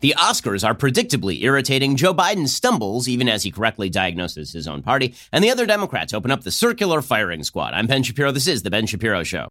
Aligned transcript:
The 0.00 0.14
Oscars 0.16 0.64
are 0.64 0.76
predictably 0.76 1.42
irritating. 1.42 1.96
Joe 1.96 2.14
Biden 2.14 2.46
stumbles 2.46 3.08
even 3.08 3.28
as 3.28 3.42
he 3.42 3.50
correctly 3.50 3.90
diagnoses 3.90 4.52
his 4.52 4.68
own 4.68 4.80
party, 4.80 5.14
and 5.32 5.42
the 5.42 5.50
other 5.50 5.66
Democrats 5.66 6.14
open 6.14 6.30
up 6.30 6.44
the 6.44 6.52
circular 6.52 7.02
firing 7.02 7.42
squad. 7.42 7.74
I'm 7.74 7.88
Ben 7.88 8.04
Shapiro. 8.04 8.30
This 8.30 8.46
is 8.46 8.62
The 8.62 8.70
Ben 8.70 8.86
Shapiro 8.86 9.24
Show. 9.24 9.48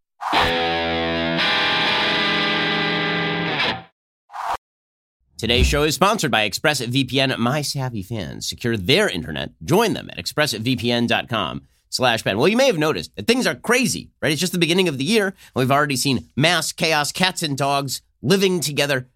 Today's 5.37 5.67
show 5.67 5.83
is 5.83 5.95
sponsored 5.95 6.31
by 6.31 6.49
ExpressVPN. 6.49 7.37
My 7.37 7.61
savvy 7.61 8.01
fans 8.01 8.47
secure 8.47 8.77
their 8.77 9.09
internet. 9.09 9.51
Join 9.63 9.93
them 9.93 10.09
at 10.09 10.17
expressvpn.com 10.17 11.61
slash 11.89 12.23
Ben. 12.23 12.37
Well, 12.37 12.47
you 12.47 12.57
may 12.57 12.67
have 12.67 12.77
noticed 12.77 13.15
that 13.17 13.27
things 13.27 13.45
are 13.45 13.53
crazy, 13.53 14.11
right? 14.21 14.31
It's 14.31 14.41
just 14.41 14.53
the 14.53 14.59
beginning 14.59 14.87
of 14.87 14.97
the 14.97 15.03
year. 15.03 15.27
And 15.27 15.35
we've 15.55 15.71
already 15.71 15.97
seen 15.97 16.29
mass 16.35 16.71
chaos, 16.71 17.11
cats 17.11 17.43
and 17.43 17.57
dogs 17.57 18.01
living 18.21 18.61
together 18.61 19.09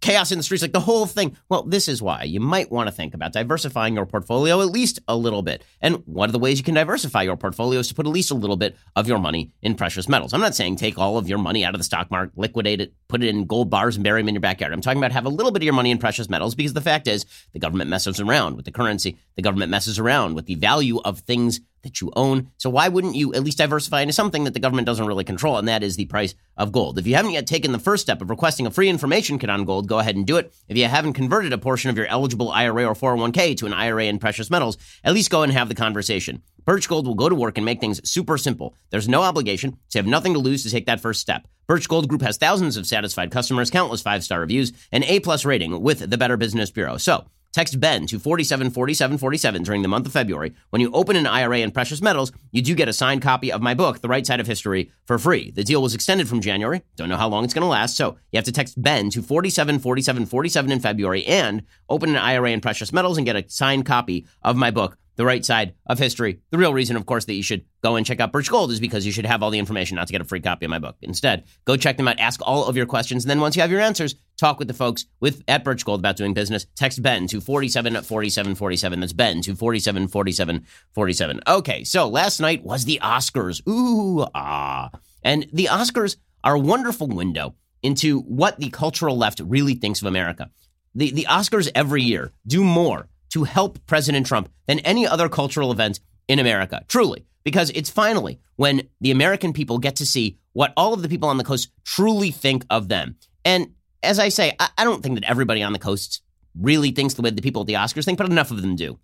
chaos 0.00 0.30
in 0.30 0.38
the 0.38 0.42
streets, 0.42 0.62
like 0.62 0.72
the 0.72 0.80
whole 0.80 1.06
thing. 1.06 1.36
Well, 1.48 1.62
this 1.62 1.88
is 1.88 2.02
why 2.02 2.24
you 2.24 2.40
might 2.40 2.70
want 2.70 2.88
to 2.88 2.94
think 2.94 3.14
about 3.14 3.32
diversifying 3.32 3.94
your 3.94 4.06
portfolio 4.06 4.60
at 4.60 4.68
least 4.68 5.00
a 5.08 5.16
little 5.16 5.42
bit. 5.42 5.64
And 5.80 6.02
one 6.06 6.28
of 6.28 6.32
the 6.32 6.38
ways 6.38 6.58
you 6.58 6.64
can 6.64 6.74
diversify 6.74 7.22
your 7.22 7.36
portfolio 7.36 7.80
is 7.80 7.88
to 7.88 7.94
put 7.94 8.06
at 8.06 8.12
least 8.12 8.30
a 8.30 8.34
little 8.34 8.56
bit 8.56 8.76
of 8.94 9.08
your 9.08 9.18
money 9.18 9.52
in 9.62 9.74
precious 9.74 10.08
metals. 10.08 10.32
I'm 10.32 10.40
not 10.40 10.54
saying 10.54 10.76
take 10.76 10.98
all 10.98 11.18
of 11.18 11.28
your 11.28 11.38
money 11.38 11.64
out 11.64 11.74
of 11.74 11.80
the 11.80 11.84
stock 11.84 12.10
market, 12.10 12.36
liquidate 12.36 12.80
it, 12.80 12.94
put 13.08 13.22
it 13.22 13.28
in 13.28 13.46
gold 13.46 13.70
bars 13.70 13.96
and 13.96 14.04
bury 14.04 14.20
them 14.20 14.28
in 14.28 14.34
your 14.34 14.40
backyard. 14.40 14.72
I'm 14.72 14.80
talking 14.80 14.98
about 14.98 15.12
have 15.12 15.26
a 15.26 15.30
little 15.30 15.52
bit 15.52 15.62
of 15.62 15.64
your 15.64 15.74
money 15.74 15.90
in 15.90 15.98
precious 15.98 16.28
metals 16.28 16.54
because 16.54 16.74
the 16.74 16.80
fact 16.80 17.08
is 17.08 17.24
the 17.52 17.58
government 17.58 17.90
messes 17.90 18.20
around 18.20 18.56
with 18.56 18.64
the 18.64 18.72
currency. 18.72 19.16
The 19.36 19.42
government 19.42 19.70
messes 19.70 19.98
around 19.98 20.34
with 20.34 20.46
the 20.46 20.54
value 20.56 21.00
of 21.00 21.20
things 21.20 21.60
that 21.86 22.00
you 22.00 22.12
own. 22.14 22.50
So 22.58 22.68
why 22.68 22.88
wouldn't 22.88 23.16
you 23.16 23.32
at 23.32 23.42
least 23.42 23.58
diversify 23.58 24.02
into 24.02 24.12
something 24.12 24.44
that 24.44 24.52
the 24.52 24.60
government 24.60 24.86
doesn't 24.86 25.06
really 25.06 25.24
control, 25.24 25.56
and 25.56 25.68
that 25.68 25.82
is 25.82 25.96
the 25.96 26.04
price 26.06 26.34
of 26.56 26.72
gold? 26.72 26.98
If 26.98 27.06
you 27.06 27.14
haven't 27.14 27.30
yet 27.30 27.46
taken 27.46 27.72
the 27.72 27.78
first 27.78 28.02
step 28.02 28.20
of 28.20 28.28
requesting 28.28 28.66
a 28.66 28.70
free 28.70 28.88
information 28.88 29.38
kit 29.38 29.48
on 29.48 29.64
gold, 29.64 29.88
go 29.88 29.98
ahead 29.98 30.16
and 30.16 30.26
do 30.26 30.36
it. 30.36 30.52
If 30.68 30.76
you 30.76 30.84
haven't 30.84 31.14
converted 31.14 31.52
a 31.52 31.58
portion 31.58 31.88
of 31.88 31.96
your 31.96 32.06
eligible 32.06 32.50
IRA 32.50 32.84
or 32.84 32.94
401k 32.94 33.56
to 33.58 33.66
an 33.66 33.72
IRA 33.72 34.04
in 34.04 34.18
precious 34.18 34.50
metals, 34.50 34.76
at 35.02 35.14
least 35.14 35.30
go 35.30 35.42
and 35.42 35.52
have 35.52 35.68
the 35.68 35.74
conversation. 35.74 36.42
Birch 36.64 36.88
Gold 36.88 37.06
will 37.06 37.14
go 37.14 37.28
to 37.28 37.34
work 37.34 37.58
and 37.58 37.64
make 37.64 37.80
things 37.80 38.06
super 38.08 38.36
simple. 38.36 38.74
There's 38.90 39.08
no 39.08 39.22
obligation, 39.22 39.78
so 39.86 39.98
you 39.98 40.02
have 40.02 40.10
nothing 40.10 40.32
to 40.32 40.40
lose 40.40 40.64
to 40.64 40.70
take 40.70 40.86
that 40.86 41.00
first 41.00 41.20
step. 41.20 41.46
Birch 41.68 41.88
Gold 41.88 42.08
Group 42.08 42.22
has 42.22 42.38
thousands 42.38 42.76
of 42.76 42.86
satisfied 42.86 43.30
customers, 43.30 43.70
countless 43.70 44.02
five-star 44.02 44.40
reviews, 44.40 44.72
and 44.90 45.04
A-plus 45.04 45.44
rating 45.44 45.80
with 45.80 46.10
the 46.10 46.18
Better 46.18 46.36
Business 46.36 46.72
Bureau. 46.72 46.96
So 46.96 47.24
Text 47.56 47.80
Ben 47.80 48.06
to 48.08 48.18
474747 48.18 49.62
during 49.62 49.80
the 49.80 49.88
month 49.88 50.04
of 50.04 50.12
February. 50.12 50.52
When 50.68 50.82
you 50.82 50.92
open 50.92 51.16
an 51.16 51.26
IRA 51.26 51.60
in 51.60 51.70
precious 51.70 52.02
metals, 52.02 52.30
you 52.52 52.60
do 52.60 52.74
get 52.74 52.86
a 52.86 52.92
signed 52.92 53.22
copy 53.22 53.50
of 53.50 53.62
my 53.62 53.72
book, 53.72 54.02
The 54.02 54.08
Right 54.08 54.26
Side 54.26 54.40
of 54.40 54.46
History, 54.46 54.90
for 55.06 55.18
free. 55.18 55.52
The 55.52 55.64
deal 55.64 55.80
was 55.80 55.94
extended 55.94 56.28
from 56.28 56.42
January. 56.42 56.82
Don't 56.96 57.08
know 57.08 57.16
how 57.16 57.30
long 57.30 57.44
it's 57.44 57.54
going 57.54 57.62
to 57.62 57.66
last, 57.68 57.96
so 57.96 58.18
you 58.30 58.36
have 58.36 58.44
to 58.44 58.52
text 58.52 58.82
Ben 58.82 59.08
to 59.08 59.22
474747 59.22 60.70
in 60.70 60.80
February 60.80 61.24
and 61.24 61.62
open 61.88 62.10
an 62.10 62.16
IRA 62.16 62.50
in 62.50 62.60
precious 62.60 62.92
metals 62.92 63.16
and 63.16 63.24
get 63.24 63.36
a 63.36 63.48
signed 63.48 63.86
copy 63.86 64.26
of 64.42 64.56
my 64.56 64.70
book, 64.70 64.98
the 65.16 65.24
right 65.24 65.44
side 65.44 65.74
of 65.86 65.98
history. 65.98 66.40
The 66.50 66.58
real 66.58 66.72
reason, 66.72 66.96
of 66.96 67.06
course, 67.06 67.24
that 67.24 67.34
you 67.34 67.42
should 67.42 67.64
go 67.82 67.96
and 67.96 68.06
check 68.06 68.20
out 68.20 68.32
Birch 68.32 68.50
Gold 68.50 68.70
is 68.70 68.80
because 68.80 69.04
you 69.04 69.12
should 69.12 69.26
have 69.26 69.42
all 69.42 69.50
the 69.50 69.58
information 69.58 69.96
not 69.96 70.06
to 70.06 70.12
get 70.12 70.20
a 70.20 70.24
free 70.24 70.40
copy 70.40 70.66
of 70.66 70.70
my 70.70 70.78
book. 70.78 70.96
Instead, 71.02 71.44
go 71.64 71.76
check 71.76 71.96
them 71.96 72.08
out, 72.08 72.20
ask 72.20 72.40
all 72.42 72.64
of 72.64 72.76
your 72.76 72.86
questions, 72.86 73.24
and 73.24 73.30
then 73.30 73.40
once 73.40 73.56
you 73.56 73.62
have 73.62 73.70
your 73.70 73.80
answers, 73.80 74.14
talk 74.36 74.58
with 74.58 74.68
the 74.68 74.74
folks 74.74 75.06
with 75.20 75.42
at 75.48 75.64
Birch 75.64 75.84
Gold 75.84 76.00
about 76.00 76.16
doing 76.16 76.34
business. 76.34 76.66
Text 76.76 77.02
Ben 77.02 77.26
to 77.28 77.40
474747. 77.40 79.00
That's 79.00 79.12
Ben 79.12 79.40
to 79.42 79.54
474747. 79.54 81.40
Okay, 81.46 81.84
so 81.84 82.08
last 82.08 82.40
night 82.40 82.64
was 82.64 82.84
the 82.84 83.00
Oscars. 83.02 83.66
Ooh, 83.68 84.26
ah. 84.34 84.90
And 85.22 85.46
the 85.52 85.68
Oscars 85.70 86.16
are 86.44 86.54
a 86.54 86.60
wonderful 86.60 87.08
window 87.08 87.54
into 87.82 88.20
what 88.20 88.58
the 88.58 88.70
cultural 88.70 89.16
left 89.16 89.40
really 89.40 89.74
thinks 89.74 90.00
of 90.00 90.06
America. 90.06 90.50
The, 90.94 91.10
the 91.10 91.26
Oscars 91.28 91.70
every 91.74 92.02
year 92.02 92.32
do 92.46 92.64
more 92.64 93.08
to 93.36 93.44
help 93.44 93.78
President 93.86 94.26
Trump 94.26 94.48
than 94.66 94.78
any 94.78 95.06
other 95.06 95.28
cultural 95.28 95.70
event 95.70 96.00
in 96.26 96.38
America. 96.38 96.82
Truly. 96.88 97.26
Because 97.44 97.68
it's 97.74 97.90
finally 97.90 98.40
when 98.56 98.88
the 99.02 99.10
American 99.10 99.52
people 99.52 99.76
get 99.76 99.96
to 99.96 100.06
see 100.06 100.38
what 100.54 100.72
all 100.74 100.94
of 100.94 101.02
the 101.02 101.08
people 101.08 101.28
on 101.28 101.36
the 101.36 101.44
coast 101.44 101.70
truly 101.84 102.30
think 102.30 102.64
of 102.70 102.88
them. 102.88 103.16
And 103.44 103.74
as 104.02 104.18
I 104.18 104.30
say, 104.30 104.54
I, 104.58 104.70
I 104.78 104.84
don't 104.84 105.02
think 105.02 105.16
that 105.16 105.28
everybody 105.28 105.62
on 105.62 105.74
the 105.74 105.78
coast 105.78 106.22
really 106.58 106.92
thinks 106.92 107.12
the 107.12 107.20
way 107.20 107.28
the 107.28 107.42
people 107.42 107.60
at 107.60 107.66
the 107.66 107.74
Oscars 107.74 108.06
think, 108.06 108.16
but 108.16 108.30
enough 108.30 108.50
of 108.50 108.62
them 108.62 108.74
do. 108.74 108.98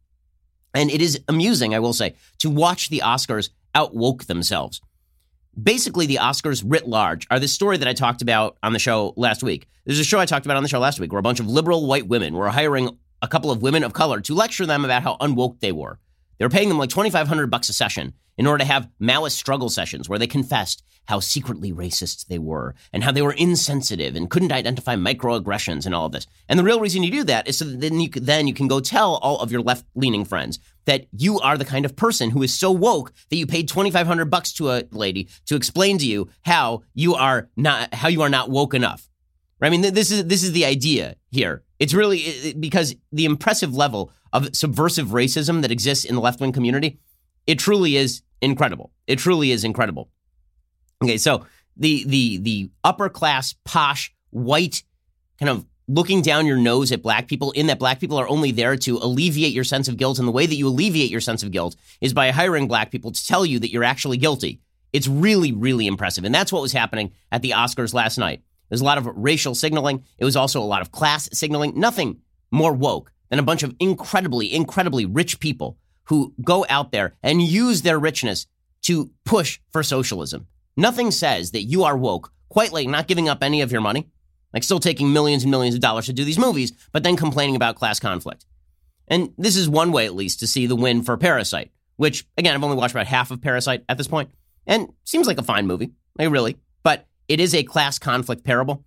And 0.73 0.91
it 0.91 1.03
is 1.03 1.21
amusing, 1.29 1.75
I 1.75 1.81
will 1.81 1.93
say, 1.93 2.15
to 2.39 2.49
watch 2.49 2.89
the 2.89 3.03
Oscars 3.05 3.51
outwoke 3.75 4.25
themselves. 4.25 4.81
Basically, 5.63 6.07
the 6.07 6.17
Oscars 6.17 6.65
writ 6.67 6.89
large 6.89 7.27
are 7.31 7.39
the 7.39 7.49
story 7.49 7.77
that 7.77 7.87
I 7.87 7.93
talked 7.93 8.23
about 8.23 8.57
on 8.63 8.73
the 8.73 8.79
show 8.79 9.13
last 9.19 9.43
week. 9.43 9.69
There's 9.85 9.99
a 9.99 10.05
show 10.05 10.19
I 10.19 10.25
talked 10.25 10.47
about 10.47 10.57
on 10.57 10.63
the 10.63 10.71
show 10.71 10.79
last 10.79 10.99
week 10.99 11.13
where 11.13 11.21
a 11.21 11.23
bunch 11.23 11.39
of 11.39 11.47
liberal 11.47 11.87
white 11.87 12.09
women 12.09 12.33
were 12.33 12.49
hiring 12.49 12.97
a 13.23 13.29
couple 13.29 13.51
of 13.51 13.63
women 13.63 13.85
of 13.85 13.93
color 13.93 14.21
to 14.21 14.35
lecture 14.35 14.67
them 14.67 14.85
about 14.85 15.03
how 15.03 15.17
unwoke 15.21 15.61
they 15.61 15.73
were. 15.73 15.99
They 16.39 16.45
were 16.45 16.51
paying 16.51 16.69
them 16.69 16.79
like 16.79 16.91
2500 16.91 17.47
bucks 17.47 17.69
a 17.69 17.73
session 17.73 18.15
in 18.37 18.47
order 18.47 18.65
to 18.65 18.71
have 18.71 18.89
Maoist 19.01 19.33
struggle 19.33 19.69
sessions 19.69 20.09
where 20.09 20.19
they 20.19 20.27
confessed 20.27 20.83
how 21.07 21.21
secretly 21.21 21.73
racist 21.73 22.27
they 22.27 22.39
were 22.39 22.75
and 22.93 23.03
how 23.03 23.13
they 23.13 23.23
were 23.23 23.33
insensitive 23.33 24.15
and 24.15 24.31
couldn't 24.31 24.53
identify 24.53 24.95
microaggressions 24.95 25.85
and 25.85 25.95
all 25.95 26.07
of 26.07 26.13
this. 26.13 26.27
And 26.49 26.59
the 26.59 26.65
real 26.65 26.81
reason 26.81 27.03
you 27.03 27.11
do 27.11 27.25
that 27.25 27.49
is 27.49 27.59
so 27.59 27.65
that 27.65 27.81
then 27.81 28.01
you, 28.01 28.09
then 28.09 28.47
you 28.47 28.55
can 28.55 28.69
go 28.69 28.81
tell 28.81 29.17
all 29.17 29.41
of 29.41 29.51
your 29.51 29.63
left-leaning 29.63 30.25
friends 30.25 30.59
that 30.85 31.07
you 31.13 31.39
are 31.41 31.59
the 31.59 31.65
kind 31.65 31.85
of 31.85 31.97
person 31.97 32.31
who 32.31 32.43
is 32.43 32.55
so 32.55 32.71
woke 32.71 33.13
that 33.31 33.37
you 33.37 33.47
paid 33.47 33.69
2500 33.69 34.27
bucks 34.27 34.53
to 34.55 34.71
a 34.71 34.85
lady 34.91 35.29
to 35.47 35.57
explain 35.57 35.99
to 35.99 36.07
you 36.07 36.29
how 36.43 36.83
you 36.95 37.15
are 37.15 37.49
not 37.57 37.95
how 37.95 38.09
you 38.09 38.23
are 38.23 38.29
not 38.29 38.51
woke 38.51 38.75
enough. 38.75 39.09
I 39.63 39.71
mean, 39.71 39.81
this 39.81 40.11
is 40.11 40.25
this 40.27 40.43
is 40.43 40.53
the 40.53 40.65
idea 40.65 41.17
here. 41.31 41.63
It's 41.79 41.95
really 41.95 42.55
because 42.59 42.95
the 43.13 43.25
impressive 43.25 43.75
level 43.75 44.13
of 44.33 44.55
subversive 44.55 45.09
racism 45.09 45.63
that 45.63 45.71
exists 45.71 46.05
in 46.05 46.15
the 46.15 46.21
left 46.21 46.41
wing 46.41 46.53
community, 46.53 46.99
it 47.47 47.59
truly 47.59 47.97
is 47.97 48.23
incredible. 48.41 48.93
It 49.07 49.19
truly 49.19 49.51
is 49.51 49.65
incredible. 49.65 50.11
Okay, 51.03 51.17
so 51.17 51.47
the 51.77 52.05
the 52.07 52.39
the 52.39 52.71
upper 52.85 53.09
class, 53.09 53.55
posh, 53.65 54.13
white, 54.31 54.83
kind 55.39 55.49
of 55.49 55.65
looking 55.89 56.23
down 56.23 56.47
your 56.47 56.57
nose 56.57 56.93
at 56.93 57.03
black 57.03 57.29
people, 57.29 57.51
in 57.53 57.67
that 57.67 57.79
black 57.79 58.01
people 58.01 58.19
are 58.19 58.29
only 58.29 58.53
there 58.53 58.77
to 58.77 58.99
alleviate 58.99 59.53
your 59.53 59.65
sense 59.65 59.89
of 59.89 59.97
guilt, 59.97 60.19
and 60.19 60.27
the 60.27 60.33
way 60.33 60.47
that 60.47 60.55
you 60.55 60.69
alleviate 60.69 61.11
your 61.11 61.21
sense 61.21 61.43
of 61.43 61.51
guilt 61.51 61.77
is 62.01 62.15
by 62.15 62.31
hiring 62.31 62.69
black 62.69 62.91
people 62.91 63.11
to 63.11 63.27
tell 63.27 63.45
you 63.45 63.59
that 63.59 63.71
you're 63.71 63.85
actually 63.85 64.17
guilty. 64.17 64.61
It's 64.93 65.09
really, 65.09 65.53
really 65.53 65.87
impressive, 65.87 66.25
and 66.25 66.35
that's 66.35 66.53
what 66.53 66.63
was 66.63 66.73
happening 66.73 67.13
at 67.31 67.43
the 67.43 67.51
Oscars 67.51 67.95
last 67.95 68.19
night. 68.19 68.43
There's 68.73 68.81
a 68.81 68.87
lot 68.87 68.97
of 68.97 69.07
racial 69.07 69.55
signaling. 69.55 70.03
It 70.17 70.25
was 70.25 70.35
also 70.35 70.59
a 70.59 70.65
lot 70.65 70.81
of 70.81 70.91
class 70.91 71.29
signaling. 71.35 71.79
Nothing 71.79 72.23
more 72.51 72.73
woke 72.73 73.13
than 73.29 73.39
a 73.39 73.43
bunch 73.43 73.63
of 73.63 73.77
incredibly, 73.79 74.51
incredibly 74.51 75.05
rich 75.05 75.41
people 75.41 75.77
who 76.05 76.33
go 76.43 76.65
out 76.71 76.91
there 76.91 77.13
and 77.23 77.43
use 77.43 77.83
their 77.83 77.99
richness 77.99 78.47
to 78.85 79.11
push 79.27 79.61
for 79.73 79.83
socialism. 79.83 80.47
Nothing 80.75 81.11
says 81.11 81.51
that 81.51 81.65
you 81.65 81.85
are 81.85 81.99
woke, 81.99 82.33
quite 82.49 82.73
like 82.73 82.89
not 82.89 83.09
giving 83.09 83.29
up 83.29 83.43
any 83.43 83.61
of 83.61 83.71
your 83.71 83.83
money, 83.83 84.09
like 84.55 84.63
still 84.63 84.81
taking 84.81 85.13
millions 85.13 85.43
and 85.43 85.51
millions 85.51 85.75
of 85.75 85.83
dollars 85.83 86.07
to 86.07 86.15
do 86.15 86.25
these 86.25 86.39
movies, 86.39 86.73
but 86.93 87.03
then 87.03 87.15
complaining 87.15 87.57
about 87.57 87.77
class 87.77 88.01
conflict. 88.01 88.47
And 89.07 89.35
this 89.37 89.55
is 89.55 89.69
one 89.69 89.93
way, 89.93 90.07
at 90.07 90.15
least, 90.15 90.41
to 90.41 90.47
see 90.47 90.67
the 90.67 90.77
win 90.77 91.03
for 91.03 91.19
Parasite, 91.19 91.73
which, 91.97 92.27
again, 92.39 92.55
I've 92.55 92.65
only 92.65 92.79
watched 92.79 92.95
about 92.95 93.07
half 93.07 93.31
of 93.31 93.43
Parasite 93.43 93.85
at 93.91 93.99
this 93.99 94.09
point, 94.09 94.31
and 94.67 94.95
seems 95.05 95.27
like 95.27 95.37
a 95.37 95.43
fine 95.43 95.67
movie, 95.67 95.91
like 96.19 96.31
really. 96.31 96.57
But 96.83 97.07
it 97.29 97.41
is 97.41 97.55
a 97.55 97.63
class 97.63 97.99
conflict 97.99 98.45
parable. 98.45 98.85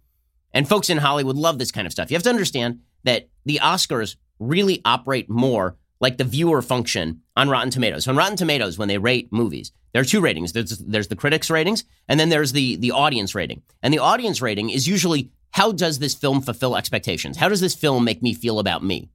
And 0.53 0.67
folks 0.67 0.89
in 0.89 0.97
Hollywood 0.97 1.35
love 1.35 1.59
this 1.59 1.71
kind 1.71 1.85
of 1.85 1.91
stuff. 1.91 2.09
You 2.09 2.15
have 2.15 2.23
to 2.23 2.29
understand 2.29 2.79
that 3.03 3.29
the 3.45 3.59
Oscars 3.61 4.15
really 4.39 4.81
operate 4.85 5.29
more 5.29 5.77
like 5.99 6.17
the 6.17 6.23
viewer 6.23 6.61
function 6.61 7.21
on 7.35 7.49
Rotten 7.49 7.71
Tomatoes. 7.71 8.05
So 8.05 8.11
on 8.11 8.17
Rotten 8.17 8.37
Tomatoes, 8.37 8.77
when 8.77 8.87
they 8.87 8.97
rate 8.97 9.31
movies, 9.31 9.71
there 9.93 10.01
are 10.01 10.05
two 10.05 10.21
ratings. 10.21 10.53
There's, 10.53 10.77
there's 10.79 11.07
the 11.07 11.15
critics' 11.15 11.49
ratings, 11.49 11.85
and 12.07 12.19
then 12.19 12.29
there's 12.29 12.51
the, 12.51 12.75
the 12.75 12.91
audience 12.91 13.33
rating. 13.33 13.61
And 13.81 13.93
the 13.93 13.99
audience 13.99 14.41
rating 14.41 14.69
is 14.69 14.87
usually 14.87 15.31
how 15.51 15.71
does 15.71 15.99
this 15.99 16.13
film 16.13 16.41
fulfill 16.41 16.75
expectations? 16.75 17.37
How 17.37 17.47
does 17.47 17.61
this 17.61 17.75
film 17.75 18.03
make 18.03 18.21
me 18.21 18.33
feel 18.33 18.59
about 18.59 18.83
me? 18.83 19.09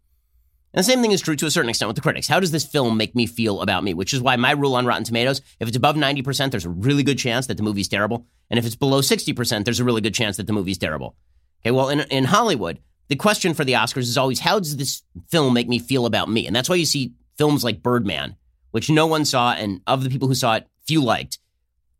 And 0.72 0.78
the 0.78 0.84
same 0.84 1.02
thing 1.02 1.11
is 1.11 1.20
true 1.20 1.34
to 1.37 1.46
a 1.46 1.50
certain 1.50 1.69
extent 1.69 1.88
with 1.88 1.96
the 1.96 2.02
critics. 2.02 2.28
How 2.28 2.38
does 2.38 2.52
this 2.52 2.64
film 2.64 2.96
make 2.96 3.17
me 3.17 3.26
feel 3.26 3.61
about 3.61 3.82
me? 3.82 3.93
Which 3.93 4.14
is 4.14 4.20
why 4.20 4.37
my 4.37 4.52
rule 4.52 4.76
on 4.76 4.87
Rotten 4.87 5.05
Tomatoes, 5.05 5.40
if 5.58 5.67
it's 5.67 5.76
above 5.76 5.96
90%, 5.96 6.50
there's 6.50 6.64
a 6.64 6.70
really 6.70 7.02
good 7.02 7.19
chance 7.19 7.49
that 7.49 7.56
the 7.56 7.62
movie's 7.62 7.88
terrible. 7.88 8.26
And 8.49 8.58
if 8.58 8.64
it's 8.64 8.76
below 8.76 9.00
60%, 9.00 9.64
there's 9.64 9.81
a 9.81 9.84
really 9.84 10.00
good 10.00 10.14
chance 10.14 10.37
that 10.37 10.46
the 10.46 10.52
movie's 10.52 10.78
terrible. 10.78 11.17
Okay, 11.62 11.72
well, 11.72 11.88
in, 11.88 12.00
in 12.02 12.25
Hollywood, 12.25 12.78
the 13.08 13.17
question 13.17 13.52
for 13.52 13.64
the 13.64 13.72
Oscars 13.72 14.02
is 14.02 14.17
always, 14.17 14.40
how 14.40 14.61
does 14.61 14.76
this 14.76 15.02
film 15.28 15.55
make 15.55 15.69
me 15.69 15.81
feel 15.81 16.06
about 16.06 16.31
me? 16.31 16.46
And 16.46 16.55
that's 16.55 16.69
why 16.69 16.76
you 16.76 16.87
see 16.87 17.14
films 17.37 17.64
like 17.64 17.82
Birdman, 17.82 18.37
which 18.70 18.88
no 18.88 19.08
one 19.08 19.25
saw, 19.25 19.52
and 19.52 19.81
of 19.88 20.05
the 20.05 20.11
people 20.11 20.28
who 20.28 20.34
saw 20.34 20.55
it, 20.55 20.69
few 20.87 21.02
liked. 21.02 21.38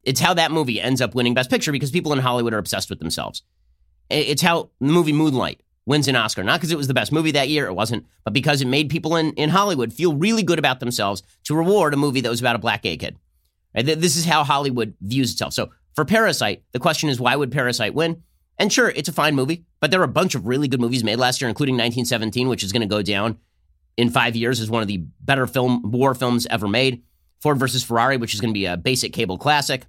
It's 0.05 0.21
how 0.21 0.35
that 0.35 0.53
movie 0.53 0.81
ends 0.81 1.01
up 1.01 1.15
winning 1.15 1.35
Best 1.35 1.51
Picture 1.51 1.73
because 1.73 1.91
people 1.91 2.13
in 2.13 2.21
Hollywood 2.21 2.55
are 2.55 2.59
obsessed 2.59 2.89
with 2.89 3.01
themselves. 3.01 3.43
It's 4.09 4.43
how 4.43 4.71
the 4.81 4.93
movie 4.93 5.13
Moonlight 5.13 5.61
wins 5.91 6.07
an 6.07 6.15
Oscar. 6.15 6.45
Not 6.45 6.61
because 6.61 6.71
it 6.71 6.79
was 6.79 6.87
the 6.87 6.95
best 6.95 7.11
movie 7.11 7.33
that 7.33 7.49
year, 7.49 7.67
it 7.67 7.75
wasn't, 7.75 8.07
but 8.25 8.33
because 8.33 8.63
it 8.63 8.69
made 8.69 8.89
people 8.89 9.17
in, 9.17 9.33
in 9.33 9.51
Hollywood 9.51 9.93
feel 9.93 10.15
really 10.15 10.45
good 10.45 10.61
about 10.61 10.79
themselves 10.79 11.25
to 11.45 11.55
reward 11.57 11.93
a 11.93 11.97
movie 11.97 12.21
that 12.21 12.31
was 12.31 12.39
about 12.39 12.55
a 12.55 12.61
black 12.61 12.83
gay 12.83 12.97
kid. 12.97 13.19
Right? 13.75 13.85
This 13.85 14.17
is 14.17 14.25
how 14.25 14.45
Hollywood 14.45 14.95
views 15.01 15.33
itself. 15.33 15.53
So 15.53 15.71
for 15.97 16.05
Parasite, 16.05 16.63
the 16.71 16.79
question 16.79 17.09
is 17.09 17.21
why 17.21 17.35
would 17.35 17.51
Parasite 17.51 17.93
win? 17.93 18.23
And 18.57 18.73
sure, 18.73 18.91
it's 18.91 19.09
a 19.09 19.13
fine 19.13 19.35
movie, 19.35 19.65
but 19.81 19.91
there 19.91 20.01
are 20.01 20.05
a 20.05 20.09
bunch 20.09 20.37
of 20.37 20.47
really 20.47 20.69
good 20.69 20.81
movies 20.81 21.03
made 21.03 21.17
last 21.17 21.41
year, 21.41 21.49
including 21.49 21.75
1917, 21.75 22.49
which 22.49 22.63
is 22.63 22.71
going 22.71 22.83
to 22.83 22.87
go 22.87 23.03
down 23.03 23.39
in 23.97 24.11
five 24.11 24.37
years 24.37 24.61
as 24.61 24.71
one 24.71 24.83
of 24.83 24.89
the 24.89 24.99
better 25.21 25.49
film 25.49 25.91
war 25.91 26.15
films 26.15 26.47
ever 26.51 26.69
made. 26.69 27.03
Ford 27.41 27.59
versus 27.59 27.83
Ferrari, 27.83 28.17
which 28.17 28.33
is 28.33 28.41
going 28.41 28.55
to 28.55 28.59
be 28.59 28.67
a 28.67 28.77
basic 28.77 29.13
cable 29.13 29.39
classic. 29.39 29.87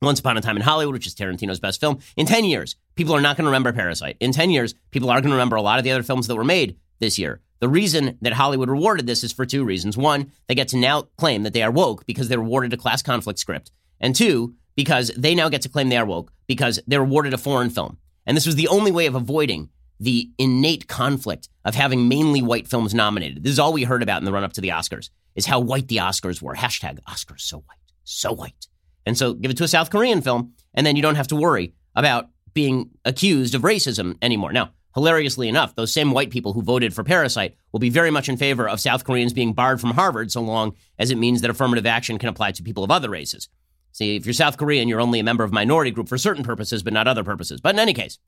Once 0.00 0.18
Upon 0.18 0.36
a 0.36 0.40
Time 0.40 0.56
in 0.56 0.62
Hollywood, 0.62 0.94
which 0.94 1.06
is 1.06 1.14
Tarantino's 1.14 1.60
best 1.60 1.78
film. 1.78 2.00
In 2.16 2.26
10 2.26 2.44
years, 2.44 2.74
people 2.94 3.14
are 3.14 3.20
not 3.20 3.36
going 3.36 3.44
to 3.44 3.50
remember 3.50 3.72
Parasite. 3.72 4.16
In 4.20 4.32
10 4.32 4.50
years, 4.50 4.74
people 4.90 5.10
are 5.10 5.20
going 5.20 5.30
to 5.30 5.36
remember 5.36 5.56
a 5.56 5.62
lot 5.62 5.78
of 5.78 5.84
the 5.84 5.92
other 5.92 6.02
films 6.02 6.26
that 6.26 6.36
were 6.36 6.44
made 6.44 6.76
this 6.98 7.18
year. 7.18 7.40
The 7.60 7.68
reason 7.68 8.18
that 8.22 8.32
Hollywood 8.32 8.68
rewarded 8.68 9.06
this 9.06 9.22
is 9.22 9.32
for 9.32 9.46
two 9.46 9.64
reasons. 9.64 9.96
One, 9.96 10.32
they 10.48 10.54
get 10.54 10.68
to 10.68 10.76
now 10.76 11.02
claim 11.16 11.44
that 11.44 11.52
they 11.52 11.62
are 11.62 11.70
woke 11.70 12.04
because 12.06 12.28
they 12.28 12.34
are 12.34 12.40
awarded 12.40 12.72
a 12.72 12.76
class 12.76 13.02
conflict 13.02 13.38
script. 13.38 13.70
And 14.00 14.16
two, 14.16 14.54
because 14.74 15.12
they 15.16 15.34
now 15.34 15.48
get 15.48 15.62
to 15.62 15.68
claim 15.68 15.88
they 15.88 15.96
are 15.96 16.06
woke 16.06 16.32
because 16.46 16.80
they're 16.86 17.02
awarded 17.02 17.34
a 17.34 17.38
foreign 17.38 17.70
film. 17.70 17.98
And 18.26 18.36
this 18.36 18.46
was 18.46 18.56
the 18.56 18.68
only 18.68 18.90
way 18.90 19.06
of 19.06 19.14
avoiding 19.14 19.70
the 20.00 20.30
innate 20.38 20.88
conflict 20.88 21.48
of 21.64 21.76
having 21.76 22.08
mainly 22.08 22.42
white 22.42 22.66
films 22.66 22.94
nominated. 22.94 23.44
This 23.44 23.52
is 23.52 23.58
all 23.58 23.72
we 23.72 23.84
heard 23.84 24.02
about 24.02 24.20
in 24.20 24.24
the 24.24 24.32
run 24.32 24.42
up 24.42 24.52
to 24.54 24.60
the 24.60 24.70
Oscars, 24.70 25.10
is 25.36 25.46
how 25.46 25.60
white 25.60 25.86
the 25.86 25.98
Oscars 25.98 26.42
were. 26.42 26.56
Hashtag 26.56 26.98
Oscars 27.08 27.42
so 27.42 27.58
white, 27.58 27.92
so 28.02 28.32
white. 28.32 28.66
And 29.06 29.16
so 29.16 29.34
give 29.34 29.50
it 29.50 29.56
to 29.58 29.64
a 29.64 29.68
South 29.68 29.90
Korean 29.90 30.20
film, 30.20 30.54
and 30.74 30.84
then 30.84 30.96
you 30.96 31.02
don't 31.02 31.14
have 31.14 31.28
to 31.28 31.36
worry 31.36 31.74
about 31.94 32.30
being 32.54 32.90
accused 33.04 33.54
of 33.54 33.62
racism 33.62 34.16
anymore. 34.22 34.52
Now, 34.52 34.70
hilariously 34.94 35.48
enough, 35.48 35.74
those 35.74 35.92
same 35.92 36.12
white 36.12 36.30
people 36.30 36.52
who 36.52 36.62
voted 36.62 36.94
for 36.94 37.04
Parasite 37.04 37.56
will 37.72 37.80
be 37.80 37.90
very 37.90 38.10
much 38.10 38.28
in 38.28 38.36
favor 38.36 38.68
of 38.68 38.80
South 38.80 39.04
Koreans 39.04 39.32
being 39.32 39.52
barred 39.52 39.80
from 39.80 39.92
Harvard 39.92 40.30
so 40.30 40.40
long 40.40 40.74
as 40.98 41.10
it 41.10 41.18
means 41.18 41.40
that 41.40 41.50
affirmative 41.50 41.86
action 41.86 42.18
can 42.18 42.28
apply 42.28 42.52
to 42.52 42.62
people 42.62 42.84
of 42.84 42.90
other 42.90 43.10
races. 43.10 43.48
See, 43.92 44.16
if 44.16 44.26
you're 44.26 44.32
South 44.32 44.56
Korean, 44.56 44.88
you're 44.88 45.00
only 45.00 45.20
a 45.20 45.24
member 45.24 45.44
of 45.44 45.52
minority 45.52 45.90
group 45.90 46.08
for 46.08 46.18
certain 46.18 46.44
purposes, 46.44 46.82
but 46.82 46.92
not 46.92 47.08
other 47.08 47.24
purposes. 47.24 47.60
But 47.60 47.74
in 47.74 47.78
any 47.78 47.92
case, 47.92 48.18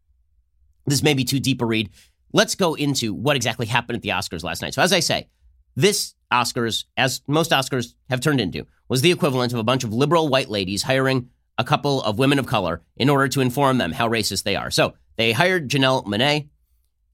this 0.86 1.02
may 1.02 1.14
be 1.14 1.24
too 1.24 1.40
deep 1.40 1.62
a 1.62 1.66
read. 1.66 1.90
Let's 2.32 2.54
go 2.54 2.74
into 2.74 3.14
what 3.14 3.36
exactly 3.36 3.66
happened 3.66 3.96
at 3.96 4.02
the 4.02 4.10
Oscars 4.10 4.44
last 4.44 4.60
night. 4.60 4.74
So, 4.74 4.82
as 4.82 4.92
I 4.92 5.00
say, 5.00 5.28
this 5.76 6.14
Oscars, 6.32 6.84
as 6.96 7.22
most 7.26 7.50
Oscars 7.50 7.94
have 8.10 8.20
turned 8.20 8.40
into, 8.40 8.66
was 8.88 9.00
the 9.00 9.10
equivalent 9.10 9.52
of 9.52 9.58
a 9.58 9.64
bunch 9.64 9.84
of 9.84 9.92
liberal 9.92 10.28
white 10.28 10.50
ladies 10.50 10.82
hiring 10.82 11.30
a 11.58 11.64
couple 11.64 12.02
of 12.02 12.18
women 12.18 12.38
of 12.38 12.46
color 12.46 12.82
in 12.96 13.08
order 13.08 13.28
to 13.28 13.40
inform 13.40 13.78
them 13.78 13.92
how 13.92 14.08
racist 14.08 14.42
they 14.42 14.56
are. 14.56 14.70
So 14.70 14.94
they 15.16 15.32
hired 15.32 15.68
Janelle 15.68 16.04
Monáe, 16.04 16.48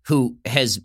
who 0.06 0.36
has, 0.44 0.78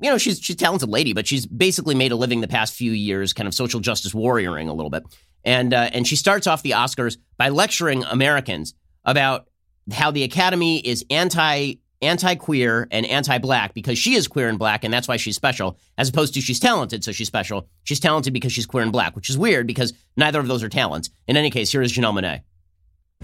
you 0.00 0.10
know, 0.10 0.18
she's 0.18 0.40
she's 0.40 0.56
a 0.56 0.58
talented 0.58 0.88
lady, 0.88 1.12
but 1.12 1.26
she's 1.26 1.46
basically 1.46 1.94
made 1.94 2.12
a 2.12 2.16
living 2.16 2.40
the 2.40 2.48
past 2.48 2.74
few 2.74 2.92
years, 2.92 3.32
kind 3.32 3.46
of 3.46 3.54
social 3.54 3.80
justice 3.80 4.12
warrioring 4.12 4.68
a 4.68 4.72
little 4.72 4.90
bit. 4.90 5.04
And 5.44 5.72
uh, 5.72 5.90
and 5.92 6.06
she 6.06 6.16
starts 6.16 6.46
off 6.46 6.62
the 6.62 6.72
Oscars 6.72 7.16
by 7.38 7.48
lecturing 7.48 8.04
Americans 8.04 8.74
about 9.04 9.46
how 9.92 10.10
the 10.10 10.22
Academy 10.22 10.78
is 10.78 11.04
anti 11.10 11.76
anti 12.02 12.34
queer 12.34 12.88
and 12.90 13.06
anti 13.06 13.38
black 13.38 13.74
because 13.74 13.98
she 13.98 14.14
is 14.14 14.28
queer 14.28 14.48
and 14.48 14.58
black, 14.58 14.84
and 14.84 14.92
that's 14.92 15.08
why 15.08 15.16
she's 15.16 15.36
special, 15.36 15.78
as 15.98 16.08
opposed 16.08 16.34
to 16.34 16.40
she's 16.40 16.60
talented, 16.60 17.04
so 17.04 17.12
she's 17.12 17.26
special. 17.26 17.68
She's 17.84 18.00
talented 18.00 18.32
because 18.32 18.52
she's 18.52 18.66
queer 18.66 18.82
and 18.82 18.92
black, 18.92 19.16
which 19.16 19.30
is 19.30 19.38
weird 19.38 19.66
because 19.66 19.92
neither 20.16 20.40
of 20.40 20.48
those 20.48 20.62
are 20.62 20.68
talents. 20.68 21.10
In 21.26 21.36
any 21.36 21.50
case, 21.50 21.72
here 21.72 21.82
is 21.82 21.92
Janelle 21.92 22.18
Monáe. 22.18 22.42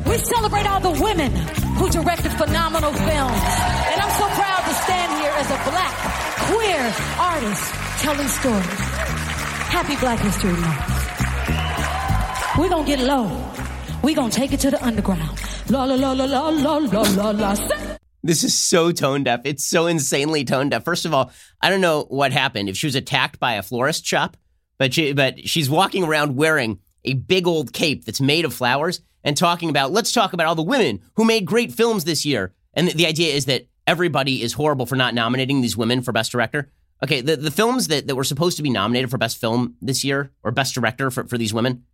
We 0.04 0.18
celebrate 0.18 0.66
all 0.66 0.80
the 0.80 1.00
women 1.02 1.32
who 1.78 1.88
directed 1.88 2.32
phenomenal 2.32 2.92
films. 2.92 3.42
And 3.88 4.00
I'm 4.00 4.10
so 4.20 4.28
proud 4.28 4.62
to 4.68 4.74
stand 4.84 5.12
here 5.22 5.32
as 5.32 5.46
a 5.46 5.70
black, 5.70 5.94
queer 6.50 6.94
artist 7.18 7.64
telling 8.02 8.28
stories. 8.28 8.80
Happy 9.72 9.96
Black 9.96 10.18
History 10.20 10.52
Month. 10.52 10.92
We're 12.58 12.68
gonna 12.68 12.86
get 12.86 13.00
low. 13.00 13.52
We're 14.02 14.14
gonna 14.14 14.30
take 14.30 14.52
it 14.52 14.60
to 14.60 14.70
the 14.70 14.84
underground. 14.84 15.40
La 15.70 15.84
la 15.84 15.94
la 15.94 16.12
la 16.12 16.24
la 16.26 16.48
la 16.50 16.76
la 16.76 17.00
la 17.02 17.30
la. 17.30 17.56
This 18.22 18.44
is 18.44 18.54
so 18.54 18.92
tone 18.92 19.24
deaf. 19.24 19.40
It's 19.44 19.64
so 19.64 19.86
insanely 19.86 20.44
tone 20.44 20.68
deaf. 20.68 20.84
First 20.84 21.06
of 21.06 21.14
all, 21.14 21.32
I 21.62 21.70
don't 21.70 21.80
know 21.80 22.02
what 22.08 22.32
happened. 22.32 22.68
If 22.68 22.76
she 22.76 22.86
was 22.86 22.96
attacked 22.96 23.40
by 23.40 23.54
a 23.54 23.62
florist 23.62 24.04
shop, 24.04 24.36
but 24.78 24.92
she 24.92 25.14
but 25.14 25.48
she's 25.48 25.70
walking 25.70 26.04
around 26.04 26.36
wearing 26.36 26.80
a 27.06 27.14
big 27.14 27.46
old 27.46 27.72
cape 27.72 28.04
that's 28.04 28.20
made 28.20 28.44
of 28.44 28.54
flowers 28.54 29.00
and 29.24 29.36
talking 29.36 29.70
about 29.70 29.92
let's 29.92 30.12
talk 30.12 30.32
about 30.32 30.46
all 30.46 30.54
the 30.54 30.62
women 30.62 31.00
who 31.14 31.24
made 31.24 31.46
great 31.46 31.72
films 31.72 32.04
this 32.04 32.24
year. 32.24 32.54
And 32.74 32.88
the, 32.88 32.92
the 32.92 33.06
idea 33.06 33.34
is 33.34 33.46
that 33.46 33.66
everybody 33.86 34.42
is 34.42 34.54
horrible 34.54 34.86
for 34.86 34.96
not 34.96 35.14
nominating 35.14 35.60
these 35.60 35.76
women 35.76 36.02
for 36.02 36.12
best 36.12 36.32
director. 36.32 36.70
Okay, 37.02 37.20
the, 37.20 37.36
the 37.36 37.50
films 37.50 37.88
that, 37.88 38.06
that 38.06 38.16
were 38.16 38.24
supposed 38.24 38.56
to 38.56 38.62
be 38.62 38.70
nominated 38.70 39.10
for 39.10 39.18
best 39.18 39.38
film 39.38 39.76
this 39.82 40.02
year 40.02 40.32
or 40.42 40.50
best 40.50 40.74
director 40.74 41.10
for, 41.10 41.24
for 41.24 41.38
these 41.38 41.52
women 41.52 41.84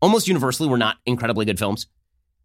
almost 0.00 0.28
universally 0.28 0.68
were 0.68 0.78
not 0.78 0.96
incredibly 1.06 1.44
good 1.44 1.58
films. 1.58 1.86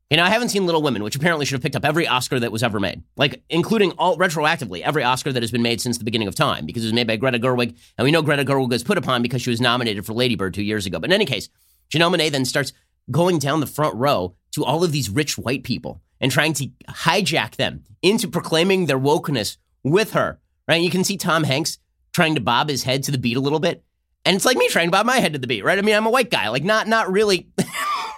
You 0.09 0.17
know, 0.17 0.23
I 0.23 0.29
haven't 0.29 0.49
seen 0.49 0.67
Little 0.67 0.83
Women, 0.83 1.01
which 1.01 1.15
apparently 1.15 1.45
should 1.45 1.55
have 1.55 1.63
picked 1.63 1.75
up 1.75 1.83
every 1.83 2.07
Oscar 2.07 2.39
that 2.39 2.51
was 2.51 2.61
ever 2.61 2.79
made, 2.79 3.01
like 3.17 3.43
including 3.49 3.91
all 3.93 4.17
retroactively 4.17 4.81
every 4.81 5.03
Oscar 5.03 5.31
that 5.31 5.41
has 5.41 5.51
been 5.51 5.63
made 5.63 5.81
since 5.81 5.97
the 5.97 6.03
beginning 6.03 6.27
of 6.27 6.35
time, 6.35 6.67
because 6.67 6.83
it 6.83 6.87
was 6.87 6.93
made 6.93 7.07
by 7.07 7.15
Greta 7.15 7.39
Gerwig, 7.39 7.75
and 7.97 8.05
we 8.05 8.11
know 8.11 8.21
Greta 8.21 8.45
Gerwig 8.45 8.69
was 8.69 8.83
put 8.83 8.99
upon 8.99 9.23
because 9.23 9.41
she 9.41 9.49
was 9.49 9.59
nominated 9.59 10.05
for 10.05 10.13
Lady 10.13 10.35
Bird 10.35 10.53
two 10.53 10.63
years 10.63 10.85
ago. 10.85 10.99
But 10.99 11.09
in 11.09 11.13
any 11.13 11.25
case, 11.25 11.49
Janelle 11.93 12.31
then 12.31 12.45
starts 12.45 12.73
going 13.11 13.39
down 13.39 13.59
the 13.59 13.67
front 13.67 13.95
row 13.95 14.35
to 14.53 14.63
all 14.63 14.83
of 14.83 14.91
these 14.91 15.09
rich 15.09 15.37
white 15.37 15.63
people 15.63 16.01
and 16.19 16.31
trying 16.31 16.53
to 16.53 16.67
hijack 16.89 17.55
them 17.55 17.83
into 18.01 18.27
proclaiming 18.27 18.85
their 18.85 18.99
wokeness 18.99 19.57
with 19.83 20.11
her. 20.13 20.39
Right? 20.67 20.81
You 20.81 20.89
can 20.89 21.03
see 21.03 21.17
Tom 21.17 21.43
Hanks 21.43 21.77
trying 22.13 22.35
to 22.35 22.41
bob 22.41 22.69
his 22.69 22.83
head 22.83 23.03
to 23.03 23.11
the 23.11 23.17
beat 23.17 23.37
a 23.37 23.41
little 23.41 23.59
bit, 23.59 23.83
and 24.23 24.35
it's 24.35 24.45
like 24.45 24.57
me 24.57 24.67
trying 24.69 24.87
to 24.87 24.91
bob 24.91 25.05
my 25.05 25.17
head 25.17 25.33
to 25.33 25.39
the 25.39 25.47
beat. 25.47 25.63
Right? 25.63 25.77
I 25.77 25.81
mean, 25.81 25.95
I'm 25.95 26.07
a 26.07 26.11
white 26.11 26.31
guy, 26.31 26.49
like 26.49 26.63
not 26.63 26.87
not 26.87 27.11
really, 27.11 27.49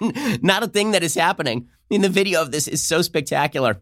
not 0.42 0.62
a 0.62 0.68
thing 0.68 0.92
that 0.92 1.02
is 1.02 1.14
happening 1.14 1.68
mean, 1.90 2.02
the 2.02 2.08
video 2.08 2.42
of 2.42 2.50
this 2.50 2.68
is 2.68 2.82
so 2.82 3.02
spectacular. 3.02 3.80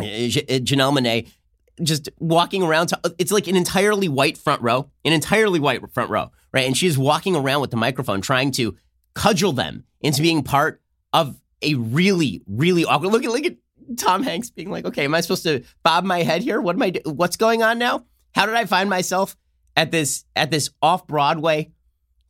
Uh, 0.00 0.04
uh, 0.04 0.58
Janelle 0.60 0.98
Monáe 0.98 1.30
just 1.82 2.08
walking 2.18 2.62
around. 2.62 2.88
To, 2.88 3.00
uh, 3.04 3.10
it's 3.18 3.32
like 3.32 3.46
an 3.46 3.56
entirely 3.56 4.08
white 4.08 4.36
front 4.36 4.62
row, 4.62 4.90
an 5.04 5.12
entirely 5.12 5.60
white 5.60 5.80
front 5.92 6.10
row, 6.10 6.30
right? 6.52 6.66
And 6.66 6.76
she 6.76 6.86
is 6.86 6.98
walking 6.98 7.36
around 7.36 7.60
with 7.60 7.70
the 7.70 7.76
microphone 7.76 8.20
trying 8.20 8.52
to 8.52 8.76
cudgel 9.14 9.52
them 9.52 9.84
into 10.00 10.22
being 10.22 10.42
part 10.42 10.82
of 11.12 11.40
a 11.62 11.74
really, 11.74 12.42
really 12.46 12.84
awkward. 12.84 13.12
Look 13.12 13.24
at 13.24 13.30
look 13.30 13.46
at 13.46 13.56
Tom 13.96 14.22
Hanks 14.22 14.50
being 14.50 14.70
like, 14.70 14.84
"Okay, 14.84 15.04
am 15.04 15.14
I 15.14 15.20
supposed 15.20 15.44
to 15.44 15.62
bob 15.82 16.04
my 16.04 16.22
head 16.22 16.42
here? 16.42 16.60
What 16.60 16.76
am 16.76 16.82
I? 16.82 16.90
Do- 16.90 17.10
what's 17.10 17.36
going 17.36 17.62
on 17.62 17.78
now? 17.78 18.04
How 18.34 18.46
did 18.46 18.54
I 18.54 18.64
find 18.64 18.88
myself 18.88 19.36
at 19.76 19.90
this 19.90 20.24
at 20.34 20.50
this 20.50 20.70
off 20.80 21.06
Broadway 21.06 21.72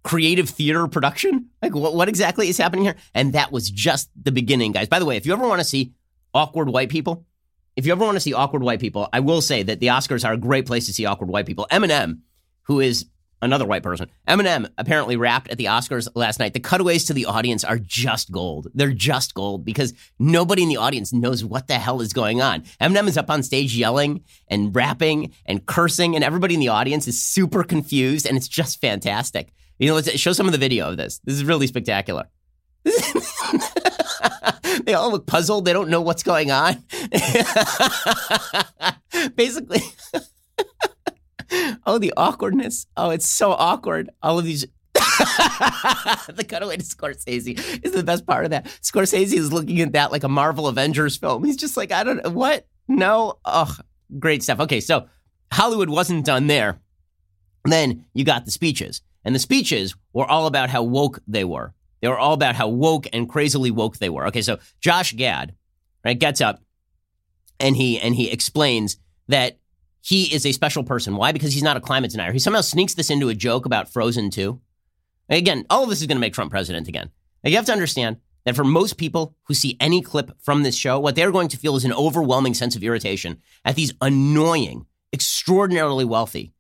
creative 0.03 0.49
theater 0.49 0.87
production? 0.89 1.49
Like, 1.63 1.75
what, 1.75 1.95
what 1.95 2.09
exactly 2.09 2.49
is 2.49 2.59
happening 2.59 2.85
here? 2.85 2.97
And 3.15 3.35
that 3.35 3.53
was 3.53 3.71
just 3.71 4.11
the 4.21 4.33
beginning, 4.33 4.73
guys. 4.73 4.89
By 4.89 4.99
the 4.99 5.05
way, 5.05 5.17
if 5.17 5.27
you 5.27 5.33
ever 5.33 5.47
want 5.47 5.61
to 5.61 5.65
see 5.65 5.93
awkward 6.35 6.69
white 6.69 6.89
people, 6.89 7.25
if 7.77 7.87
you 7.87 7.93
ever 7.93 8.05
want 8.05 8.17
to 8.17 8.21
see 8.21 8.35
awkward 8.35 8.63
white 8.63 8.81
people, 8.81 9.09
I 9.13 9.21
will 9.21 9.41
say 9.41 9.63
that 9.63 9.81
the 9.81 9.87
Oscars 9.89 10.27
are 10.27 10.33
a 10.33 10.39
great 10.39 10.67
place 10.67 10.87
to 10.87 10.93
see 10.93 11.07
awkward 11.07 11.31
white 11.31 11.47
people. 11.47 11.67
Eminem, 11.71 12.21
who 12.63 12.81
is 12.81 13.07
another 13.43 13.67
white 13.67 13.83
person, 13.83 14.09
Eminem 14.27 14.71
apparently 14.79 15.17
rapped 15.17 15.51
at 15.51 15.59
the 15.59 15.67
Oscars 15.67 16.09
last 16.15 16.39
night. 16.39 16.55
The 16.55 16.61
cutaways 16.61 17.05
to 17.07 17.13
the 17.13 17.27
audience 17.27 17.65
are 17.65 17.79
just 17.79 18.33
gold. 18.33 18.69
They're 18.75 18.93
just 18.93 19.35
gold 19.35 19.65
because 19.65 19.93
nobody 20.19 20.63
in 20.63 20.69
the 20.69 20.79
audience 20.79 21.13
knows 21.13 21.45
what 21.45 21.67
the 21.67 21.79
hell 21.79 22.01
is 22.01 22.13
going 22.13 22.41
on. 22.41 22.63
Eminem 22.81 23.09
is 23.09 23.19
up 23.19 23.29
on 23.29 23.43
stage 23.43 23.77
yelling 23.77 24.25
and 24.49 24.75
rapping 24.75 25.35
and 25.45 25.67
cursing, 25.67 26.15
and 26.15 26.25
everybody 26.25 26.55
in 26.55 26.61
the 26.61 26.69
audience 26.69 27.07
is 27.07 27.21
super 27.21 27.65
confused, 27.65 28.27
and 28.27 28.37
it's 28.37 28.49
just 28.49 28.81
fantastic. 28.81 29.53
You 29.79 29.89
know, 29.89 29.95
let's 29.95 30.11
show 30.19 30.33
some 30.33 30.47
of 30.47 30.53
the 30.53 30.59
video 30.59 30.91
of 30.91 30.97
this. 30.97 31.21
This 31.25 31.35
is 31.35 31.45
really 31.45 31.67
spectacular. 31.67 32.29
they 34.85 34.95
all 34.95 35.11
look 35.11 35.27
puzzled. 35.27 35.65
They 35.65 35.73
don't 35.73 35.89
know 35.89 36.01
what's 36.01 36.23
going 36.23 36.51
on. 36.51 36.83
Basically, 39.37 39.81
oh, 41.87 41.99
the 41.99 42.13
awkwardness. 42.17 42.87
Oh, 42.97 43.11
it's 43.11 43.29
so 43.29 43.53
awkward. 43.53 44.11
All 44.23 44.39
of 44.39 44.45
these. 44.45 44.67
the 44.95 46.45
cutaway 46.47 46.77
to 46.77 46.85
Scorsese 46.85 47.85
is 47.85 47.93
the 47.93 48.03
best 48.03 48.27
part 48.27 48.45
of 48.45 48.51
that. 48.51 48.67
Scorsese 48.83 49.33
is 49.33 49.53
looking 49.53 49.81
at 49.81 49.93
that 49.93 50.13
like 50.13 50.25
a 50.25 50.29
Marvel 50.29 50.69
Avengers 50.69 51.17
film. 51.17 51.45
He's 51.45 51.57
just 51.57 51.77
like, 51.77 51.93
I 51.93 52.05
don't 52.05 52.23
know 52.23 52.31
what. 52.31 52.67
No, 52.89 53.39
oh, 53.45 53.77
great 54.19 54.43
stuff. 54.43 54.61
Okay, 54.61 54.81
so 54.81 55.09
Hollywood 55.53 55.89
wasn't 55.89 56.27
done 56.27 56.47
there. 56.47 56.81
Then 57.65 58.07
you 58.15 58.25
got 58.25 58.45
the 58.45 58.51
speeches. 58.51 59.03
And 59.25 59.35
the 59.35 59.39
speeches 59.39 59.95
were 60.13 60.27
all 60.27 60.47
about 60.47 60.71
how 60.71 60.83
woke 60.83 61.21
they 61.27 61.45
were. 61.45 61.75
They 62.01 62.09
were 62.09 62.19
all 62.19 62.35
about 62.35 62.57
how 62.57 62.69
woke 62.69 63.07
and 63.13 63.29
crazily 63.29 63.71
woke 63.71 63.99
they 63.99 64.11
were. 64.11 64.27
Okay, 64.27 64.43
so 64.43 64.59
Josh 64.81 65.13
Gad, 65.15 65.55
right, 66.05 66.19
gets 66.19 66.41
up 66.41 66.61
and 67.61 67.77
he 67.77 67.99
and 68.01 68.15
he 68.15 68.31
explains 68.31 68.99
that 69.29 69.59
he 70.03 70.35
is 70.35 70.45
a 70.45 70.53
special 70.53 70.83
person. 70.83 71.17
Why? 71.17 71.33
Because 71.33 71.55
he's 71.55 71.63
not 71.63 71.77
a 71.77 71.81
climate 71.81 72.11
denier. 72.11 72.33
He 72.33 72.41
somehow 72.41 72.61
sneaks 72.61 72.95
this 72.95 73.09
into 73.09 73.29
a 73.29 73.35
joke 73.35 73.65
about 73.65 73.93
Frozen 73.93 74.31
2. 74.31 74.61
Again, 75.29 75.65
all 75.71 75.85
of 75.85 75.89
this 75.89 76.01
is 76.01 76.07
going 76.07 76.17
to 76.17 76.21
make 76.21 76.35
Trump 76.35 76.51
president 76.51 76.89
again. 76.89 77.11
Now, 77.43 77.51
you 77.51 77.57
have 77.57 77.67
to 77.67 77.73
understand 77.73 78.19
that 78.45 78.57
for 78.57 78.65
most 78.65 78.97
people 78.97 79.37
who 79.45 79.55
see 79.55 79.77
any 79.79 80.03
clip 80.03 80.33
from 80.41 80.65
this 80.65 80.77
show, 80.77 80.99
what 80.99 81.15
they're 81.15 81.31
going 81.31 81.49
to 81.49 81.57
feel 81.57 81.77
is 81.77 81.85
an 81.85 81.93
overwhelming 81.93 82.55
sense 82.55 82.75
of 82.75 82.83
irritation 82.83 83.41
at 83.65 83.77
these 83.77 83.95
annoying, 84.01 84.87
extraordinarily 85.13 86.05
wealthy 86.05 86.53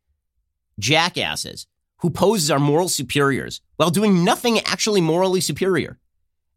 jackasses 0.79 1.67
who 1.99 2.11
pose 2.11 2.45
as 2.45 2.51
our 2.51 2.61
moral 2.61 2.89
superiors 2.89 3.61
while 3.77 3.91
doing 3.91 4.25
nothing 4.25 4.61
actually 4.61 5.01
morally 5.01 5.41
superior. 5.41 5.99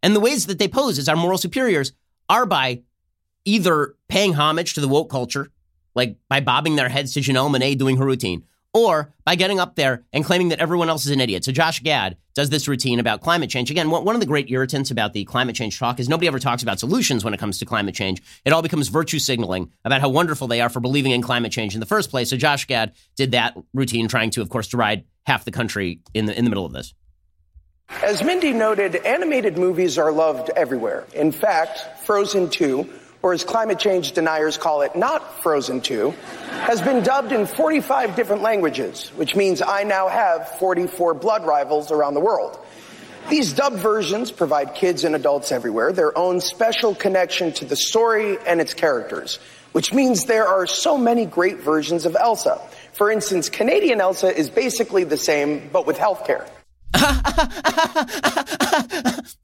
And 0.04 0.16
the 0.16 0.20
ways 0.20 0.46
that 0.46 0.60
they 0.60 0.68
pose 0.68 1.00
as 1.00 1.10
our 1.10 1.16
moral 1.16 1.40
superiors 1.40 1.94
are 2.30 2.46
by 2.46 2.84
either 3.44 3.96
paying 4.08 4.34
homage 4.34 4.74
to 4.74 4.82
the 4.82 4.88
woke 4.88 5.10
culture, 5.10 5.52
like 5.96 6.18
by 6.30 6.42
bobbing 6.42 6.76
their 6.76 6.90
heads 6.90 7.14
to 7.14 7.22
Janelle 7.22 7.50
Monáe 7.50 7.78
doing 7.78 7.98
her 7.98 8.06
routine, 8.06 8.44
or 8.74 9.14
by 9.24 9.36
getting 9.36 9.60
up 9.60 9.76
there 9.76 10.04
and 10.12 10.26
claiming 10.26 10.50
that 10.50 10.60
everyone 10.60 10.90
else 10.90 11.06
is 11.06 11.12
an 11.12 11.22
idiot. 11.22 11.46
So 11.46 11.52
Josh 11.52 11.80
Gad 11.80 12.18
does 12.34 12.50
this 12.50 12.68
routine 12.68 13.00
about 13.00 13.22
climate 13.22 13.50
change. 13.50 13.72
Again, 13.72 13.90
one 13.90 14.14
of 14.14 14.20
the 14.20 14.28
great 14.28 14.52
irritants 14.52 14.92
about 14.92 15.14
the 15.14 15.24
climate 15.24 15.56
change 15.56 15.80
talk 15.80 15.98
is 16.02 16.10
nobody 16.10 16.28
ever 16.28 16.40
talks 16.40 16.62
about 16.62 16.80
solutions 16.80 17.24
when 17.24 17.34
it 17.34 17.40
comes 17.40 17.60
to 17.60 17.66
climate 17.66 17.96
change. 17.96 18.22
It 18.44 18.52
all 18.52 18.62
becomes 18.62 18.90
virtue 18.90 19.20
signaling 19.20 19.72
about 19.86 20.02
how 20.02 20.10
wonderful 20.10 20.50
they 20.50 20.60
are 20.60 20.68
for 20.68 20.82
believing 20.82 21.14
in 21.14 21.22
climate 21.22 21.54
change 21.54 21.74
in 21.74 21.80
the 21.80 21.86
first 21.86 22.10
place. 22.10 22.30
So 22.30 22.36
Josh 22.36 22.66
Gad 22.66 22.92
did 23.16 23.32
that 23.32 23.56
routine, 23.74 24.10
trying 24.10 24.32
to, 24.32 24.42
of 24.42 24.50
course, 24.50 24.68
deride 24.68 25.06
half 25.26 25.46
the 25.46 25.52
country 25.52 26.02
in 26.14 26.26
the 26.26 26.38
in 26.38 26.44
the 26.44 26.50
middle 26.50 26.66
of 26.66 26.74
this. 26.74 26.94
As 28.04 28.22
Mindy 28.22 28.52
noted, 28.52 28.96
animated 28.98 29.58
movies 29.58 29.98
are 29.98 30.12
loved 30.12 30.50
everywhere. 30.50 31.06
In 31.14 31.32
fact, 31.32 31.86
Frozen 32.04 32.50
2 32.50 32.90
or 33.26 33.34
as 33.34 33.44
climate 33.44 33.80
change 33.80 34.12
deniers 34.12 34.56
call 34.56 34.84
it, 34.84 34.96
not 34.96 35.42
Frozen 35.42 35.82
2, 35.82 36.12
has 36.12 36.80
been 36.80 37.02
dubbed 37.02 37.32
in 37.32 37.48
45 37.48 38.16
different 38.16 38.44
languages, 38.44 39.10
which 39.16 39.36
means 39.36 39.64
I 39.64 39.82
now 39.82 40.08
have 40.08 40.48
44 40.60 41.16
blood 41.16 41.44
rivals 41.44 41.92
around 41.92 42.14
the 42.14 42.20
world. 42.20 42.56
These 43.28 43.54
dubbed 43.54 43.80
versions 43.80 44.32
provide 44.32 44.76
kids 44.76 45.04
and 45.04 45.16
adults 45.16 45.52
everywhere 45.52 45.92
their 45.92 46.16
own 46.16 46.40
special 46.40 46.94
connection 46.94 47.52
to 47.54 47.66
the 47.66 47.76
story 47.76 48.38
and 48.46 48.62
its 48.62 48.76
characters, 48.76 49.40
which 49.72 49.92
means 49.92 50.26
there 50.26 50.48
are 50.48 50.68
so 50.68 50.96
many 50.96 51.26
great 51.26 51.62
versions 51.62 52.06
of 52.06 52.16
Elsa. 52.16 52.62
For 52.94 53.10
instance, 53.10 53.50
Canadian 53.50 54.02
Elsa 54.02 54.38
is 54.38 54.52
basically 54.52 55.04
the 55.04 55.18
same, 55.18 55.72
but 55.74 55.88
with 55.88 55.98
healthcare. 55.98 56.48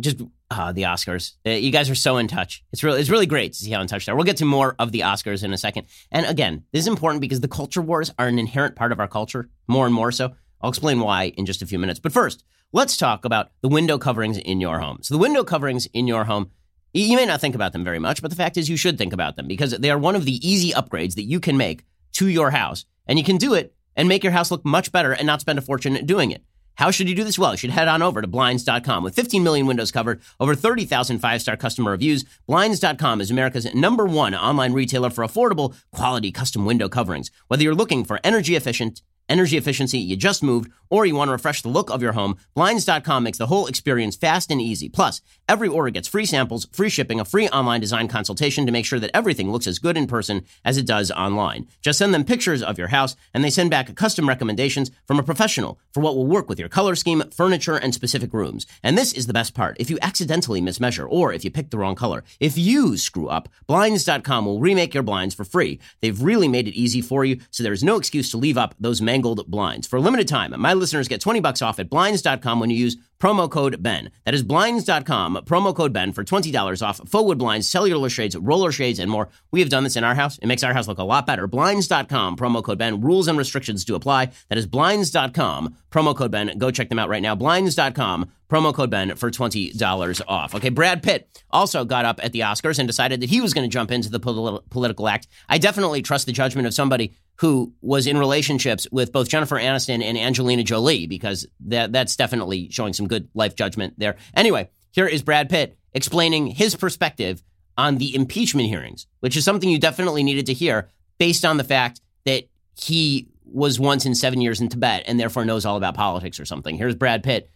just 0.00 0.20
uh, 0.50 0.72
the 0.72 0.82
Oscars. 0.82 1.34
Uh, 1.46 1.50
you 1.50 1.70
guys 1.70 1.90
are 1.90 1.94
so 1.94 2.16
in 2.16 2.28
touch. 2.28 2.64
It's 2.72 2.82
really 2.82 3.00
it's 3.00 3.10
really 3.10 3.26
great 3.26 3.52
to 3.52 3.58
see 3.58 3.70
how 3.70 3.80
in 3.80 3.86
touch 3.86 4.06
they 4.06 4.12
are. 4.12 4.16
We'll 4.16 4.24
get 4.24 4.38
to 4.38 4.44
more 4.44 4.74
of 4.78 4.92
the 4.92 5.00
Oscars 5.00 5.44
in 5.44 5.52
a 5.52 5.58
second. 5.58 5.86
And 6.10 6.26
again, 6.26 6.64
this 6.72 6.82
is 6.82 6.86
important 6.86 7.20
because 7.20 7.40
the 7.40 7.48
culture 7.48 7.82
wars 7.82 8.12
are 8.18 8.26
an 8.26 8.38
inherent 8.38 8.76
part 8.76 8.92
of 8.92 9.00
our 9.00 9.08
culture, 9.08 9.48
more 9.66 9.86
and 9.86 9.94
more 9.94 10.12
so. 10.12 10.34
I'll 10.60 10.70
explain 10.70 11.00
why 11.00 11.32
in 11.36 11.46
just 11.46 11.62
a 11.62 11.66
few 11.66 11.78
minutes. 11.78 12.00
But 12.00 12.12
first, 12.12 12.44
let's 12.72 12.96
talk 12.96 13.24
about 13.24 13.50
the 13.60 13.68
window 13.68 13.98
coverings 13.98 14.38
in 14.38 14.60
your 14.60 14.80
home. 14.80 14.98
So 15.02 15.14
the 15.14 15.20
window 15.20 15.44
coverings 15.44 15.86
in 15.86 16.06
your 16.06 16.24
home, 16.24 16.50
you 16.92 17.16
may 17.16 17.26
not 17.26 17.40
think 17.40 17.54
about 17.54 17.72
them 17.72 17.84
very 17.84 17.98
much, 17.98 18.22
but 18.22 18.30
the 18.30 18.36
fact 18.36 18.56
is 18.56 18.68
you 18.68 18.76
should 18.76 18.98
think 18.98 19.12
about 19.12 19.36
them 19.36 19.46
because 19.46 19.72
they 19.72 19.90
are 19.90 19.98
one 19.98 20.16
of 20.16 20.24
the 20.24 20.48
easy 20.48 20.72
upgrades 20.72 21.14
that 21.14 21.24
you 21.24 21.38
can 21.40 21.56
make 21.56 21.84
to 22.12 22.28
your 22.28 22.50
house. 22.50 22.84
And 23.06 23.18
you 23.18 23.24
can 23.24 23.36
do 23.36 23.54
it 23.54 23.74
and 23.96 24.08
make 24.08 24.22
your 24.22 24.32
house 24.32 24.50
look 24.50 24.64
much 24.64 24.92
better 24.92 25.12
and 25.12 25.26
not 25.26 25.40
spend 25.40 25.58
a 25.58 25.62
fortune 25.62 26.06
doing 26.06 26.30
it. 26.30 26.42
How 26.78 26.92
should 26.92 27.08
you 27.08 27.16
do 27.16 27.24
this? 27.24 27.36
Well, 27.36 27.50
you 27.50 27.56
should 27.56 27.70
head 27.70 27.88
on 27.88 28.02
over 28.02 28.22
to 28.22 28.28
Blinds.com. 28.28 29.02
With 29.02 29.16
15 29.16 29.42
million 29.42 29.66
windows 29.66 29.90
covered, 29.90 30.20
over 30.38 30.54
30,000 30.54 31.18
five 31.18 31.42
star 31.42 31.56
customer 31.56 31.90
reviews, 31.90 32.24
Blinds.com 32.46 33.20
is 33.20 33.32
America's 33.32 33.74
number 33.74 34.06
one 34.06 34.32
online 34.32 34.72
retailer 34.72 35.10
for 35.10 35.24
affordable, 35.24 35.74
quality 35.90 36.30
custom 36.30 36.64
window 36.64 36.88
coverings. 36.88 37.32
Whether 37.48 37.64
you're 37.64 37.74
looking 37.74 38.04
for 38.04 38.20
energy 38.22 38.54
efficient, 38.54 39.02
energy 39.28 39.56
efficiency, 39.56 39.98
you 39.98 40.16
just 40.16 40.42
moved, 40.42 40.70
or 40.90 41.06
you 41.06 41.14
want 41.14 41.28
to 41.28 41.32
refresh 41.32 41.62
the 41.62 41.68
look 41.68 41.90
of 41.90 42.02
your 42.02 42.12
home, 42.12 42.36
Blinds.com 42.54 43.22
makes 43.22 43.38
the 43.38 43.46
whole 43.46 43.66
experience 43.66 44.16
fast 44.16 44.50
and 44.50 44.60
easy. 44.60 44.88
Plus, 44.88 45.20
every 45.48 45.68
order 45.68 45.90
gets 45.90 46.08
free 46.08 46.24
samples, 46.24 46.66
free 46.72 46.88
shipping, 46.88 47.20
a 47.20 47.24
free 47.24 47.48
online 47.48 47.80
design 47.80 48.08
consultation 48.08 48.66
to 48.66 48.72
make 48.72 48.86
sure 48.86 48.98
that 48.98 49.10
everything 49.14 49.52
looks 49.52 49.66
as 49.66 49.78
good 49.78 49.96
in 49.96 50.06
person 50.06 50.44
as 50.64 50.76
it 50.76 50.86
does 50.86 51.10
online. 51.10 51.66
Just 51.82 51.98
send 51.98 52.14
them 52.14 52.24
pictures 52.24 52.62
of 52.62 52.78
your 52.78 52.88
house, 52.88 53.16
and 53.34 53.44
they 53.44 53.50
send 53.50 53.70
back 53.70 53.94
custom 53.94 54.28
recommendations 54.28 54.90
from 55.06 55.18
a 55.18 55.22
professional 55.22 55.78
for 55.92 56.00
what 56.00 56.16
will 56.16 56.26
work 56.26 56.48
with 56.48 56.58
your 56.58 56.68
color 56.68 56.94
scheme, 56.94 57.22
furniture, 57.30 57.76
and 57.76 57.94
specific 57.94 58.32
rooms. 58.32 58.66
And 58.82 58.96
this 58.96 59.12
is 59.12 59.26
the 59.26 59.32
best 59.32 59.54
part. 59.54 59.76
If 59.78 59.90
you 59.90 59.98
accidentally 60.00 60.60
mismeasure, 60.60 61.06
or 61.08 61.32
if 61.32 61.44
you 61.44 61.50
pick 61.50 61.70
the 61.70 61.78
wrong 61.78 61.94
color, 61.94 62.24
if 62.40 62.56
you 62.56 62.96
screw 62.96 63.28
up, 63.28 63.48
Blinds.com 63.66 64.46
will 64.46 64.60
remake 64.60 64.94
your 64.94 65.02
blinds 65.02 65.34
for 65.34 65.44
free. 65.44 65.78
They've 66.00 66.22
really 66.22 66.48
made 66.48 66.68
it 66.68 66.74
easy 66.74 67.00
for 67.00 67.24
you, 67.24 67.40
so 67.50 67.62
there's 67.62 67.84
no 67.84 67.96
excuse 67.96 68.30
to 68.30 68.36
leave 68.38 68.56
up 68.56 68.74
those 68.80 69.02
blinds. 69.22 69.86
For 69.86 69.96
a 69.96 70.00
limited 70.00 70.28
time, 70.28 70.54
my 70.58 70.74
listeners 70.74 71.08
get 71.08 71.20
20 71.20 71.40
bucks 71.40 71.62
off 71.62 71.78
at 71.78 71.90
blinds.com 71.90 72.60
when 72.60 72.70
you 72.70 72.76
use 72.76 72.96
promo 73.18 73.50
code 73.50 73.82
Ben. 73.82 74.10
That 74.24 74.34
is 74.34 74.42
blinds.com, 74.42 75.40
promo 75.44 75.74
code 75.74 75.92
Ben 75.92 76.12
for 76.12 76.24
$20 76.24 76.86
off 76.86 76.98
faux 76.98 77.24
wood 77.26 77.38
blinds, 77.38 77.68
cellular 77.68 78.08
shades, 78.08 78.36
roller 78.36 78.72
shades, 78.72 78.98
and 78.98 79.10
more. 79.10 79.28
We 79.50 79.60
have 79.60 79.70
done 79.70 79.84
this 79.84 79.96
in 79.96 80.04
our 80.04 80.14
house. 80.14 80.38
It 80.38 80.46
makes 80.46 80.62
our 80.62 80.72
house 80.72 80.88
look 80.88 80.98
a 80.98 81.04
lot 81.04 81.26
better. 81.26 81.46
Blinds.com, 81.46 82.36
promo 82.36 82.62
code 82.62 82.78
Ben. 82.78 83.00
Rules 83.00 83.28
and 83.28 83.36
restrictions 83.38 83.84
do 83.84 83.94
apply. 83.94 84.30
That 84.48 84.58
is 84.58 84.66
blinds.com, 84.66 85.76
promo 85.90 86.16
code 86.16 86.30
Ben. 86.30 86.56
Go 86.58 86.70
check 86.70 86.88
them 86.88 86.98
out 86.98 87.08
right 87.08 87.22
now. 87.22 87.34
Blinds.com, 87.34 88.30
promo 88.48 88.72
code 88.72 88.90
Ben 88.90 89.14
for 89.16 89.30
$20 89.30 90.22
off. 90.28 90.54
Okay, 90.54 90.68
Brad 90.68 91.02
Pitt 91.02 91.42
also 91.50 91.84
got 91.84 92.04
up 92.04 92.20
at 92.22 92.32
the 92.32 92.40
Oscars 92.40 92.78
and 92.78 92.86
decided 92.86 93.20
that 93.20 93.30
he 93.30 93.40
was 93.40 93.52
going 93.54 93.68
to 93.68 93.72
jump 93.72 93.90
into 93.90 94.10
the 94.10 94.20
pol- 94.20 94.62
political 94.70 95.08
act. 95.08 95.26
I 95.48 95.58
definitely 95.58 96.02
trust 96.02 96.26
the 96.26 96.32
judgment 96.32 96.66
of 96.66 96.74
somebody 96.74 97.14
who 97.38 97.72
was 97.80 98.06
in 98.06 98.18
relationships 98.18 98.86
with 98.90 99.12
both 99.12 99.28
Jennifer 99.28 99.56
Aniston 99.56 100.02
and 100.02 100.18
Angelina 100.18 100.64
Jolie 100.64 101.06
because 101.06 101.46
that 101.66 101.92
that's 101.92 102.16
definitely 102.16 102.68
showing 102.70 102.92
some 102.92 103.06
good 103.06 103.28
life 103.32 103.54
judgment 103.54 103.94
there. 103.96 104.16
Anyway, 104.34 104.68
here 104.90 105.06
is 105.06 105.22
Brad 105.22 105.48
Pitt 105.48 105.78
explaining 105.92 106.48
his 106.48 106.74
perspective 106.74 107.42
on 107.76 107.98
the 107.98 108.14
impeachment 108.14 108.68
hearings, 108.68 109.06
which 109.20 109.36
is 109.36 109.44
something 109.44 109.68
you 109.68 109.78
definitely 109.78 110.24
needed 110.24 110.46
to 110.46 110.52
hear 110.52 110.88
based 111.18 111.44
on 111.44 111.56
the 111.56 111.64
fact 111.64 112.00
that 112.24 112.48
he 112.74 113.28
was 113.44 113.78
once 113.78 114.04
in 114.04 114.14
7 114.14 114.40
years 114.40 114.60
in 114.60 114.68
Tibet 114.68 115.04
and 115.06 115.18
therefore 115.18 115.44
knows 115.44 115.64
all 115.64 115.76
about 115.76 115.94
politics 115.94 116.40
or 116.40 116.44
something. 116.44 116.76
Here's 116.76 116.96
Brad 116.96 117.22
Pitt 117.22 117.50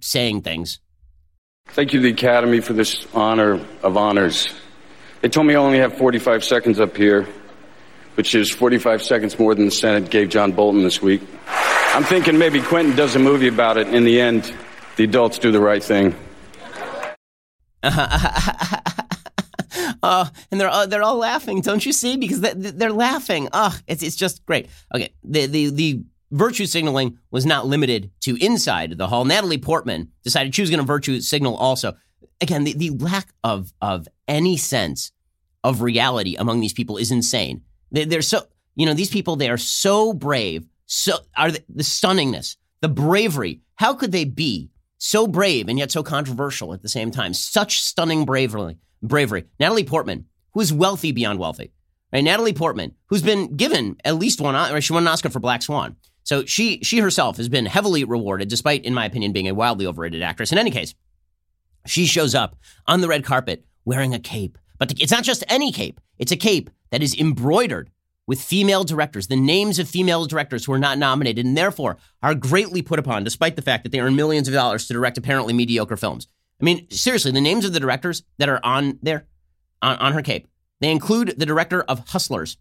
saying 0.00 0.42
things. 0.42 0.80
Thank 1.68 1.92
you 1.92 2.00
to 2.00 2.02
the 2.02 2.12
Academy 2.12 2.60
for 2.60 2.72
this 2.72 3.06
honor 3.14 3.64
of 3.82 3.96
honors. 3.96 4.52
They 5.20 5.28
told 5.28 5.46
me 5.46 5.54
I 5.54 5.58
only 5.58 5.78
have 5.78 5.96
45 5.96 6.42
seconds 6.42 6.80
up 6.80 6.96
here 6.96 7.28
which 8.14 8.34
is 8.34 8.50
45 8.50 9.02
seconds 9.02 9.38
more 9.38 9.54
than 9.54 9.66
the 9.66 9.70
Senate 9.70 10.10
gave 10.10 10.28
John 10.28 10.52
Bolton 10.52 10.82
this 10.82 11.00
week. 11.00 11.22
I'm 11.46 12.04
thinking 12.04 12.38
maybe 12.38 12.60
Quentin 12.60 12.96
does 12.96 13.16
a 13.16 13.18
movie 13.18 13.48
about 13.48 13.76
it. 13.76 13.88
In 13.88 14.04
the 14.04 14.20
end, 14.20 14.52
the 14.96 15.04
adults 15.04 15.38
do 15.38 15.50
the 15.52 15.60
right 15.60 15.82
thing. 15.82 16.14
oh, 20.02 20.30
and 20.50 20.60
they're 20.60 20.86
they're 20.86 21.02
all 21.02 21.16
laughing, 21.16 21.60
don't 21.60 21.84
you 21.84 21.92
see? 21.92 22.16
Because 22.16 22.40
they're 22.40 22.92
laughing. 22.92 23.48
Oh, 23.52 23.76
it's 23.86 24.02
it's 24.02 24.16
just 24.16 24.46
great. 24.46 24.68
Okay, 24.94 25.12
the 25.24 25.46
the 25.46 25.70
the 25.70 26.02
virtue 26.30 26.66
signaling 26.66 27.18
was 27.30 27.44
not 27.44 27.66
limited 27.66 28.10
to 28.20 28.36
inside 28.36 28.96
the 28.96 29.08
hall. 29.08 29.24
Natalie 29.24 29.58
Portman 29.58 30.12
decided 30.22 30.54
she 30.54 30.62
was 30.62 30.70
going 30.70 30.80
to 30.80 30.86
virtue 30.86 31.20
signal 31.20 31.56
also. 31.56 31.94
Again, 32.40 32.64
the, 32.64 32.72
the 32.72 32.90
lack 32.90 33.28
of 33.44 33.72
of 33.82 34.08
any 34.28 34.56
sense 34.56 35.12
of 35.64 35.82
reality 35.82 36.36
among 36.36 36.60
these 36.60 36.72
people 36.72 36.96
is 36.96 37.10
insane. 37.10 37.62
They, 37.92 38.16
are 38.16 38.22
so, 38.22 38.46
you 38.74 38.86
know, 38.86 38.94
these 38.94 39.10
people, 39.10 39.36
they 39.36 39.50
are 39.50 39.58
so 39.58 40.12
brave. 40.12 40.66
So 40.86 41.18
are 41.36 41.50
the, 41.52 41.62
the 41.68 41.82
stunningness, 41.82 42.56
the 42.80 42.88
bravery. 42.88 43.60
How 43.76 43.94
could 43.94 44.12
they 44.12 44.24
be 44.24 44.70
so 44.98 45.26
brave 45.26 45.68
and 45.68 45.78
yet 45.78 45.92
so 45.92 46.02
controversial 46.02 46.72
at 46.72 46.82
the 46.82 46.88
same 46.88 47.10
time? 47.10 47.34
Such 47.34 47.80
stunning 47.80 48.24
bravery. 48.24 48.78
Bravery. 49.02 49.44
Natalie 49.60 49.84
Portman, 49.84 50.26
who 50.54 50.60
is 50.60 50.72
wealthy 50.72 51.12
beyond 51.12 51.38
wealthy. 51.38 51.72
Right? 52.12 52.24
Natalie 52.24 52.52
Portman, 52.52 52.94
who's 53.06 53.22
been 53.22 53.56
given 53.56 53.96
at 54.04 54.16
least 54.16 54.40
one, 54.40 54.54
or 54.54 54.80
she 54.80 54.92
won 54.92 55.04
an 55.04 55.08
Oscar 55.08 55.30
for 55.30 55.40
Black 55.40 55.62
Swan. 55.62 55.96
So 56.24 56.44
she 56.44 56.80
she 56.82 57.00
herself 57.00 57.36
has 57.38 57.48
been 57.48 57.66
heavily 57.66 58.04
rewarded, 58.04 58.48
despite, 58.48 58.84
in 58.84 58.94
my 58.94 59.06
opinion, 59.06 59.32
being 59.32 59.48
a 59.48 59.54
wildly 59.54 59.86
overrated 59.86 60.22
actress. 60.22 60.52
In 60.52 60.58
any 60.58 60.70
case, 60.70 60.94
she 61.86 62.06
shows 62.06 62.34
up 62.34 62.56
on 62.86 63.00
the 63.00 63.08
red 63.08 63.24
carpet 63.24 63.64
wearing 63.84 64.14
a 64.14 64.20
cape. 64.20 64.56
But 64.78 65.00
it's 65.00 65.10
not 65.10 65.24
just 65.24 65.42
any 65.48 65.72
cape. 65.72 66.00
It's 66.18 66.32
a 66.32 66.36
cape 66.36 66.70
that 66.92 67.02
is 67.02 67.18
embroidered 67.18 67.90
with 68.28 68.40
female 68.40 68.84
directors, 68.84 69.26
the 69.26 69.34
names 69.34 69.80
of 69.80 69.88
female 69.88 70.26
directors 70.26 70.64
who 70.64 70.72
are 70.72 70.78
not 70.78 70.98
nominated 70.98 71.44
and 71.44 71.56
therefore 71.56 71.98
are 72.22 72.36
greatly 72.36 72.82
put 72.82 73.00
upon, 73.00 73.24
despite 73.24 73.56
the 73.56 73.62
fact 73.62 73.82
that 73.82 73.90
they 73.90 73.98
earn 73.98 74.14
millions 74.14 74.46
of 74.46 74.54
dollars 74.54 74.86
to 74.86 74.92
direct 74.92 75.18
apparently 75.18 75.52
mediocre 75.52 75.96
films. 75.96 76.28
I 76.60 76.64
mean, 76.64 76.88
seriously, 76.90 77.32
the 77.32 77.40
names 77.40 77.64
of 77.64 77.72
the 77.72 77.80
directors 77.80 78.22
that 78.38 78.48
are 78.48 78.60
on 78.62 79.00
there, 79.02 79.26
on, 79.80 79.96
on 79.96 80.12
her 80.12 80.22
cape, 80.22 80.46
they 80.80 80.92
include 80.92 81.34
the 81.36 81.46
director 81.46 81.82
of 81.82 82.08
Hustlers. 82.08 82.56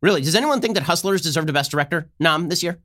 Really, 0.00 0.20
does 0.20 0.34
anyone 0.34 0.60
think 0.60 0.74
that 0.74 0.82
Hustlers 0.82 1.22
deserved 1.22 1.48
a 1.48 1.52
Best 1.52 1.70
Director 1.70 2.10
nom 2.18 2.48
this 2.48 2.62
year? 2.62 2.80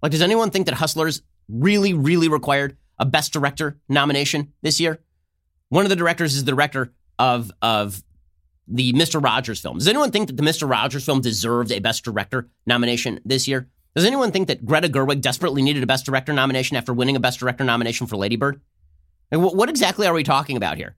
Like, 0.00 0.12
does 0.12 0.22
anyone 0.22 0.50
think 0.50 0.66
that 0.66 0.76
Hustlers 0.76 1.22
really, 1.48 1.94
really 1.94 2.28
required 2.28 2.76
a 2.98 3.04
Best 3.04 3.32
Director 3.32 3.80
nomination 3.88 4.52
this 4.62 4.78
year? 4.78 5.00
One 5.70 5.84
of 5.84 5.90
the 5.90 5.96
directors 5.96 6.34
is 6.34 6.44
the 6.44 6.52
director 6.52 6.92
of 7.18 7.50
of 7.60 8.02
the 8.68 8.92
Mr. 8.92 9.22
Rogers 9.22 9.60
film. 9.60 9.78
Does 9.78 9.88
anyone 9.88 10.10
think 10.10 10.28
that 10.28 10.36
the 10.36 10.42
Mr. 10.42 10.68
Rogers 10.68 11.04
film 11.04 11.20
deserved 11.20 11.72
a 11.72 11.80
Best 11.80 12.04
Director 12.04 12.48
nomination 12.66 13.20
this 13.24 13.48
year? 13.48 13.68
Does 13.94 14.04
anyone 14.04 14.32
think 14.32 14.48
that 14.48 14.64
Greta 14.64 14.88
Gerwig 14.88 15.20
desperately 15.20 15.62
needed 15.62 15.82
a 15.82 15.86
Best 15.86 16.06
Director 16.06 16.32
nomination 16.32 16.76
after 16.76 16.94
winning 16.94 17.16
a 17.16 17.20
Best 17.20 17.38
Director 17.38 17.64
nomination 17.64 18.06
for 18.06 18.16
Lady 18.16 18.36
Bird? 18.36 18.60
what 19.34 19.70
exactly 19.70 20.06
are 20.06 20.12
we 20.12 20.22
talking 20.22 20.58
about 20.58 20.76
here? 20.76 20.94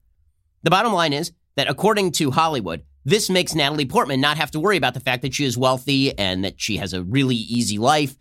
The 0.63 0.69
bottom 0.69 0.91
line 0.91 1.13
is 1.13 1.31
that 1.55 1.69
according 1.69 2.11
to 2.13 2.31
Hollywood, 2.31 2.83
this 3.05 3.29
makes 3.29 3.55
Natalie 3.55 3.85
Portman 3.85 4.19
not 4.19 4.37
have 4.37 4.51
to 4.51 4.59
worry 4.59 4.77
about 4.77 4.93
the 4.93 4.99
fact 4.99 5.21
that 5.21 5.33
she 5.33 5.45
is 5.45 5.57
wealthy 5.57 6.17
and 6.17 6.43
that 6.43 6.59
she 6.59 6.77
has 6.77 6.91
a 6.91 7.03
really 7.03 7.35
easy 7.35 7.77
life. 7.77 8.15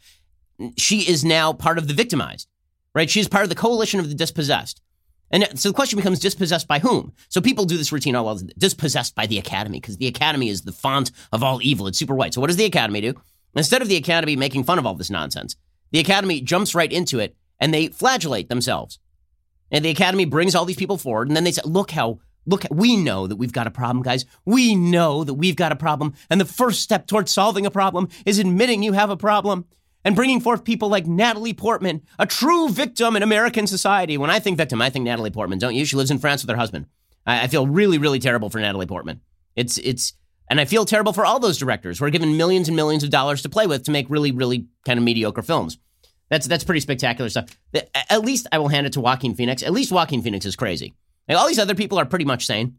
She 0.76 1.00
is 1.00 1.24
now 1.24 1.52
part 1.52 1.78
of 1.78 1.88
the 1.88 1.94
victimized, 1.94 2.48
right? 2.94 3.10
She 3.10 3.18
is 3.18 3.28
part 3.28 3.42
of 3.42 3.48
the 3.48 3.56
coalition 3.56 3.98
of 3.98 4.08
the 4.08 4.14
dispossessed. 4.14 4.80
And 5.34 5.58
so 5.58 5.68
the 5.68 5.74
question 5.74 5.96
becomes 5.96 6.20
dispossessed 6.20 6.68
by 6.68 6.78
whom? 6.78 7.12
So 7.28 7.40
people 7.40 7.64
do 7.64 7.76
this 7.76 7.90
routine, 7.90 8.14
oh, 8.14 8.22
well, 8.22 8.40
dispossessed 8.56 9.16
by 9.16 9.26
the 9.26 9.36
Academy, 9.36 9.80
because 9.80 9.96
the 9.96 10.06
Academy 10.06 10.48
is 10.48 10.62
the 10.62 10.70
font 10.70 11.10
of 11.32 11.42
all 11.42 11.60
evil. 11.60 11.88
It's 11.88 11.98
super 11.98 12.14
white. 12.14 12.32
So 12.32 12.40
what 12.40 12.46
does 12.46 12.56
the 12.56 12.64
Academy 12.64 13.00
do? 13.00 13.14
Instead 13.56 13.82
of 13.82 13.88
the 13.88 13.96
Academy 13.96 14.36
making 14.36 14.62
fun 14.62 14.78
of 14.78 14.86
all 14.86 14.94
this 14.94 15.10
nonsense, 15.10 15.56
the 15.90 15.98
Academy 15.98 16.40
jumps 16.40 16.72
right 16.72 16.92
into 16.92 17.18
it 17.18 17.36
and 17.58 17.74
they 17.74 17.88
flagellate 17.88 18.48
themselves. 18.48 19.00
And 19.72 19.84
the 19.84 19.90
Academy 19.90 20.24
brings 20.24 20.54
all 20.54 20.66
these 20.66 20.76
people 20.76 20.98
forward, 20.98 21.26
and 21.26 21.36
then 21.36 21.42
they 21.42 21.50
say, 21.50 21.62
look 21.64 21.90
how, 21.90 22.20
look, 22.46 22.64
we 22.70 22.96
know 22.96 23.26
that 23.26 23.34
we've 23.34 23.52
got 23.52 23.66
a 23.66 23.72
problem, 23.72 24.04
guys. 24.04 24.24
We 24.44 24.76
know 24.76 25.24
that 25.24 25.34
we've 25.34 25.56
got 25.56 25.72
a 25.72 25.76
problem. 25.76 26.14
And 26.30 26.40
the 26.40 26.44
first 26.44 26.80
step 26.80 27.08
towards 27.08 27.32
solving 27.32 27.66
a 27.66 27.72
problem 27.72 28.08
is 28.24 28.38
admitting 28.38 28.84
you 28.84 28.92
have 28.92 29.10
a 29.10 29.16
problem 29.16 29.64
and 30.04 30.14
bringing 30.14 30.40
forth 30.40 30.64
people 30.64 30.88
like 30.88 31.06
Natalie 31.06 31.54
Portman, 31.54 32.02
a 32.18 32.26
true 32.26 32.68
victim 32.68 33.16
in 33.16 33.22
American 33.22 33.66
society. 33.66 34.18
When 34.18 34.30
I 34.30 34.38
think 34.38 34.58
victim, 34.58 34.82
I 34.82 34.90
think 34.90 35.04
Natalie 35.04 35.30
Portman, 35.30 35.58
don't 35.58 35.74
you? 35.74 35.84
She 35.84 35.96
lives 35.96 36.10
in 36.10 36.18
France 36.18 36.42
with 36.42 36.50
her 36.50 36.56
husband. 36.56 36.86
I, 37.26 37.44
I 37.44 37.46
feel 37.48 37.66
really, 37.66 37.98
really 37.98 38.18
terrible 38.18 38.50
for 38.50 38.60
Natalie 38.60 38.86
Portman. 38.86 39.20
It's, 39.56 39.78
it's, 39.78 40.12
and 40.50 40.60
I 40.60 40.66
feel 40.66 40.84
terrible 40.84 41.12
for 41.12 41.24
all 41.24 41.40
those 41.40 41.58
directors 41.58 41.98
who 41.98 42.04
are 42.04 42.10
given 42.10 42.36
millions 42.36 42.68
and 42.68 42.76
millions 42.76 43.02
of 43.02 43.10
dollars 43.10 43.42
to 43.42 43.48
play 43.48 43.66
with 43.66 43.84
to 43.84 43.90
make 43.90 44.10
really, 44.10 44.30
really 44.30 44.66
kind 44.84 44.98
of 44.98 45.04
mediocre 45.04 45.42
films. 45.42 45.78
That's 46.30 46.46
that's 46.46 46.64
pretty 46.64 46.80
spectacular 46.80 47.28
stuff. 47.28 47.50
At 48.10 48.22
least 48.22 48.46
I 48.50 48.58
will 48.58 48.68
hand 48.68 48.86
it 48.86 48.94
to 48.94 49.00
Joaquin 49.00 49.34
Phoenix. 49.34 49.62
At 49.62 49.72
least 49.72 49.92
Joaquin 49.92 50.22
Phoenix 50.22 50.46
is 50.46 50.56
crazy. 50.56 50.94
Like 51.28 51.38
all 51.38 51.46
these 51.46 51.58
other 51.58 51.74
people 51.74 51.98
are 51.98 52.06
pretty 52.06 52.24
much 52.24 52.46
sane. 52.46 52.76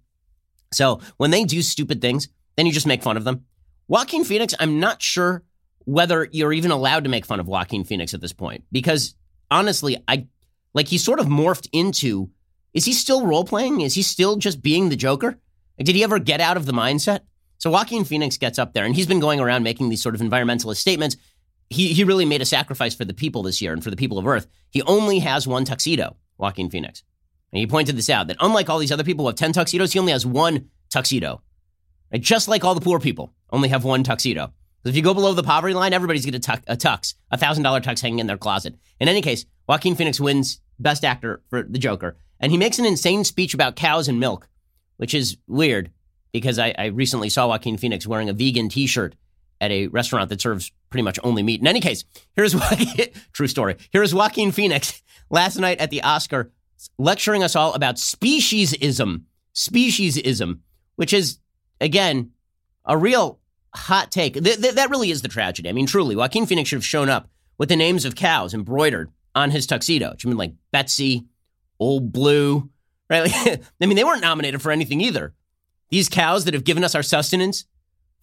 So 0.74 1.00
when 1.18 1.32
they 1.32 1.44
do 1.44 1.62
stupid 1.62 2.02
things, 2.02 2.28
then 2.56 2.66
you 2.66 2.72
just 2.72 2.88
make 2.88 3.04
fun 3.04 3.18
of 3.18 3.24
them. 3.24 3.46
Joaquin 3.88 4.24
Phoenix, 4.24 4.56
I'm 4.60 4.80
not 4.80 5.02
sure 5.02 5.44
whether 5.86 6.28
you're 6.32 6.54
even 6.54 6.72
allowed 6.72 7.04
to 7.06 7.10
make 7.10 7.26
fun 7.26 7.40
of 7.40 7.48
Joaquin 7.48 7.84
Phoenix 7.84 8.14
at 8.14 8.22
this 8.22 8.34
point. 8.34 8.64
Because 8.72 9.16
honestly, 9.50 9.98
I 10.08 10.28
like 10.74 10.88
he 10.88 10.98
sort 10.98 11.20
of 11.20 11.28
morphed 11.28 11.68
into 11.72 12.30
is 12.74 12.86
he 12.86 12.94
still 12.94 13.26
role 13.26 13.46
playing? 13.46 13.82
Is 13.82 13.94
he 13.94 14.02
still 14.02 14.36
just 14.36 14.62
being 14.62 14.90
the 14.90 14.98
Joker? 14.98 15.40
Like, 15.80 15.86
did 15.86 15.96
he 15.96 16.04
ever 16.04 16.20
get 16.20 16.42
out 16.42 16.58
of 16.58 16.66
the 16.66 16.74
mindset? 16.74 17.22
So 17.58 17.72
Joaquin 17.72 18.04
Phoenix 18.04 18.38
gets 18.38 18.60
up 18.60 18.74
there 18.74 18.84
and 18.84 18.94
he's 18.94 19.08
been 19.08 19.22
going 19.22 19.40
around 19.40 19.64
making 19.64 19.90
these 19.90 20.04
sort 20.04 20.14
of 20.14 20.22
environmentalist 20.22 20.78
statements. 20.78 21.16
He, 21.70 21.94
he 21.94 22.04
really 22.04 22.26
made 22.26 22.42
a 22.42 22.46
sacrifice 22.46 22.94
for 22.94 23.06
the 23.06 23.14
people 23.14 23.44
this 23.44 23.62
year 23.62 23.72
and 23.72 23.84
for 23.84 23.90
the 23.90 23.96
people 23.96 24.18
of 24.18 24.28
Earth. 24.28 24.48
He 24.70 24.82
only 24.84 25.20
has 25.20 25.48
one 25.48 25.64
tuxedo, 25.64 26.18
Joaquin 26.38 26.70
Phoenix. 26.70 27.04
And 27.52 27.60
he 27.60 27.68
pointed 27.68 27.98
this 27.98 28.10
out 28.10 28.28
that 28.28 28.38
unlike 28.42 28.70
all 28.70 28.80
these 28.80 28.92
other 28.92 29.06
people 29.06 29.24
who 29.24 29.30
have 29.30 29.38
10 29.38 29.54
tuxedos, 29.54 29.94
he 29.94 30.00
only 30.00 30.12
has 30.12 30.26
one 30.26 30.70
tuxedo. 30.90 31.42
Right? 32.12 32.22
Just 32.22 32.50
like 32.50 32.66
all 32.66 32.76
the 32.76 32.82
poor 32.82 33.00
people 33.00 33.34
only 33.52 33.70
have 33.70 33.86
one 33.86 34.04
tuxedo. 34.04 34.54
If 34.86 34.96
you 34.96 35.02
go 35.02 35.16
below 35.16 35.34
the 35.34 35.44
poverty 35.44 35.74
line, 35.74 35.94
everybody's 35.94 36.26
going 36.26 36.34
to 36.34 36.40
tuck 36.40 36.62
a 36.68 36.78
tux, 36.78 37.16
a 37.32 37.38
thousand 37.38 37.64
dollar 37.64 37.82
tux 37.82 38.02
hanging 38.02 38.20
in 38.20 38.28
their 38.28 38.38
closet. 38.38 38.76
In 39.00 39.08
any 39.08 39.22
case, 39.22 39.46
Joaquin 39.68 39.96
Phoenix 39.96 40.20
wins 40.20 40.60
Best 40.80 41.04
Actor 41.04 41.42
for 41.50 41.64
The 41.64 41.80
Joker, 41.80 42.18
and 42.40 42.52
he 42.52 42.58
makes 42.58 42.78
an 42.78 42.86
insane 42.86 43.24
speech 43.24 43.56
about 43.56 43.76
cows 43.76 44.08
and 44.08 44.20
milk, 44.20 44.48
which 44.98 45.16
is 45.16 45.38
weird 45.48 45.90
because 46.32 46.60
I, 46.60 46.76
I 46.78 46.86
recently 46.88 47.30
saw 47.30 47.48
Joaquin 47.48 47.78
Phoenix 47.78 48.06
wearing 48.06 48.30
a 48.30 48.34
vegan 48.34 48.70
T-shirt 48.70 49.16
at 49.60 49.72
a 49.72 49.88
restaurant 49.88 50.30
that 50.30 50.42
serves 50.42 50.72
pretty 50.90 51.04
much 51.04 51.18
only 51.24 51.42
meat. 51.42 51.62
In 51.62 51.68
any 51.68 51.80
case, 51.80 52.04
here's 52.36 52.56
true 53.34 53.48
story. 53.48 53.78
Here's 53.92 54.14
Joaquin 54.14 54.52
Phoenix 54.52 55.02
last 55.30 55.58
night 55.58 55.80
at 55.80 55.90
the 55.90 56.04
Oscar 56.04 56.52
lecturing 57.00 57.44
us 57.44 57.56
all 57.56 57.74
about 57.74 57.96
speciesism, 57.96 59.24
speciesism, 59.56 60.60
which 60.96 61.14
is 61.14 61.40
again 61.82 62.32
a 62.86 62.98
real 62.98 63.40
hot 63.76 64.12
take. 64.12 64.34
Th- 64.34 64.60
th- 64.60 64.76
that 64.76 64.90
really 64.90 65.12
is 65.12 65.22
the 65.22 65.28
tragedy. 65.28 65.70
I 65.70 65.74
mean, 65.74 65.86
truly, 65.86 66.16
Joaquin 66.16 66.46
Phoenix 66.46 66.70
should 66.70 66.78
have 66.78 66.86
shown 66.86 67.10
up 67.10 67.30
with 67.58 67.70
the 67.70 67.76
names 67.76 68.06
of 68.06 68.16
cows 68.16 68.54
embroidered 68.54 69.12
on 69.34 69.52
his 69.52 69.68
tuxedo. 69.68 70.16
I 70.24 70.28
mean, 70.28 70.38
like 70.38 70.54
Betsy, 70.72 71.26
Old 71.80 72.12
Blue, 72.12 72.70
right? 73.10 73.24
Like, 73.24 73.62
I 73.82 73.86
mean, 73.86 73.96
they 73.96 74.04
weren't 74.04 74.22
nominated 74.22 74.62
for 74.62 74.72
anything 74.72 75.02
either. 75.02 75.34
These 75.90 76.10
cows 76.10 76.46
that 76.46 76.54
have 76.54 76.64
given 76.64 76.84
us 76.84 76.96
our 76.96 77.04
sustenance 77.04 77.66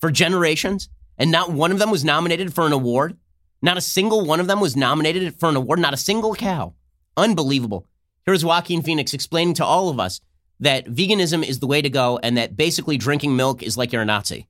for 0.00 0.10
generations, 0.10 0.88
and 1.18 1.30
not 1.30 1.52
one 1.52 1.70
of 1.70 1.78
them 1.78 1.90
was 1.90 2.04
nominated 2.04 2.52
for 2.52 2.66
an 2.66 2.72
award. 2.72 3.16
Not 3.60 3.76
a 3.76 3.82
single 3.82 4.24
one 4.24 4.40
of 4.40 4.48
them 4.48 4.60
was 4.60 4.76
nominated 4.76 5.38
for 5.38 5.48
an 5.48 5.56
award. 5.56 5.78
Not 5.78 5.94
a 5.94 5.98
single 5.98 6.34
cow. 6.34 6.74
Unbelievable. 7.16 7.86
Here's 8.26 8.44
Joaquin 8.44 8.82
Phoenix 8.82 9.14
explaining 9.14 9.54
to 9.54 9.64
all 9.64 9.88
of 9.88 10.00
us 10.00 10.20
that 10.60 10.86
veganism 10.86 11.46
is 11.46 11.60
the 11.60 11.66
way 11.66 11.82
to 11.82 11.90
go 11.90 12.18
and 12.22 12.36
that 12.36 12.56
basically 12.56 12.96
drinking 12.96 13.36
milk 13.36 13.62
is 13.62 13.76
like 13.76 13.92
you're 13.92 14.02
a 14.02 14.04
Nazi. 14.06 14.48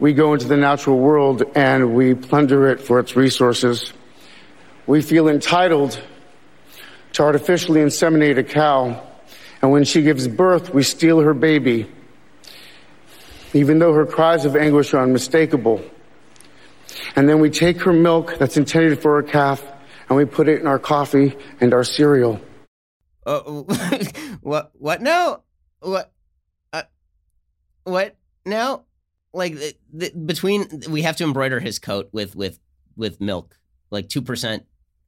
We 0.00 0.14
go 0.14 0.32
into 0.32 0.48
the 0.48 0.56
natural 0.56 0.98
world 0.98 1.42
and 1.54 1.94
we 1.94 2.14
plunder 2.14 2.68
it 2.70 2.80
for 2.80 2.98
its 2.98 3.16
resources. 3.16 3.92
We 4.86 5.02
feel 5.02 5.28
entitled 5.28 6.00
to 7.12 7.22
artificially 7.22 7.80
inseminate 7.80 8.38
a 8.38 8.42
cow, 8.42 9.02
and 9.60 9.70
when 9.70 9.84
she 9.84 10.00
gives 10.02 10.26
birth, 10.26 10.72
we 10.72 10.82
steal 10.82 11.20
her 11.20 11.34
baby, 11.34 11.86
even 13.52 13.78
though 13.78 13.92
her 13.92 14.06
cries 14.06 14.46
of 14.46 14.56
anguish 14.56 14.94
are 14.94 15.02
unmistakable. 15.02 15.84
And 17.14 17.28
then 17.28 17.40
we 17.40 17.50
take 17.50 17.82
her 17.82 17.92
milk 17.92 18.38
that's 18.38 18.56
intended 18.56 19.02
for 19.02 19.16
her 19.16 19.22
calf 19.22 19.62
and 20.08 20.16
we 20.16 20.24
put 20.24 20.48
it 20.48 20.60
in 20.60 20.66
our 20.66 20.78
coffee 20.78 21.36
and 21.60 21.72
our 21.72 21.84
cereal. 21.84 22.40
Uh, 23.26 23.40
what? 24.40 24.70
What 24.74 25.02
now? 25.02 25.42
What? 25.80 26.10
Uh, 26.72 26.82
what 27.84 28.16
now? 28.44 28.84
Like 29.32 29.54
the, 29.54 29.74
the, 29.92 30.10
between 30.10 30.82
we 30.88 31.02
have 31.02 31.16
to 31.16 31.24
embroider 31.24 31.60
his 31.60 31.78
coat 31.78 32.08
with 32.12 32.34
with 32.34 32.58
with 32.96 33.20
milk, 33.20 33.58
like 33.90 34.08
two 34.08 34.22
percent 34.22 34.64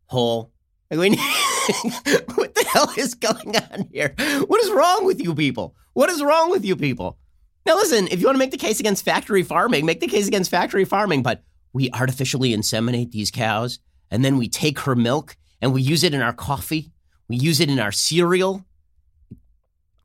whole. 0.06 0.52
Like 0.90 1.00
we 1.00 1.10
what 2.34 2.54
the 2.54 2.64
hell 2.72 2.92
is 2.96 3.14
going 3.14 3.56
on 3.56 3.88
here? 3.92 4.14
What 4.46 4.62
is 4.62 4.70
wrong 4.70 5.04
with 5.04 5.20
you 5.20 5.34
people? 5.34 5.74
What 5.94 6.10
is 6.10 6.22
wrong 6.22 6.50
with 6.50 6.64
you 6.64 6.76
people? 6.76 7.18
Now 7.64 7.76
listen, 7.76 8.08
if 8.08 8.20
you 8.20 8.26
want 8.26 8.34
to 8.34 8.40
make 8.40 8.50
the 8.50 8.56
case 8.56 8.80
against 8.80 9.04
factory 9.04 9.42
farming, 9.42 9.86
make 9.86 10.00
the 10.00 10.08
case 10.08 10.26
against 10.26 10.50
factory 10.50 10.84
farming, 10.84 11.22
but 11.22 11.44
we 11.72 11.90
artificially 11.92 12.54
inseminate 12.54 13.12
these 13.12 13.30
cows 13.30 13.78
and 14.10 14.24
then 14.24 14.36
we 14.36 14.48
take 14.48 14.80
her 14.80 14.94
milk 14.94 15.36
and 15.60 15.72
we 15.72 15.80
use 15.80 16.02
it 16.04 16.14
in 16.14 16.20
our 16.20 16.32
coffee. 16.32 16.92
We 17.28 17.36
use 17.36 17.60
it 17.60 17.70
in 17.70 17.78
our 17.78 17.92
cereal. 17.92 18.64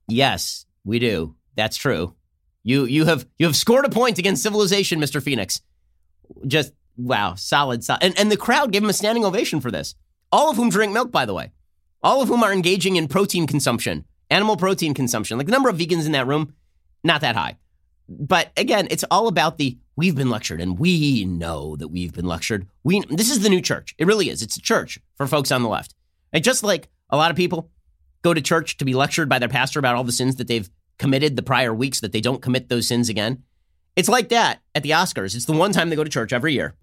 Yes, 0.08 0.66
we 0.86 1.00
do. 1.00 1.36
That's 1.56 1.76
true. 1.76 2.14
You 2.68 2.84
you 2.84 3.06
have 3.06 3.26
you 3.38 3.46
have 3.46 3.56
scored 3.56 3.86
a 3.86 3.90
point 3.90 4.20
against 4.20 4.44
civilization, 4.44 5.00
Mr. 5.00 5.24
Phoenix. 5.24 5.62
Just 6.46 6.74
wow, 6.98 7.36
solid, 7.36 7.82
solid. 7.82 8.04
And 8.04 8.20
and 8.20 8.30
the 8.30 8.36
crowd 8.36 8.74
gave 8.74 8.84
him 8.84 8.90
a 8.90 8.94
standing 8.94 9.24
ovation 9.24 9.62
for 9.62 9.72
this. 9.72 9.96
All 10.34 10.50
of 10.52 10.58
whom 10.58 10.70
drink 10.70 10.92
milk, 10.92 11.10
by 11.10 11.26
the 11.26 11.34
way. 11.34 11.54
All 12.04 12.22
of 12.22 12.28
whom 12.28 12.44
are 12.44 12.52
engaging 12.52 12.98
in 12.98 13.08
protein 13.08 13.48
consumption, 13.48 14.04
animal 14.30 14.58
protein 14.58 14.94
consumption. 14.94 15.38
Like 15.38 15.48
the 15.48 15.54
number 15.54 15.70
of 15.70 15.78
vegans 15.78 16.06
in 16.06 16.12
that 16.12 16.28
room, 16.28 16.56
not 17.06 17.22
that 17.22 17.38
high. 17.38 17.56
But 18.10 18.52
again, 18.58 18.90
it's 18.92 19.06
all 19.10 19.30
about 19.30 19.58
the 19.58 19.78
we've 19.96 20.16
been 20.16 20.30
lectured 20.30 20.60
and 20.60 20.78
we 20.78 21.24
know 21.24 21.78
that 21.78 21.88
we've 21.88 22.14
been 22.14 22.28
lectured. 22.28 22.68
We 22.84 23.00
this 23.10 23.32
is 23.32 23.40
the 23.40 23.50
new 23.50 23.62
church. 23.62 23.96
It 23.98 24.08
really 24.08 24.30
is. 24.30 24.42
It's 24.42 24.58
a 24.58 24.62
church 24.62 25.00
for 25.16 25.26
folks 25.26 25.54
on 25.54 25.64
the 25.64 25.70
left. 25.70 25.96
And 26.34 26.44
just 26.44 26.64
like 26.64 26.90
a 27.10 27.16
lot 27.16 27.32
of 27.32 27.38
people 27.38 27.72
go 28.24 28.34
to 28.34 28.42
church 28.42 28.76
to 28.76 28.84
be 28.84 28.94
lectured 28.94 29.30
by 29.30 29.40
their 29.40 29.48
pastor 29.48 29.80
about 29.80 29.96
all 29.96 30.04
the 30.04 30.12
sins 30.12 30.36
that 30.36 30.50
they've 30.50 30.70
committed 31.00 31.36
the 31.36 31.44
prior 31.44 31.74
weeks 31.74 32.00
that 32.00 32.12
they 32.12 32.22
don't 32.22 32.42
commit 32.42 32.70
those 32.70 32.88
sins 32.88 33.10
again. 33.10 33.44
It's 33.96 34.10
like 34.10 34.30
that 34.30 34.62
at 34.76 34.84
the 34.84 34.92
Oscars. 34.92 35.36
It's 35.36 35.46
the 35.46 35.54
one 35.54 35.72
time 35.72 35.90
they 35.90 35.96
go 35.96 36.04
to 36.04 36.10
church 36.10 36.34
every 36.34 36.54
year. 36.54 36.76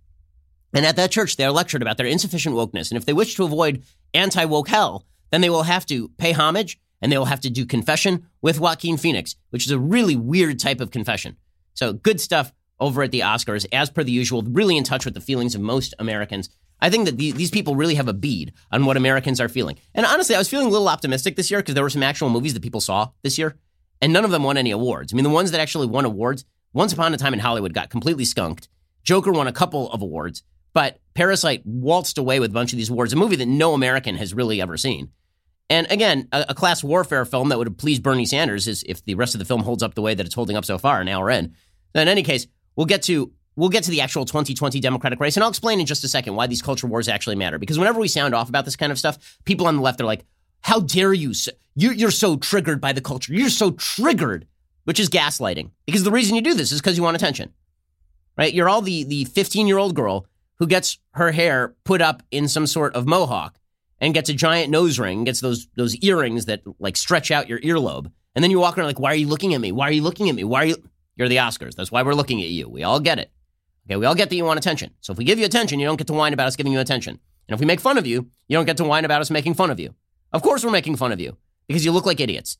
And 0.72 0.84
at 0.84 0.96
that 0.96 1.12
church, 1.12 1.36
they 1.36 1.44
are 1.44 1.52
lectured 1.52 1.82
about 1.82 1.96
their 1.96 2.06
insufficient 2.06 2.56
wokeness. 2.56 2.90
And 2.90 2.98
if 2.98 3.06
they 3.06 3.12
wish 3.12 3.36
to 3.36 3.44
avoid 3.44 3.84
anti 4.12 4.44
woke 4.44 4.68
hell, 4.68 5.06
then 5.30 5.40
they 5.40 5.50
will 5.50 5.62
have 5.62 5.86
to 5.86 6.08
pay 6.18 6.32
homage 6.32 6.78
and 7.00 7.12
they 7.12 7.18
will 7.18 7.26
have 7.26 7.40
to 7.40 7.50
do 7.50 7.66
confession 7.66 8.26
with 8.42 8.58
Joaquin 8.58 8.96
Phoenix, 8.96 9.36
which 9.50 9.66
is 9.66 9.72
a 9.72 9.78
really 9.78 10.16
weird 10.16 10.58
type 10.58 10.80
of 10.80 10.90
confession. 10.90 11.36
So 11.74 11.92
good 11.92 12.20
stuff 12.20 12.52
over 12.80 13.02
at 13.02 13.12
the 13.12 13.20
Oscars, 13.20 13.66
as 13.72 13.90
per 13.90 14.02
the 14.02 14.12
usual, 14.12 14.42
really 14.42 14.76
in 14.76 14.84
touch 14.84 15.04
with 15.04 15.14
the 15.14 15.20
feelings 15.20 15.54
of 15.54 15.60
most 15.60 15.94
Americans. 15.98 16.50
I 16.80 16.90
think 16.90 17.06
that 17.06 17.16
these 17.16 17.50
people 17.50 17.76
really 17.76 17.94
have 17.94 18.08
a 18.08 18.12
bead 18.12 18.52
on 18.72 18.84
what 18.84 18.96
Americans 18.96 19.40
are 19.40 19.48
feeling. 19.48 19.78
And 19.94 20.04
honestly, 20.04 20.34
I 20.34 20.38
was 20.38 20.48
feeling 20.48 20.66
a 20.66 20.70
little 20.70 20.88
optimistic 20.88 21.36
this 21.36 21.50
year 21.50 21.60
because 21.60 21.74
there 21.74 21.84
were 21.84 21.90
some 21.90 22.02
actual 22.02 22.30
movies 22.30 22.54
that 22.54 22.62
people 22.62 22.80
saw 22.80 23.10
this 23.22 23.38
year 23.38 23.56
and 24.00 24.12
none 24.12 24.24
of 24.24 24.30
them 24.30 24.42
won 24.42 24.56
any 24.56 24.70
awards. 24.70 25.12
I 25.12 25.16
mean, 25.16 25.24
the 25.24 25.30
ones 25.30 25.50
that 25.50 25.60
actually 25.60 25.86
won 25.86 26.04
awards, 26.04 26.44
Once 26.72 26.92
Upon 26.92 27.14
a 27.14 27.16
Time 27.16 27.34
in 27.34 27.40
Hollywood 27.40 27.74
got 27.74 27.90
completely 27.90 28.24
skunked. 28.24 28.68
Joker 29.02 29.32
won 29.32 29.46
a 29.46 29.52
couple 29.52 29.90
of 29.92 30.02
awards, 30.02 30.42
but 30.72 30.98
Parasite 31.14 31.62
waltzed 31.64 32.18
away 32.18 32.40
with 32.40 32.50
a 32.50 32.54
bunch 32.54 32.72
of 32.72 32.76
these 32.76 32.90
awards, 32.90 33.12
a 33.12 33.16
movie 33.16 33.36
that 33.36 33.46
no 33.46 33.74
American 33.74 34.16
has 34.16 34.34
really 34.34 34.60
ever 34.60 34.76
seen. 34.76 35.10
And 35.70 35.86
again, 35.90 36.28
a, 36.32 36.46
a 36.50 36.54
class 36.54 36.84
warfare 36.84 37.24
film 37.24 37.48
that 37.48 37.58
would 37.58 37.66
have 37.66 37.76
pleased 37.76 38.02
Bernie 38.02 38.26
Sanders 38.26 38.68
is 38.68 38.84
if 38.86 39.04
the 39.04 39.14
rest 39.14 39.34
of 39.34 39.38
the 39.38 39.44
film 39.44 39.62
holds 39.62 39.82
up 39.82 39.94
the 39.94 40.02
way 40.02 40.14
that 40.14 40.26
it's 40.26 40.34
holding 40.34 40.56
up 40.56 40.64
so 40.64 40.78
far, 40.78 41.00
an 41.00 41.08
hour 41.08 41.30
in. 41.30 41.54
In 41.94 42.08
any 42.08 42.22
case, 42.22 42.46
we'll 42.76 42.86
get 42.86 43.02
to 43.04 43.32
we'll 43.56 43.68
get 43.68 43.84
to 43.84 43.90
the 43.90 44.00
actual 44.00 44.24
2020 44.24 44.80
Democratic 44.80 45.20
race, 45.20 45.36
and 45.36 45.44
I'll 45.44 45.50
explain 45.50 45.80
in 45.80 45.86
just 45.86 46.04
a 46.04 46.08
second 46.08 46.34
why 46.34 46.46
these 46.46 46.62
culture 46.62 46.86
wars 46.86 47.08
actually 47.08 47.36
matter. 47.36 47.58
Because 47.58 47.78
whenever 47.78 48.00
we 48.00 48.08
sound 48.08 48.34
off 48.34 48.48
about 48.48 48.64
this 48.64 48.76
kind 48.76 48.90
of 48.90 48.98
stuff, 48.98 49.38
people 49.44 49.66
on 49.66 49.76
the 49.76 49.82
left 49.82 50.00
are 50.00 50.04
like, 50.04 50.24
how 50.64 50.80
dare 50.80 51.12
you? 51.12 51.32
You're, 51.74 51.92
you're 51.92 52.10
so 52.10 52.36
triggered 52.36 52.80
by 52.80 52.92
the 52.92 53.02
culture. 53.02 53.34
You're 53.34 53.50
so 53.50 53.72
triggered, 53.72 54.46
which 54.84 54.98
is 54.98 55.10
gaslighting. 55.10 55.70
Because 55.84 56.04
the 56.04 56.10
reason 56.10 56.34
you 56.34 56.42
do 56.42 56.54
this 56.54 56.72
is 56.72 56.80
because 56.80 56.96
you 56.96 57.02
want 57.02 57.16
attention, 57.16 57.52
right? 58.38 58.52
You're 58.52 58.68
all 58.68 58.80
the 58.80 59.04
the 59.04 59.24
15 59.26 59.66
year 59.66 59.78
old 59.78 59.94
girl 59.94 60.26
who 60.58 60.66
gets 60.66 60.98
her 61.12 61.32
hair 61.32 61.74
put 61.84 62.00
up 62.00 62.22
in 62.30 62.48
some 62.48 62.66
sort 62.66 62.94
of 62.94 63.06
mohawk, 63.06 63.58
and 64.00 64.14
gets 64.14 64.30
a 64.30 64.34
giant 64.34 64.70
nose 64.70 64.98
ring, 64.98 65.24
gets 65.24 65.40
those 65.40 65.68
those 65.76 65.96
earrings 65.96 66.46
that 66.46 66.62
like 66.78 66.96
stretch 66.96 67.30
out 67.30 67.48
your 67.48 67.60
earlobe, 67.60 68.10
and 68.34 68.42
then 68.42 68.50
you 68.50 68.58
walk 68.58 68.78
around 68.78 68.86
like, 68.86 68.98
why 68.98 69.12
are 69.12 69.16
you 69.16 69.28
looking 69.28 69.52
at 69.54 69.60
me? 69.60 69.70
Why 69.70 69.88
are 69.88 69.92
you 69.92 70.02
looking 70.02 70.28
at 70.30 70.34
me? 70.34 70.44
Why 70.44 70.62
are 70.62 70.66
you? 70.66 70.76
You're 71.16 71.28
the 71.28 71.36
Oscars. 71.36 71.74
That's 71.74 71.92
why 71.92 72.02
we're 72.02 72.14
looking 72.14 72.42
at 72.42 72.48
you. 72.48 72.68
We 72.68 72.82
all 72.82 73.00
get 73.00 73.18
it. 73.18 73.30
Okay, 73.86 73.96
we 73.96 74.06
all 74.06 74.14
get 74.14 74.30
that 74.30 74.36
you 74.36 74.44
want 74.44 74.58
attention. 74.58 74.92
So 75.00 75.12
if 75.12 75.18
we 75.18 75.24
give 75.24 75.38
you 75.38 75.44
attention, 75.44 75.78
you 75.78 75.86
don't 75.86 75.96
get 75.96 76.06
to 76.06 76.14
whine 76.14 76.32
about 76.32 76.46
us 76.46 76.56
giving 76.56 76.72
you 76.72 76.80
attention. 76.80 77.20
And 77.48 77.54
if 77.54 77.60
we 77.60 77.66
make 77.66 77.80
fun 77.80 77.98
of 77.98 78.06
you, 78.06 78.30
you 78.48 78.56
don't 78.56 78.64
get 78.64 78.78
to 78.78 78.84
whine 78.84 79.04
about 79.04 79.20
us 79.20 79.30
making 79.30 79.54
fun 79.54 79.70
of 79.70 79.78
you. 79.78 79.94
Of 80.34 80.42
course, 80.42 80.64
we're 80.64 80.72
making 80.72 80.96
fun 80.96 81.12
of 81.12 81.20
you 81.20 81.36
because 81.68 81.84
you 81.84 81.92
look 81.92 82.06
like 82.06 82.18
idiots. 82.18 82.58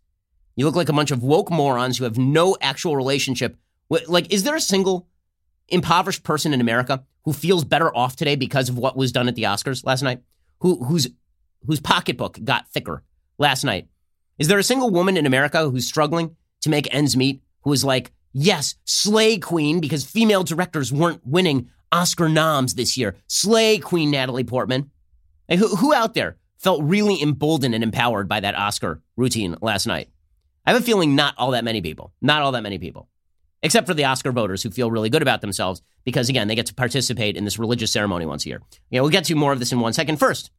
You 0.54 0.64
look 0.64 0.76
like 0.76 0.88
a 0.88 0.92
bunch 0.92 1.10
of 1.10 1.24
woke 1.24 1.50
morons 1.50 1.98
who 1.98 2.04
have 2.04 2.16
no 2.16 2.56
actual 2.60 2.96
relationship. 2.96 3.56
Like, 3.90 4.32
is 4.32 4.44
there 4.44 4.54
a 4.54 4.60
single 4.60 5.08
impoverished 5.68 6.22
person 6.22 6.54
in 6.54 6.60
America 6.60 7.04
who 7.24 7.32
feels 7.32 7.64
better 7.64 7.94
off 7.94 8.14
today 8.14 8.36
because 8.36 8.68
of 8.68 8.78
what 8.78 8.96
was 8.96 9.10
done 9.10 9.26
at 9.26 9.34
the 9.34 9.42
Oscars 9.42 9.84
last 9.84 10.02
night? 10.02 10.22
Who, 10.60 10.84
whose, 10.84 11.08
whose 11.66 11.80
pocketbook 11.80 12.38
got 12.44 12.68
thicker 12.68 13.02
last 13.38 13.64
night? 13.64 13.88
Is 14.38 14.46
there 14.46 14.60
a 14.60 14.62
single 14.62 14.90
woman 14.90 15.16
in 15.16 15.26
America 15.26 15.68
who's 15.68 15.86
struggling 15.86 16.36
to 16.60 16.70
make 16.70 16.92
ends 16.94 17.16
meet 17.16 17.42
who 17.62 17.72
is 17.72 17.84
like, 17.84 18.12
yes, 18.32 18.76
slay 18.84 19.36
queen 19.38 19.80
because 19.80 20.04
female 20.04 20.44
directors 20.44 20.92
weren't 20.92 21.26
winning 21.26 21.70
Oscar 21.90 22.28
noms 22.28 22.74
this 22.74 22.96
year? 22.96 23.16
Slay 23.26 23.78
Queen 23.78 24.12
Natalie 24.12 24.44
Portman. 24.44 24.92
Like, 25.48 25.58
who, 25.58 25.74
who 25.74 25.92
out 25.92 26.14
there 26.14 26.36
felt 26.64 26.82
really 26.82 27.22
emboldened 27.22 27.74
and 27.74 27.84
empowered 27.84 28.28
by 28.28 28.40
that 28.40 28.56
Oscar 28.56 29.02
routine 29.16 29.56
last 29.60 29.86
night? 29.86 30.08
I 30.66 30.72
have 30.72 30.80
a 30.80 30.84
feeling 30.84 31.14
not 31.14 31.34
all 31.36 31.52
that 31.52 31.64
many 31.64 31.80
people. 31.82 32.12
Not 32.22 32.42
all 32.42 32.52
that 32.52 32.62
many 32.62 32.78
people. 32.78 33.08
Except 33.62 33.86
for 33.86 33.94
the 33.94 34.06
Oscar 34.06 34.32
voters 34.32 34.62
who 34.62 34.70
feel 34.70 34.90
really 34.90 35.10
good 35.10 35.22
about 35.22 35.40
themselves 35.40 35.82
because, 36.04 36.28
again, 36.28 36.48
they 36.48 36.54
get 36.54 36.66
to 36.66 36.74
participate 36.74 37.36
in 37.36 37.44
this 37.44 37.58
religious 37.58 37.92
ceremony 37.92 38.26
once 38.26 38.44
a 38.44 38.48
year. 38.48 38.62
Yeah, 38.90 39.02
we'll 39.02 39.10
get 39.10 39.24
to 39.24 39.34
more 39.34 39.52
of 39.52 39.58
this 39.58 39.72
in 39.72 39.80
one 39.80 39.92
second. 39.92 40.16
First, 40.16 40.50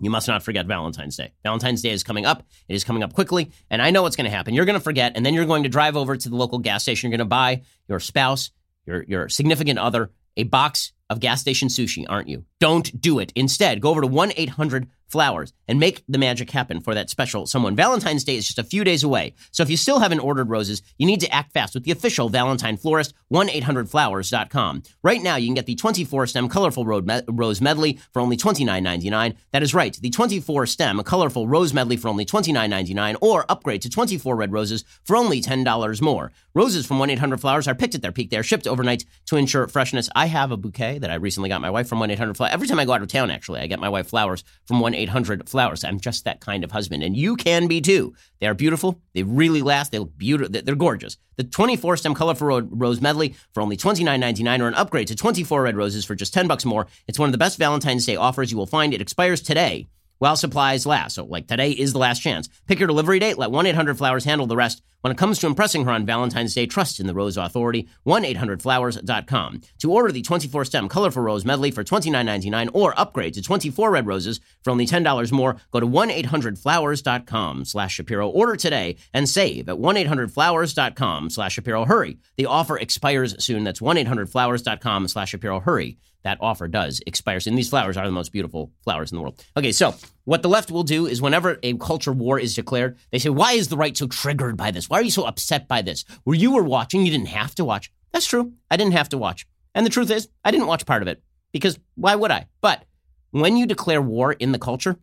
you 0.00 0.10
must 0.10 0.28
not 0.28 0.42
forget 0.42 0.66
Valentine's 0.66 1.16
Day. 1.16 1.32
Valentine's 1.42 1.82
Day 1.82 1.90
is 1.90 2.02
coming 2.02 2.26
up. 2.26 2.42
It 2.68 2.74
is 2.74 2.84
coming 2.84 3.02
up 3.02 3.12
quickly, 3.12 3.50
and 3.70 3.82
I 3.82 3.90
know 3.90 4.02
what's 4.02 4.16
going 4.16 4.30
to 4.30 4.36
happen. 4.36 4.54
You're 4.54 4.64
going 4.64 4.78
to 4.78 4.80
forget, 4.80 5.12
and 5.14 5.24
then 5.24 5.34
you're 5.34 5.46
going 5.46 5.64
to 5.64 5.68
drive 5.68 5.96
over 5.96 6.16
to 6.16 6.28
the 6.28 6.36
local 6.36 6.58
gas 6.58 6.82
station. 6.82 7.10
You're 7.10 7.16
going 7.16 7.26
to 7.26 7.30
buy 7.30 7.62
your 7.88 8.00
spouse, 8.00 8.50
your, 8.86 9.02
your 9.04 9.28
significant 9.28 9.78
other, 9.78 10.10
a 10.36 10.44
box 10.44 10.92
of 11.10 11.20
gas 11.20 11.40
station 11.40 11.68
sushi, 11.68 12.04
aren't 12.08 12.28
you? 12.28 12.44
Don't 12.60 12.98
do 13.00 13.18
it. 13.18 13.32
Instead, 13.34 13.80
go 13.80 13.90
over 13.90 14.02
to 14.02 14.06
1 14.06 14.32
800 14.36 14.88
flowers 15.08 15.52
and 15.66 15.80
make 15.80 16.04
the 16.08 16.18
magic 16.18 16.50
happen 16.50 16.80
for 16.80 16.94
that 16.94 17.10
special 17.10 17.46
someone. 17.46 17.76
Valentine's 17.76 18.24
Day 18.24 18.36
is 18.36 18.46
just 18.46 18.58
a 18.58 18.64
few 18.64 18.84
days 18.84 19.02
away. 19.02 19.34
So 19.50 19.62
if 19.62 19.70
you 19.70 19.76
still 19.76 19.98
haven't 20.00 20.20
ordered 20.20 20.48
roses, 20.48 20.82
you 20.98 21.06
need 21.06 21.20
to 21.20 21.34
act 21.34 21.52
fast 21.52 21.74
with 21.74 21.84
the 21.84 21.90
official 21.90 22.28
Valentine 22.28 22.76
florist, 22.76 23.14
1-800-Flowers.com. 23.32 24.82
Right 25.02 25.22
now, 25.22 25.36
you 25.36 25.46
can 25.46 25.54
get 25.54 25.66
the 25.66 25.76
24-stem 25.76 26.48
colorful 26.48 26.84
rose 26.84 27.60
medley 27.60 27.98
for 28.12 28.20
only 28.20 28.36
$29.99. 28.36 29.36
That 29.52 29.62
is 29.62 29.74
right, 29.74 29.94
the 29.94 30.10
24-stem 30.10 31.02
colorful 31.02 31.48
rose 31.48 31.74
medley 31.74 31.96
for 31.96 32.08
only 32.08 32.24
$29.99 32.24 33.16
or 33.20 33.44
upgrade 33.48 33.82
to 33.82 33.90
24 33.90 34.36
red 34.36 34.52
roses 34.52 34.84
for 35.04 35.16
only 35.16 35.40
$10 35.40 36.02
more. 36.02 36.32
Roses 36.54 36.86
from 36.86 36.98
1-800-Flowers 36.98 37.68
are 37.68 37.74
picked 37.74 37.94
at 37.94 38.02
their 38.02 38.12
peak. 38.12 38.30
They 38.30 38.36
are 38.36 38.42
shipped 38.42 38.66
overnight 38.66 39.04
to 39.26 39.36
ensure 39.36 39.68
freshness. 39.68 40.08
I 40.14 40.26
have 40.26 40.50
a 40.50 40.56
bouquet 40.56 40.98
that 40.98 41.10
I 41.10 41.14
recently 41.14 41.48
got 41.48 41.60
my 41.60 41.70
wife 41.70 41.88
from 41.88 41.98
1-800-Flowers. 41.98 42.52
Every 42.52 42.66
time 42.66 42.78
I 42.78 42.84
go 42.84 42.92
out 42.92 43.02
of 43.02 43.08
town, 43.08 43.30
actually, 43.30 43.60
I 43.60 43.66
get 43.66 43.78
my 43.78 43.88
wife 43.88 44.08
flowers 44.08 44.42
from 44.66 44.80
1 44.80 44.94
800 44.98 45.48
Flowers. 45.48 45.84
I'm 45.84 46.00
just 46.00 46.24
that 46.24 46.40
kind 46.40 46.64
of 46.64 46.72
husband. 46.72 47.02
And 47.02 47.16
you 47.16 47.36
can 47.36 47.66
be 47.66 47.80
too. 47.80 48.14
They 48.40 48.46
are 48.46 48.54
beautiful. 48.54 49.00
They 49.14 49.22
really 49.22 49.62
last. 49.62 49.92
They 49.92 49.98
look 49.98 50.16
beautiful. 50.16 50.52
They're 50.62 50.74
gorgeous. 50.74 51.16
The 51.36 51.44
24 51.44 51.96
stem 51.96 52.14
colorful 52.14 52.62
rose 52.62 53.00
medley 53.00 53.34
for 53.52 53.62
only 53.62 53.76
$29.99 53.76 54.60
or 54.60 54.68
an 54.68 54.74
upgrade 54.74 55.08
to 55.08 55.16
24 55.16 55.62
red 55.62 55.76
roses 55.76 56.04
for 56.04 56.14
just 56.14 56.34
10 56.34 56.48
bucks 56.48 56.64
more. 56.64 56.86
It's 57.06 57.18
one 57.18 57.28
of 57.28 57.32
the 57.32 57.38
best 57.38 57.58
Valentine's 57.58 58.06
Day 58.06 58.16
offers 58.16 58.50
you 58.50 58.58
will 58.58 58.66
find. 58.66 58.92
It 58.92 59.00
expires 59.00 59.40
today 59.40 59.88
while 60.18 60.36
supplies 60.36 60.86
last. 60.86 61.14
So, 61.14 61.24
like 61.24 61.46
today 61.46 61.70
is 61.70 61.92
the 61.92 61.98
last 61.98 62.20
chance. 62.20 62.48
Pick 62.66 62.78
your 62.78 62.88
delivery 62.88 63.18
date. 63.18 63.38
Let 63.38 63.50
1 63.50 63.66
800 63.66 63.98
Flowers 63.98 64.24
handle 64.24 64.46
the 64.46 64.56
rest. 64.56 64.82
When 65.00 65.12
it 65.12 65.18
comes 65.18 65.38
to 65.38 65.46
impressing 65.46 65.84
her 65.84 65.92
on 65.92 66.06
Valentine's 66.06 66.54
Day, 66.54 66.66
trust 66.66 66.98
in 66.98 67.06
the 67.06 67.14
Rose 67.14 67.36
Authority. 67.36 67.88
1 68.02 68.24
800 68.24 68.60
Flowers.com. 68.60 69.60
To 69.78 69.92
order 69.92 70.10
the 70.10 70.22
24 70.22 70.64
stem 70.64 70.88
colorful 70.88 71.22
rose 71.22 71.44
medley 71.44 71.70
for 71.70 71.84
$29.99 71.84 72.70
or 72.74 72.98
upgrade 72.98 73.34
to 73.34 73.42
24 73.42 73.92
red 73.92 74.06
roses 74.08 74.40
for 74.64 74.70
only 74.70 74.86
$10 74.86 75.30
more, 75.30 75.56
go 75.70 75.78
to 75.78 75.86
1 75.86 76.10
800 76.10 76.58
Flowers.com 76.58 77.64
slash 77.64 77.94
Shapiro. 77.94 78.28
Order 78.28 78.56
today 78.56 78.96
and 79.14 79.28
save 79.28 79.68
at 79.68 79.78
1 79.78 79.96
800 79.96 80.32
Flowers.com 80.32 81.30
slash 81.30 81.52
Shapiro. 81.52 81.84
Hurry. 81.84 82.18
The 82.36 82.46
offer 82.46 82.76
expires 82.76 83.42
soon. 83.44 83.62
That's 83.62 83.80
1 83.80 83.98
800 83.98 84.28
Flowers.com 84.28 85.06
slash 85.06 85.30
Shapiro. 85.30 85.60
Hurry 85.60 85.98
that 86.24 86.38
offer 86.40 86.68
does 86.68 87.00
expire. 87.06 87.38
And 87.46 87.56
these 87.56 87.68
flowers 87.68 87.96
are 87.96 88.06
the 88.06 88.12
most 88.12 88.32
beautiful 88.32 88.72
flowers 88.82 89.12
in 89.12 89.16
the 89.16 89.22
world. 89.22 89.44
Okay, 89.56 89.72
so 89.72 89.94
what 90.24 90.42
the 90.42 90.48
left 90.48 90.70
will 90.70 90.82
do 90.82 91.06
is 91.06 91.22
whenever 91.22 91.58
a 91.62 91.76
culture 91.78 92.12
war 92.12 92.38
is 92.38 92.54
declared, 92.54 92.98
they 93.12 93.18
say, 93.18 93.28
Why 93.28 93.52
is 93.52 93.68
the 93.68 93.76
right 93.76 93.96
so 93.96 94.06
triggered 94.06 94.56
by 94.56 94.70
this? 94.70 94.88
Why 94.90 94.98
are 94.98 95.02
you 95.02 95.10
so 95.10 95.24
upset 95.24 95.68
by 95.68 95.82
this? 95.82 96.04
Where 96.24 96.36
you 96.36 96.52
were 96.52 96.62
watching, 96.62 97.04
you 97.04 97.12
didn't 97.12 97.28
have 97.28 97.54
to 97.56 97.64
watch. 97.64 97.92
That's 98.12 98.26
true. 98.26 98.52
I 98.70 98.76
didn't 98.76 98.92
have 98.92 99.10
to 99.10 99.18
watch. 99.18 99.46
And 99.74 99.86
the 99.86 99.90
truth 99.90 100.10
is, 100.10 100.28
I 100.44 100.50
didn't 100.50 100.66
watch 100.66 100.86
part 100.86 101.02
of 101.02 101.08
it 101.08 101.22
because 101.52 101.78
why 101.94 102.14
would 102.14 102.30
I? 102.30 102.48
But 102.60 102.84
when 103.30 103.56
you 103.56 103.66
declare 103.66 104.02
war 104.02 104.32
in 104.32 104.52
the 104.52 104.58
culture, 104.58 104.96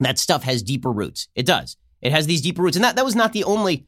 that 0.00 0.18
stuff 0.18 0.42
has 0.42 0.62
deeper 0.62 0.90
roots. 0.90 1.28
It 1.34 1.46
does. 1.46 1.76
It 2.00 2.12
has 2.12 2.26
these 2.26 2.40
deeper 2.40 2.62
roots. 2.62 2.76
And 2.76 2.84
that, 2.84 2.96
that 2.96 3.04
was 3.04 3.14
not 3.14 3.32
the 3.32 3.44
only, 3.44 3.86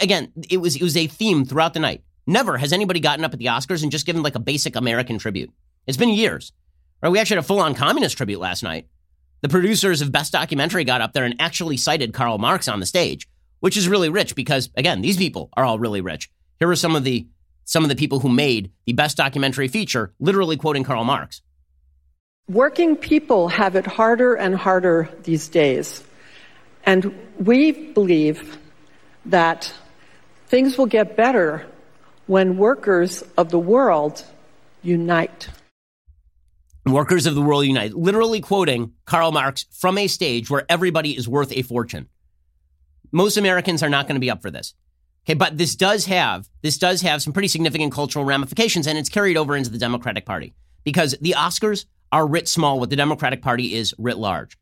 again, 0.00 0.32
it 0.48 0.58
was, 0.58 0.76
it 0.76 0.82
was 0.82 0.96
a 0.96 1.06
theme 1.06 1.44
throughout 1.44 1.74
the 1.74 1.80
night. 1.80 2.02
Never 2.26 2.56
has 2.56 2.72
anybody 2.72 3.00
gotten 3.00 3.24
up 3.24 3.32
at 3.32 3.38
the 3.38 3.46
Oscars 3.46 3.82
and 3.82 3.92
just 3.92 4.06
given 4.06 4.22
like 4.22 4.34
a 4.34 4.40
basic 4.40 4.76
American 4.76 5.18
tribute. 5.18 5.50
It's 5.86 5.96
been 5.96 6.10
years. 6.10 6.52
Right? 7.02 7.10
We 7.10 7.18
actually 7.18 7.36
had 7.36 7.44
a 7.44 7.48
full 7.48 7.60
on 7.60 7.74
communist 7.74 8.16
tribute 8.16 8.40
last 8.40 8.62
night. 8.62 8.86
The 9.42 9.48
producers 9.48 10.02
of 10.02 10.12
Best 10.12 10.32
Documentary 10.32 10.84
got 10.84 11.00
up 11.00 11.12
there 11.14 11.24
and 11.24 11.36
actually 11.40 11.78
cited 11.78 12.12
Karl 12.12 12.38
Marx 12.38 12.68
on 12.68 12.80
the 12.80 12.86
stage, 12.86 13.26
which 13.60 13.76
is 13.76 13.88
really 13.88 14.10
rich 14.10 14.34
because, 14.34 14.68
again, 14.76 15.00
these 15.00 15.16
people 15.16 15.48
are 15.56 15.64
all 15.64 15.78
really 15.78 16.02
rich. 16.02 16.30
Here 16.58 16.68
are 16.68 16.76
some 16.76 16.94
of 16.94 17.04
the 17.04 17.26
some 17.64 17.84
of 17.84 17.88
the 17.88 17.96
people 17.96 18.18
who 18.18 18.28
made 18.28 18.72
the 18.84 18.92
best 18.92 19.16
documentary 19.16 19.68
feature, 19.68 20.12
literally 20.18 20.56
quoting 20.56 20.82
Karl 20.82 21.04
Marx. 21.04 21.40
Working 22.48 22.96
people 22.96 23.46
have 23.46 23.76
it 23.76 23.86
harder 23.86 24.34
and 24.34 24.56
harder 24.56 25.08
these 25.22 25.48
days. 25.48 26.02
And 26.84 27.14
we 27.38 27.70
believe 27.70 28.58
that 29.26 29.72
things 30.48 30.76
will 30.76 30.86
get 30.86 31.16
better 31.16 31.64
when 32.26 32.56
workers 32.56 33.22
of 33.36 33.50
the 33.50 33.58
world 33.58 34.24
unite. 34.82 35.48
Workers 36.92 37.26
of 37.26 37.34
the 37.34 37.42
world 37.42 37.66
unite, 37.66 37.94
literally 37.94 38.40
quoting 38.40 38.92
Karl 39.04 39.32
Marx 39.32 39.66
from 39.72 39.98
a 39.98 40.06
stage 40.06 40.50
where 40.50 40.64
everybody 40.68 41.16
is 41.16 41.28
worth 41.28 41.52
a 41.52 41.62
fortune. 41.62 42.08
Most 43.12 43.36
Americans 43.36 43.82
are 43.82 43.88
not 43.88 44.06
going 44.06 44.16
to 44.16 44.20
be 44.20 44.30
up 44.30 44.42
for 44.42 44.50
this. 44.50 44.74
Okay, 45.24 45.34
but 45.34 45.58
this 45.58 45.76
does 45.76 46.06
have 46.06 46.48
this 46.62 46.78
does 46.78 47.02
have 47.02 47.22
some 47.22 47.32
pretty 47.32 47.48
significant 47.48 47.92
cultural 47.92 48.24
ramifications, 48.24 48.86
and 48.86 48.98
it's 48.98 49.08
carried 49.08 49.36
over 49.36 49.56
into 49.56 49.70
the 49.70 49.78
Democratic 49.78 50.24
Party 50.24 50.54
because 50.84 51.14
the 51.20 51.34
Oscars 51.36 51.84
are 52.12 52.26
writ 52.26 52.48
small 52.48 52.80
what 52.80 52.90
the 52.90 52.96
Democratic 52.96 53.42
Party 53.42 53.74
is 53.74 53.94
writ 53.98 54.18
large. 54.18 54.56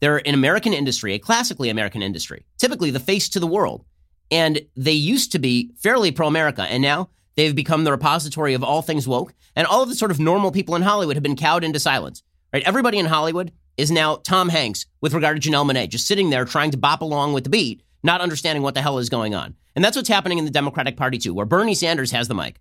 They're 0.00 0.26
an 0.26 0.34
American 0.34 0.72
industry, 0.72 1.14
a 1.14 1.18
classically 1.18 1.70
American 1.70 2.02
industry, 2.02 2.46
typically 2.58 2.90
the 2.90 3.00
face 3.00 3.28
to 3.30 3.40
the 3.40 3.46
world, 3.46 3.84
and 4.30 4.60
they 4.76 4.92
used 4.92 5.32
to 5.32 5.38
be 5.38 5.72
fairly 5.76 6.12
pro-America, 6.12 6.62
and 6.62 6.82
now 6.82 7.10
They've 7.36 7.54
become 7.54 7.84
the 7.84 7.92
repository 7.92 8.54
of 8.54 8.64
all 8.64 8.82
things 8.82 9.06
woke, 9.06 9.34
and 9.54 9.66
all 9.66 9.82
of 9.82 9.88
the 9.88 9.94
sort 9.94 10.10
of 10.10 10.18
normal 10.18 10.50
people 10.50 10.74
in 10.74 10.82
Hollywood 10.82 11.16
have 11.16 11.22
been 11.22 11.36
cowed 11.36 11.64
into 11.64 11.78
silence. 11.78 12.22
Right? 12.52 12.62
Everybody 12.64 12.98
in 12.98 13.06
Hollywood 13.06 13.52
is 13.76 13.90
now 13.90 14.16
Tom 14.16 14.48
Hanks 14.48 14.86
with 15.00 15.12
regard 15.12 15.40
to 15.40 15.50
Janelle 15.50 15.70
Monáe, 15.70 15.88
just 15.88 16.06
sitting 16.06 16.30
there 16.30 16.44
trying 16.44 16.70
to 16.70 16.78
bop 16.78 17.02
along 17.02 17.34
with 17.34 17.44
the 17.44 17.50
beat, 17.50 17.82
not 18.02 18.22
understanding 18.22 18.62
what 18.62 18.74
the 18.74 18.82
hell 18.82 18.98
is 18.98 19.10
going 19.10 19.34
on. 19.34 19.54
And 19.74 19.84
that's 19.84 19.96
what's 19.96 20.08
happening 20.08 20.38
in 20.38 20.46
the 20.46 20.50
Democratic 20.50 20.96
Party 20.96 21.18
too, 21.18 21.34
where 21.34 21.44
Bernie 21.44 21.74
Sanders 21.74 22.12
has 22.12 22.28
the 22.28 22.34
mic, 22.34 22.58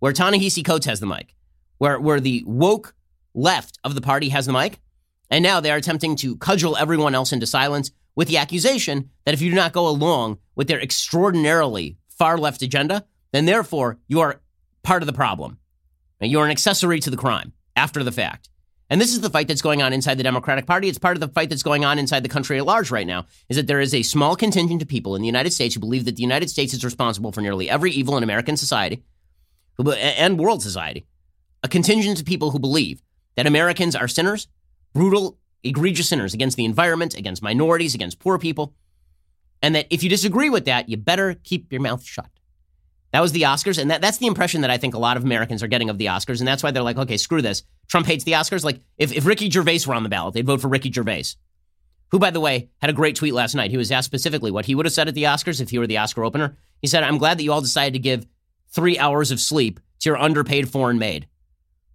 where 0.00 0.12
Ta-Nehisi 0.12 0.64
Coates 0.64 0.86
has 0.86 1.00
the 1.00 1.06
mic, 1.06 1.34
where 1.78 1.98
where 1.98 2.20
the 2.20 2.44
woke 2.46 2.94
left 3.32 3.78
of 3.84 3.94
the 3.94 4.02
party 4.02 4.28
has 4.28 4.44
the 4.44 4.52
mic, 4.52 4.80
and 5.30 5.42
now 5.42 5.60
they 5.60 5.70
are 5.70 5.78
attempting 5.78 6.16
to 6.16 6.36
cudgel 6.36 6.76
everyone 6.76 7.14
else 7.14 7.32
into 7.32 7.46
silence 7.46 7.90
with 8.14 8.28
the 8.28 8.36
accusation 8.36 9.08
that 9.24 9.32
if 9.32 9.40
you 9.40 9.48
do 9.48 9.56
not 9.56 9.72
go 9.72 9.88
along 9.88 10.38
with 10.54 10.68
their 10.68 10.80
extraordinarily 10.80 11.96
far 12.08 12.36
left 12.36 12.60
agenda, 12.60 13.06
then 13.32 13.44
therefore 13.44 13.98
you 14.08 14.20
are 14.20 14.40
part 14.82 15.02
of 15.02 15.06
the 15.06 15.12
problem. 15.12 15.58
And 16.20 16.30
you're 16.30 16.44
an 16.44 16.50
accessory 16.50 17.00
to 17.00 17.10
the 17.10 17.16
crime 17.16 17.52
after 17.74 18.04
the 18.04 18.12
fact. 18.12 18.50
And 18.90 19.00
this 19.00 19.12
is 19.12 19.20
the 19.20 19.30
fight 19.30 19.46
that's 19.46 19.62
going 19.62 19.82
on 19.82 19.92
inside 19.92 20.18
the 20.18 20.24
Democratic 20.24 20.66
Party. 20.66 20.88
It's 20.88 20.98
part 20.98 21.16
of 21.16 21.20
the 21.20 21.28
fight 21.28 21.48
that's 21.48 21.62
going 21.62 21.84
on 21.84 21.98
inside 21.98 22.24
the 22.24 22.28
country 22.28 22.58
at 22.58 22.66
large 22.66 22.90
right 22.90 23.06
now, 23.06 23.26
is 23.48 23.56
that 23.56 23.68
there 23.68 23.80
is 23.80 23.94
a 23.94 24.02
small 24.02 24.34
contingent 24.34 24.82
of 24.82 24.88
people 24.88 25.14
in 25.14 25.22
the 25.22 25.28
United 25.28 25.52
States 25.52 25.74
who 25.74 25.80
believe 25.80 26.04
that 26.06 26.16
the 26.16 26.22
United 26.22 26.50
States 26.50 26.74
is 26.74 26.84
responsible 26.84 27.30
for 27.30 27.40
nearly 27.40 27.70
every 27.70 27.92
evil 27.92 28.16
in 28.16 28.24
American 28.24 28.56
society 28.56 29.04
and 29.78 30.38
world 30.40 30.60
society. 30.60 31.06
A 31.62 31.68
contingent 31.68 32.18
of 32.18 32.26
people 32.26 32.50
who 32.50 32.58
believe 32.58 33.00
that 33.36 33.46
Americans 33.46 33.94
are 33.94 34.08
sinners, 34.08 34.48
brutal, 34.92 35.38
egregious 35.62 36.08
sinners 36.08 36.34
against 36.34 36.56
the 36.56 36.64
environment, 36.64 37.14
against 37.14 37.42
minorities, 37.42 37.94
against 37.94 38.18
poor 38.18 38.38
people, 38.38 38.74
and 39.62 39.74
that 39.74 39.86
if 39.90 40.02
you 40.02 40.10
disagree 40.10 40.50
with 40.50 40.64
that, 40.64 40.88
you 40.88 40.96
better 40.96 41.34
keep 41.34 41.70
your 41.70 41.80
mouth 41.80 42.02
shut. 42.02 42.39
That 43.12 43.20
was 43.20 43.32
the 43.32 43.42
Oscars, 43.42 43.78
and 43.78 43.90
that, 43.90 44.00
that's 44.00 44.18
the 44.18 44.26
impression 44.26 44.60
that 44.60 44.70
I 44.70 44.76
think 44.76 44.94
a 44.94 44.98
lot 44.98 45.16
of 45.16 45.24
Americans 45.24 45.62
are 45.62 45.68
getting 45.68 45.90
of 45.90 45.98
the 45.98 46.06
Oscars, 46.06 46.38
and 46.38 46.46
that's 46.46 46.62
why 46.62 46.70
they're 46.70 46.82
like, 46.82 46.98
okay, 46.98 47.16
screw 47.16 47.42
this. 47.42 47.64
Trump 47.88 48.06
hates 48.06 48.22
the 48.22 48.32
Oscars. 48.32 48.62
Like, 48.62 48.80
if, 48.98 49.12
if 49.12 49.26
Ricky 49.26 49.50
Gervais 49.50 49.80
were 49.86 49.94
on 49.94 50.04
the 50.04 50.08
ballot, 50.08 50.34
they'd 50.34 50.46
vote 50.46 50.60
for 50.60 50.68
Ricky 50.68 50.92
Gervais, 50.92 51.24
who, 52.12 52.20
by 52.20 52.30
the 52.30 52.40
way, 52.40 52.70
had 52.80 52.90
a 52.90 52.94
great 52.94 53.16
tweet 53.16 53.34
last 53.34 53.56
night. 53.56 53.72
He 53.72 53.76
was 53.76 53.90
asked 53.90 54.06
specifically 54.06 54.52
what 54.52 54.66
he 54.66 54.76
would 54.76 54.86
have 54.86 54.92
said 54.92 55.08
at 55.08 55.14
the 55.14 55.24
Oscars 55.24 55.60
if 55.60 55.70
he 55.70 55.78
were 55.78 55.88
the 55.88 55.98
Oscar 55.98 56.24
opener. 56.24 56.56
He 56.80 56.86
said, 56.86 57.02
I'm 57.02 57.18
glad 57.18 57.38
that 57.38 57.42
you 57.42 57.52
all 57.52 57.60
decided 57.60 57.94
to 57.94 57.98
give 57.98 58.26
three 58.72 58.96
hours 58.96 59.32
of 59.32 59.40
sleep 59.40 59.80
to 60.00 60.08
your 60.08 60.18
underpaid 60.18 60.70
foreign 60.70 60.98
maid, 60.98 61.26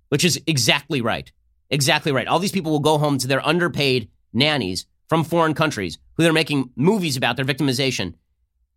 which 0.09 0.25
is 0.25 0.41
exactly 0.47 0.99
right. 0.99 1.31
Exactly 1.69 2.11
right. 2.11 2.27
All 2.27 2.39
these 2.39 2.51
people 2.51 2.73
will 2.73 2.79
go 2.79 2.97
home 2.97 3.17
to 3.19 3.27
their 3.27 3.45
underpaid 3.45 4.09
nannies 4.33 4.85
from 5.07 5.23
foreign 5.23 5.53
countries 5.53 5.97
who 6.17 6.23
they're 6.23 6.33
making 6.33 6.71
movies 6.75 7.15
about 7.15 7.37
their 7.37 7.45
victimization 7.45 8.15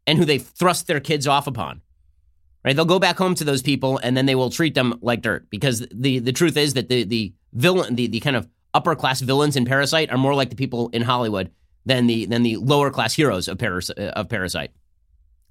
and 0.06 0.18
who 0.18 0.24
they 0.24 0.38
thrust 0.38 0.86
their 0.86 1.00
kids 1.00 1.26
off 1.26 1.46
upon 1.46 1.82
right? 2.64 2.74
They'll 2.74 2.84
go 2.84 2.98
back 2.98 3.16
home 3.16 3.34
to 3.36 3.44
those 3.44 3.62
people 3.62 3.98
and 4.02 4.16
then 4.16 4.26
they 4.26 4.34
will 4.34 4.50
treat 4.50 4.74
them 4.74 4.98
like 5.00 5.22
dirt 5.22 5.48
because 5.50 5.86
the 5.92 6.18
the 6.18 6.32
truth 6.32 6.56
is 6.56 6.74
that 6.74 6.88
the 6.88 7.04
the 7.04 7.32
villain 7.52 7.94
the 7.94 8.06
the 8.06 8.20
kind 8.20 8.36
of 8.36 8.48
upper 8.74 8.94
class 8.94 9.20
villains 9.20 9.56
in 9.56 9.64
Parasite 9.64 10.10
are 10.10 10.18
more 10.18 10.34
like 10.34 10.50
the 10.50 10.56
people 10.56 10.88
in 10.90 11.02
Hollywood 11.02 11.50
than 11.86 12.06
the 12.06 12.26
than 12.26 12.42
the 12.42 12.56
lower 12.56 12.90
class 12.90 13.14
heroes 13.14 13.48
of 13.48 13.58
Paras, 13.58 13.90
of 13.90 14.28
Parasite. 14.28 14.70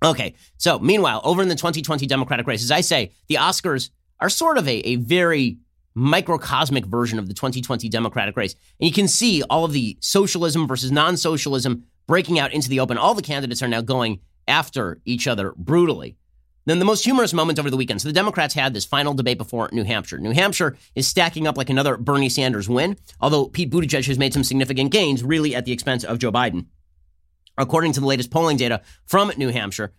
Okay, 0.04 0.36
so 0.58 0.78
meanwhile, 0.78 1.22
over 1.24 1.42
in 1.42 1.48
the 1.48 1.56
2020 1.56 2.06
Democratic 2.06 2.46
race, 2.46 2.64
as 2.64 2.70
I 2.70 2.82
say, 2.82 3.12
the 3.28 3.36
Oscars 3.36 3.90
are 4.20 4.30
sort 4.30 4.60
of 4.60 4.68
a, 4.68 4.88
a 4.88 4.96
very 4.98 5.58
microcosmic 5.96 6.86
version 6.86 7.18
of 7.18 7.28
the 7.28 7.34
2020 7.34 7.90
Democratic 7.90 8.38
race. 8.38 8.54
And 8.80 8.88
you 8.88 8.94
can 8.94 9.08
see 9.08 9.42
all 9.44 9.66
of 9.66 9.74
the 9.74 9.98
socialism 10.00 10.68
versus 10.68 10.92
non 10.92 11.18
socialism 11.18 11.86
breaking 12.06 12.40
out 12.40 12.54
into 12.54 12.70
the 12.70 12.80
open. 12.80 12.98
All 12.98 13.16
the 13.16 13.24
candidates 13.24 13.64
are 13.64 13.68
now 13.68 13.82
going 13.82 14.20
after 14.48 15.00
each 15.06 15.28
other 15.28 15.54
brutally. 15.58 16.16
Then 16.68 16.80
the 16.80 16.86
most 16.86 17.06
humorous 17.06 17.34
moment 17.34 17.60
over 17.60 17.70
the 17.70 17.78
weekend. 17.78 18.02
So 18.02 18.10
the 18.10 18.14
Democrats 18.14 18.54
had 18.54 18.74
this 18.74 18.84
final 18.84 19.14
debate 19.14 19.38
before 19.38 19.70
New 19.72 19.86
Hampshire. 19.86 20.18
New 20.18 20.34
Hampshire 20.34 20.76
is 20.96 21.08
stacking 21.08 21.48
up 21.48 21.56
like 21.56 21.70
another 21.70 21.96
Bernie 21.96 22.28
Sanders 22.28 22.68
win, 22.68 22.98
although 23.22 23.46
Pete 23.46 23.72
Buttigieg 23.72 24.06
has 24.06 24.20
made 24.20 24.34
some 24.34 24.44
significant 24.44 24.92
gains, 24.92 25.24
really 25.24 25.56
at 25.56 25.64
the 25.64 25.72
expense 25.72 26.04
of 26.04 26.20
Joe 26.20 26.30
Biden. 26.30 26.66
According 27.58 27.94
to 27.94 28.02
the 28.02 28.06
latest 28.06 28.32
polling 28.32 28.58
data 28.58 28.82
from 29.06 29.32
New 29.38 29.48
Hampshire, 29.48 29.94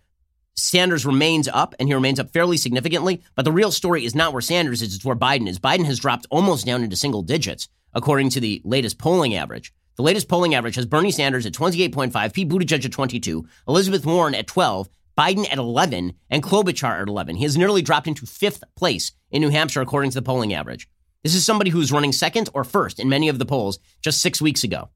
Sanders 0.53 1.07
remains 1.07 1.47
up, 1.47 1.73
and 1.79 1.89
he 1.89 1.95
remains 1.95 2.19
up 2.19 2.31
fairly 2.33 2.55
significantly. 2.55 3.23
But 3.33 3.45
the 3.45 3.51
real 3.51 3.71
story 3.71 4.05
is 4.05 4.13
not 4.13 4.31
where 4.31 4.41
Sanders 4.41 4.83
is, 4.83 4.93
it's 4.93 5.03
where 5.03 5.15
Biden 5.15 5.49
is. 5.49 5.57
Biden 5.57 5.85
has 5.85 5.97
dropped 5.97 6.27
almost 6.29 6.67
down 6.67 6.83
into 6.83 6.95
single 6.95 7.23
digits, 7.23 7.67
according 7.95 8.29
to 8.29 8.39
the 8.39 8.61
latest 8.63 8.99
polling 8.99 9.33
average. 9.33 9.73
The 9.95 10.03
latest 10.03 10.27
polling 10.27 10.53
average 10.53 10.75
has 10.75 10.85
Bernie 10.85 11.11
Sanders 11.11 11.47
at 11.47 11.53
28.5, 11.53 12.31
Pete 12.31 12.47
Buttigieg 12.47 12.85
at 12.85 12.91
22, 12.91 13.47
Elizabeth 13.67 14.05
Warren 14.05 14.35
at 14.35 14.45
12, 14.45 14.87
Biden 15.19 15.51
at 15.51 15.57
11, 15.57 16.13
and 16.29 16.41
Klobuchar 16.41 17.01
at 17.01 17.09
11. 17.09 17.35
He 17.35 17.43
has 17.43 17.57
nearly 17.57 17.81
dropped 17.81 18.07
into 18.07 18.25
fifth 18.25 18.63
place 18.77 19.11
in 19.31 19.41
New 19.41 19.49
Hampshire, 19.49 19.81
according 19.81 20.11
to 20.11 20.15
the 20.15 20.21
polling 20.21 20.53
average. 20.53 20.87
This 21.23 21.35
is 21.35 21.45
somebody 21.45 21.71
who's 21.71 21.91
running 21.91 22.13
second 22.13 22.47
or 22.53 22.63
first 22.63 23.01
in 23.01 23.09
many 23.09 23.27
of 23.27 23.37
the 23.37 23.45
polls 23.45 23.79
just 24.01 24.21
six 24.21 24.41
weeks 24.41 24.63
ago. 24.63 24.87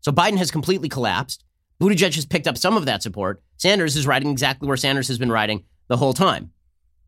So 0.00 0.10
Biden 0.10 0.36
has 0.38 0.50
completely 0.50 0.88
collapsed. 0.88 1.44
Buttigieg 1.80 2.16
has 2.16 2.26
picked 2.26 2.48
up 2.48 2.58
some 2.58 2.76
of 2.76 2.86
that 2.86 3.04
support. 3.04 3.40
Sanders 3.56 3.94
is 3.94 4.04
riding 4.04 4.32
exactly 4.32 4.66
where 4.66 4.76
Sanders 4.76 5.06
has 5.06 5.18
been 5.18 5.30
riding 5.30 5.62
the 5.86 5.96
whole 5.96 6.12
time. 6.12 6.50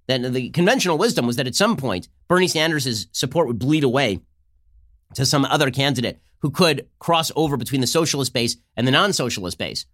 Then 0.06 0.32
the 0.32 0.50
conventional 0.50 0.96
wisdom 0.96 1.26
was 1.26 1.34
that 1.36 1.48
at 1.48 1.56
some 1.56 1.76
point, 1.76 2.08
Bernie 2.28 2.46
Sanders' 2.46 3.08
support 3.10 3.48
would 3.48 3.58
bleed 3.58 3.82
away 3.82 4.20
to 5.16 5.26
some 5.26 5.44
other 5.44 5.72
candidate 5.72 6.20
who 6.38 6.52
could 6.52 6.86
cross 7.00 7.32
over 7.34 7.56
between 7.56 7.80
the 7.80 7.88
socialist 7.88 8.32
base 8.32 8.56
and 8.76 8.86
the 8.86 8.92
non 8.92 9.12
socialist 9.12 9.58
base. 9.58 9.86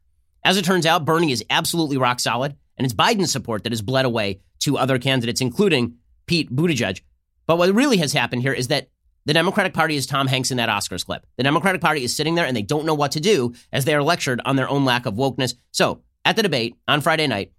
As 0.44 0.58
it 0.58 0.66
turns 0.66 0.84
out, 0.84 1.06
Bernie 1.06 1.32
is 1.32 1.42
absolutely 1.48 1.96
rock 1.96 2.20
solid. 2.20 2.54
And 2.76 2.84
it's 2.84 2.94
Biden's 2.94 3.32
support 3.32 3.64
that 3.64 3.72
has 3.72 3.82
bled 3.82 4.04
away 4.04 4.40
to 4.60 4.78
other 4.78 4.98
candidates, 4.98 5.40
including 5.40 5.96
Pete 6.26 6.54
Buttigieg. 6.54 7.00
But 7.46 7.58
what 7.58 7.74
really 7.74 7.98
has 7.98 8.12
happened 8.12 8.42
here 8.42 8.52
is 8.52 8.68
that 8.68 8.88
the 9.24 9.32
Democratic 9.32 9.74
Party 9.74 9.96
is 9.96 10.06
Tom 10.06 10.28
Hanks 10.28 10.50
in 10.50 10.56
that 10.58 10.68
Oscars 10.68 11.04
clip. 11.04 11.26
The 11.36 11.42
Democratic 11.42 11.80
Party 11.80 12.04
is 12.04 12.14
sitting 12.14 12.36
there 12.36 12.46
and 12.46 12.56
they 12.56 12.62
don't 12.62 12.86
know 12.86 12.94
what 12.94 13.12
to 13.12 13.20
do 13.20 13.54
as 13.72 13.84
they 13.84 13.94
are 13.94 14.02
lectured 14.02 14.40
on 14.44 14.56
their 14.56 14.68
own 14.68 14.84
lack 14.84 15.06
of 15.06 15.14
wokeness. 15.14 15.54
So 15.72 16.02
at 16.24 16.36
the 16.36 16.42
debate 16.42 16.76
on 16.86 17.00
Friday 17.00 17.26
night, 17.26 17.52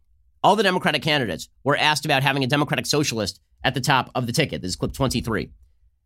all 0.43 0.55
the 0.55 0.63
Democratic 0.63 1.01
candidates 1.01 1.49
were 1.63 1.75
asked 1.75 2.05
about 2.05 2.23
having 2.23 2.43
a 2.43 2.47
Democratic 2.47 2.85
socialist 2.85 3.41
at 3.63 3.73
the 3.73 3.81
top 3.81 4.11
of 4.15 4.27
the 4.27 4.31
ticket. 4.31 4.61
This 4.61 4.69
is 4.69 4.75
clip 4.75 4.93
23. 4.93 5.49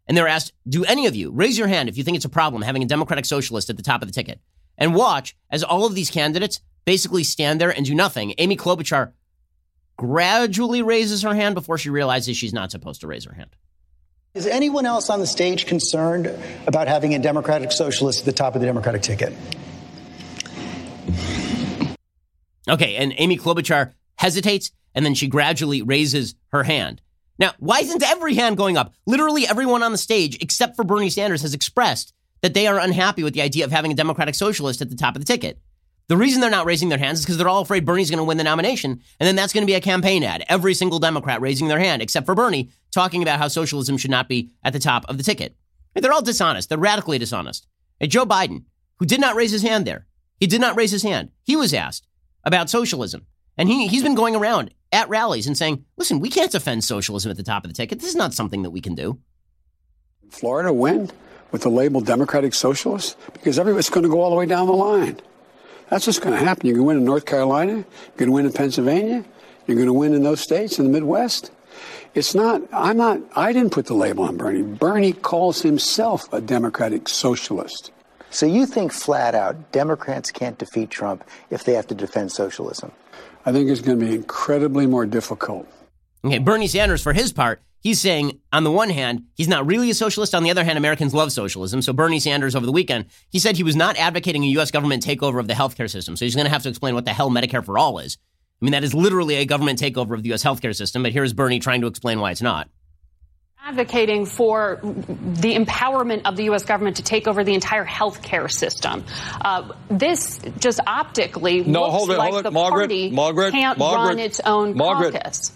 And 0.08 0.18
they 0.18 0.22
were 0.22 0.28
asked, 0.28 0.54
Do 0.68 0.84
any 0.86 1.06
of 1.06 1.16
you 1.16 1.32
raise 1.32 1.58
your 1.58 1.68
hand 1.68 1.90
if 1.90 1.98
you 1.98 2.04
think 2.04 2.16
it's 2.16 2.26
a 2.26 2.30
problem 2.30 2.64
having 2.64 2.82
a 2.82 2.88
Democratic 2.88 3.26
socialist 3.26 3.70
at 3.70 3.78
the 3.78 3.84
top 3.84 4.02
of 4.02 4.08
the 4.08 4.14
ticket? 4.14 4.40
And 4.82 4.96
watch 4.96 5.36
as 5.52 5.64
all 5.64 5.86
of 5.86 5.94
these 5.94 6.10
candidates 6.10 6.60
basically 6.86 7.24
stand 7.24 7.62
there 7.62 7.70
and 7.70 7.86
do 7.86 7.94
nothing. 7.94 8.34
Amy 8.40 8.58
Klobuchar 8.58 9.12
gradually 9.96 10.82
raises 10.82 11.22
her 11.22 11.36
hand 11.36 11.54
before 11.54 11.78
she 11.78 11.92
realizes 11.92 12.36
she's 12.36 12.52
not 12.52 12.72
supposed 12.72 13.02
to 13.02 13.08
raise 13.08 13.26
her 13.26 13.34
hand. 13.34 13.56
Is 14.34 14.48
anyone 14.48 14.88
else 14.88 15.12
on 15.12 15.20
the 15.20 15.28
stage 15.28 15.68
concerned 15.68 16.36
about 16.66 16.88
having 16.88 17.14
a 17.14 17.20
Democratic 17.20 17.72
socialist 17.72 18.22
at 18.22 18.26
the 18.26 18.32
top 18.32 18.56
of 18.56 18.62
the 18.62 18.66
Democratic 18.66 19.04
ticket? 19.04 19.34
Okay, 22.68 22.96
and 22.96 23.14
Amy 23.18 23.38
Klobuchar 23.38 23.94
hesitates 24.18 24.72
and 24.96 25.06
then 25.06 25.14
she 25.14 25.28
gradually 25.28 25.84
raises 25.84 26.34
her 26.48 26.64
hand. 26.64 27.04
Now, 27.38 27.54
why 27.60 27.82
isn't 27.82 28.02
every 28.02 28.34
hand 28.34 28.58
going 28.58 28.78
up? 28.78 28.96
Literally 29.06 29.46
everyone 29.46 29.84
on 29.84 29.92
the 29.92 29.98
stage, 30.00 30.42
except 30.42 30.76
for 30.76 30.84
Bernie 30.84 31.12
Sanders, 31.12 31.44
has 31.44 31.54
expressed 31.54 32.14
that 32.42 32.54
they 32.54 32.68
are 32.68 32.80
unhappy 32.80 33.24
with 33.24 33.34
the 33.34 33.42
idea 33.42 33.66
of 33.66 33.72
having 33.72 33.92
a 33.92 33.96
Democratic 33.96 34.36
socialist 34.36 34.82
at 34.82 34.90
the 34.90 34.96
top 34.96 35.16
of 35.16 35.22
the 35.22 35.26
ticket. 35.26 35.60
The 36.08 36.18
reason 36.18 36.42
they're 36.42 36.50
not 36.50 36.66
raising 36.66 36.90
their 36.90 36.98
hands 36.98 37.20
is 37.20 37.26
because 37.26 37.38
they're 37.38 37.48
all 37.48 37.62
afraid 37.62 37.86
Bernie's 37.86 38.10
going 38.10 38.18
to 38.18 38.24
win 38.24 38.38
the 38.38 38.44
nomination. 38.44 38.92
And 38.92 39.28
then 39.28 39.36
that's 39.36 39.54
going 39.54 39.62
to 39.62 39.72
be 39.72 39.76
a 39.76 39.82
campaign 39.82 40.24
ad. 40.24 40.44
Every 40.50 40.74
single 40.74 41.00
Democrat 41.00 41.40
raising 41.40 41.68
their 41.68 41.80
hand, 41.80 42.02
except 42.02 42.26
for 42.26 42.36
Bernie, 42.36 42.72
talking 42.92 43.22
about 43.22 43.40
how 43.40 43.48
socialism 43.48 43.98
should 43.98 44.12
not 44.12 44.28
be 44.28 44.52
at 44.64 44.74
the 44.74 44.80
top 44.80 45.06
of 45.08 45.18
the 45.18 45.24
ticket. 45.24 45.56
They're 45.94 46.12
all 46.12 46.22
dishonest. 46.22 46.70
They're 46.70 46.78
radically 46.78 47.18
dishonest. 47.18 47.68
And 48.02 48.12
Joe 48.12 48.26
Biden, 48.26 48.66
who 49.00 49.06
did 49.06 49.22
not 49.22 49.36
raise 49.36 49.52
his 49.52 49.62
hand 49.62 49.86
there, 49.86 50.08
he 50.38 50.48
did 50.48 50.60
not 50.60 50.76
raise 50.76 50.92
his 50.92 51.04
hand. 51.04 51.30
He 51.44 51.56
was 51.56 51.74
asked 51.74 52.08
about 52.44 52.70
socialism. 52.70 53.26
And 53.58 53.70
he, 53.70 53.88
he's 53.88 54.04
been 54.04 54.16
going 54.16 54.36
around 54.36 54.74
at 54.92 55.08
rallies 55.08 55.48
and 55.48 55.58
saying, 55.58 55.86
listen, 55.98 56.20
we 56.20 56.30
can't 56.30 56.52
defend 56.52 56.84
socialism 56.84 57.32
at 57.32 57.38
the 57.38 57.44
top 57.44 57.64
of 57.64 57.70
the 57.70 57.76
ticket. 57.76 58.00
This 58.00 58.10
is 58.10 58.16
not 58.16 58.34
something 58.34 58.64
that 58.64 58.72
we 58.72 58.82
can 58.82 58.96
do. 58.96 59.20
Florida 60.30 60.74
win 60.74 61.10
with 61.52 61.62
the 61.62 61.70
label 61.70 62.02
Democratic 62.02 62.54
Socialist? 62.54 63.18
Because 63.34 63.60
everybody's 63.60 63.90
going 63.90 64.04
to 64.04 64.10
go 64.10 64.22
all 64.22 64.30
the 64.30 64.36
way 64.36 64.46
down 64.46 64.68
the 64.68 64.74
line. 64.74 65.20
That's 65.90 66.08
what's 66.08 66.20
going 66.20 66.38
to 66.38 66.44
happen. 66.44 66.66
You're 66.68 66.76
going 66.76 66.86
to 66.86 66.88
win 66.88 66.98
in 66.98 67.06
North 67.06 67.26
Carolina. 67.26 67.74
You're 67.74 68.18
going 68.18 68.30
to 68.30 68.34
win 68.34 68.46
in 68.46 68.54
Pennsylvania. 68.54 69.26
You're 69.68 69.76
going 69.76 69.88
to 69.88 69.94
win 69.94 70.14
in 70.14 70.24
those 70.24 70.40
states 70.40 70.80
in 70.80 70.86
the 70.86 70.92
Midwest. 70.92 71.52
It's 72.14 72.36
not, 72.36 72.62
I'm 72.74 72.98
not, 72.98 73.22
I 73.36 73.54
didn't 73.54 73.72
put 73.72 73.86
the 73.86 73.94
label 73.94 74.26
on 74.26 74.38
Bernie. 74.38 74.64
Bernie 74.64 75.14
calls 75.14 75.62
himself 75.62 76.32
a 76.34 76.42
democratic 76.42 77.08
socialist. 77.08 77.92
So 78.30 78.46
you 78.46 78.66
think 78.66 78.94
flat 78.94 79.36
out 79.36 79.72
Democrats 79.72 80.32
can't 80.32 80.58
defeat 80.58 80.90
Trump 80.90 81.24
if 81.50 81.64
they 81.66 81.74
have 81.74 81.88
to 81.88 81.96
defend 81.96 82.32
socialism? 82.32 82.92
I 83.46 83.52
think 83.52 83.70
it's 83.70 83.82
going 83.82 84.00
to 84.00 84.06
be 84.06 84.16
incredibly 84.16 84.88
more 84.88 85.06
difficult. 85.06 85.68
Okay, 86.24 86.38
Bernie 86.38 86.68
Sanders, 86.68 87.02
for 87.02 87.14
his 87.14 87.34
part, 87.34 87.62
he's 87.82 88.00
saying, 88.00 88.40
on 88.54 88.64
the 88.64 88.72
one 88.72 88.90
hand, 88.90 89.26
he's 89.36 89.48
not 89.48 89.66
really 89.66 89.90
a 89.90 89.94
socialist. 89.94 90.34
On 90.34 90.44
the 90.44 90.52
other 90.52 90.64
hand, 90.64 90.78
Americans 90.78 91.14
love 91.14 91.32
socialism. 91.32 91.82
So 91.82 91.92
Bernie 91.92 92.20
Sanders 92.20 92.56
over 92.56 92.66
the 92.66 92.72
weekend, 92.72 93.08
he 93.30 93.40
said 93.40 93.58
he 93.58 93.64
was 93.64 93.76
not 93.76 93.98
advocating 93.98 94.44
a 94.44 94.48
U.S. 94.48 94.72
government 94.72 95.06
takeover 95.06 95.40
of 95.40 95.48
the 95.48 95.54
healthcare 95.54 95.90
system. 95.90 96.16
So 96.16 96.26
he's 96.26 96.36
going 96.36 96.46
to 96.46 96.52
have 96.52 96.64
to 96.64 96.70
explain 96.70 96.96
what 96.96 97.06
the 97.06 97.14
hell 97.14 97.30
Medicare 97.30 97.66
for 97.66 97.78
All 97.78 98.00
is. 98.00 98.18
I 98.62 98.66
mean, 98.66 98.74
that 98.74 98.84
is 98.84 98.94
literally 98.94 99.36
a 99.36 99.46
government 99.46 99.82
takeover 99.82 100.14
of 100.14 100.24
the 100.24 100.30
U.S. 100.30 100.44
healthcare 100.44 100.76
system. 100.76 101.04
But 101.04 101.12
here's 101.12 101.34
Bernie 101.34 101.60
trying 101.60 101.82
to 101.82 101.88
explain 101.88 102.20
why 102.20 102.32
it's 102.32 102.44
not. 102.44 102.70
Advocating 103.64 104.26
for 104.26 104.80
the 104.82 105.56
empowerment 105.56 106.24
of 106.26 106.36
the 106.36 106.46
U.S. 106.46 106.66
government 106.66 106.98
to 106.98 107.04
take 107.04 107.28
over 107.28 107.44
the 107.44 107.54
entire 107.54 107.86
healthcare 107.86 108.52
system. 108.52 109.04
Uh, 109.40 109.72
this 109.90 110.40
just 110.60 110.80
optically 110.86 111.64
no, 111.64 111.82
looks 111.82 111.94
hold 111.94 112.12
it, 112.12 112.18
like 112.18 112.32
hold 112.32 112.40
it. 112.40 112.44
the 112.44 112.52
Margaret, 112.52 112.80
party 112.82 113.12
Margaret, 113.12 113.52
can't 113.52 113.78
Margaret, 113.78 114.08
run 114.10 114.20
its 114.20 114.40
own 114.40 114.76
Margaret, 114.76 115.14
caucus. 115.14 115.52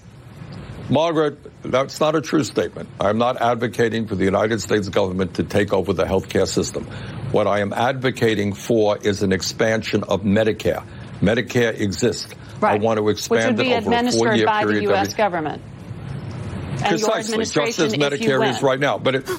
Margaret, 0.89 1.39
that's 1.63 2.00
not 2.00 2.15
a 2.15 2.21
true 2.21 2.43
statement. 2.43 2.89
I'm 3.00 3.17
not 3.17 3.41
advocating 3.41 4.08
for 4.08 4.15
the 4.15 4.24
United 4.24 4.62
States 4.62 4.88
government 4.89 5.36
to 5.36 5.43
take 5.43 5.74
over 5.74 5.93
the 5.93 6.06
healthcare 6.06 6.48
system. 6.48 6.86
What 7.32 7.48
I 7.48 7.60
am 7.60 7.74
advocating 7.74 8.54
for 8.54 8.98
is 8.98 9.24
an 9.24 9.32
expansion 9.32 10.04
of 10.04 10.21
Medicare. 10.21 10.86
Medicare 11.21 11.80
exists. 11.80 12.34
Right. 12.60 12.80
I 12.80 12.84
want 12.84 13.00
to 13.00 13.10
expand 13.10 13.58
Which 13.58 13.58
would 13.58 13.63
be 13.63 13.71
it 13.71 13.78
over 13.78 13.91
a 13.91 13.93
administered 13.95 14.28
four-year 14.28 14.45
by 14.45 14.63
period. 14.63 14.80
the 14.80 14.89
U.S. 14.89 15.13
government. 15.13 15.62
And 16.84 17.00
your 17.00 17.10
Precisely, 17.10 17.45
just 17.45 17.80
as 17.80 17.93
Medicare 17.95 18.48
is 18.50 18.62
right 18.62 18.80
now. 18.80 18.98
But 18.98 19.15
it, 19.15 19.30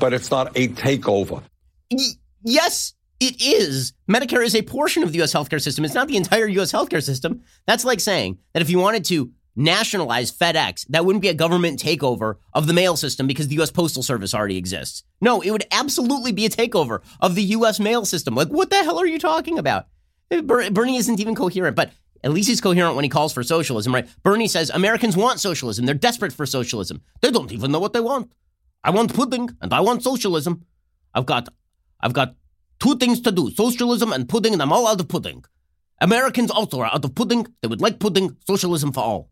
but 0.00 0.12
it's 0.12 0.30
not 0.30 0.56
a 0.56 0.68
takeover. 0.68 1.42
Y- 1.90 1.98
yes, 2.42 2.94
it 3.20 3.40
is. 3.40 3.92
Medicare 4.10 4.44
is 4.44 4.54
a 4.56 4.62
portion 4.62 5.02
of 5.04 5.12
the 5.12 5.18
U.S. 5.18 5.32
healthcare 5.32 5.60
system. 5.60 5.84
It's 5.84 5.94
not 5.94 6.08
the 6.08 6.16
entire 6.16 6.48
U.S. 6.48 6.72
healthcare 6.72 7.02
system. 7.02 7.42
That's 7.66 7.84
like 7.84 8.00
saying 8.00 8.38
that 8.54 8.62
if 8.62 8.70
you 8.70 8.78
wanted 8.78 9.04
to 9.06 9.30
nationalize 9.54 10.32
FedEx, 10.32 10.86
that 10.88 11.04
wouldn't 11.04 11.22
be 11.22 11.28
a 11.28 11.34
government 11.34 11.78
takeover 11.82 12.36
of 12.52 12.66
the 12.66 12.72
mail 12.72 12.96
system 12.96 13.26
because 13.26 13.48
the 13.48 13.56
U.S. 13.56 13.70
Postal 13.70 14.02
Service 14.02 14.34
already 14.34 14.56
exists. 14.56 15.04
No, 15.20 15.40
it 15.40 15.50
would 15.50 15.66
absolutely 15.70 16.32
be 16.32 16.46
a 16.46 16.50
takeover 16.50 17.00
of 17.20 17.34
the 17.34 17.42
U.S. 17.42 17.78
mail 17.78 18.04
system. 18.04 18.34
Like, 18.34 18.48
what 18.48 18.70
the 18.70 18.76
hell 18.76 18.98
are 18.98 19.06
you 19.06 19.18
talking 19.18 19.58
about? 19.58 19.86
Eh, 20.30 20.40
Bernie 20.40 20.96
isn't 20.96 21.20
even 21.20 21.34
coherent. 21.34 21.76
But 21.76 21.92
At 22.24 22.32
least 22.32 22.48
he's 22.48 22.60
coherent 22.60 22.94
when 22.96 23.04
he 23.04 23.08
calls 23.08 23.32
for 23.32 23.42
socialism, 23.42 23.92
right? 23.94 24.08
Bernie 24.22 24.48
says 24.48 24.70
Americans 24.70 25.16
want 25.16 25.40
socialism. 25.40 25.84
They're 25.86 25.94
desperate 25.94 26.32
for 26.32 26.46
socialism. 26.46 27.02
They 27.20 27.30
don't 27.30 27.52
even 27.52 27.72
know 27.72 27.80
what 27.80 27.92
they 27.92 28.00
want. 28.00 28.32
I 28.84 28.90
want 28.90 29.14
pudding 29.14 29.50
and 29.60 29.72
I 29.72 29.80
want 29.80 30.02
socialism. 30.02 30.64
I've 31.14 31.26
got 31.26 31.48
I've 32.00 32.12
got 32.14 32.34
two 32.80 32.96
things 32.96 33.20
to 33.22 33.30
do: 33.32 33.50
socialism 33.50 34.12
and 34.12 34.28
pudding, 34.28 34.52
and 34.54 34.62
I'm 34.62 34.72
all 34.72 34.88
out 34.88 35.00
of 35.00 35.08
pudding. 35.08 35.44
Americans 36.00 36.50
also 36.50 36.80
are 36.80 36.86
out 36.92 37.04
of 37.04 37.14
pudding. 37.14 37.46
They 37.60 37.68
would 37.68 37.80
like 37.80 38.00
pudding, 38.00 38.36
socialism 38.46 38.92
for 38.92 39.00
all. 39.04 39.30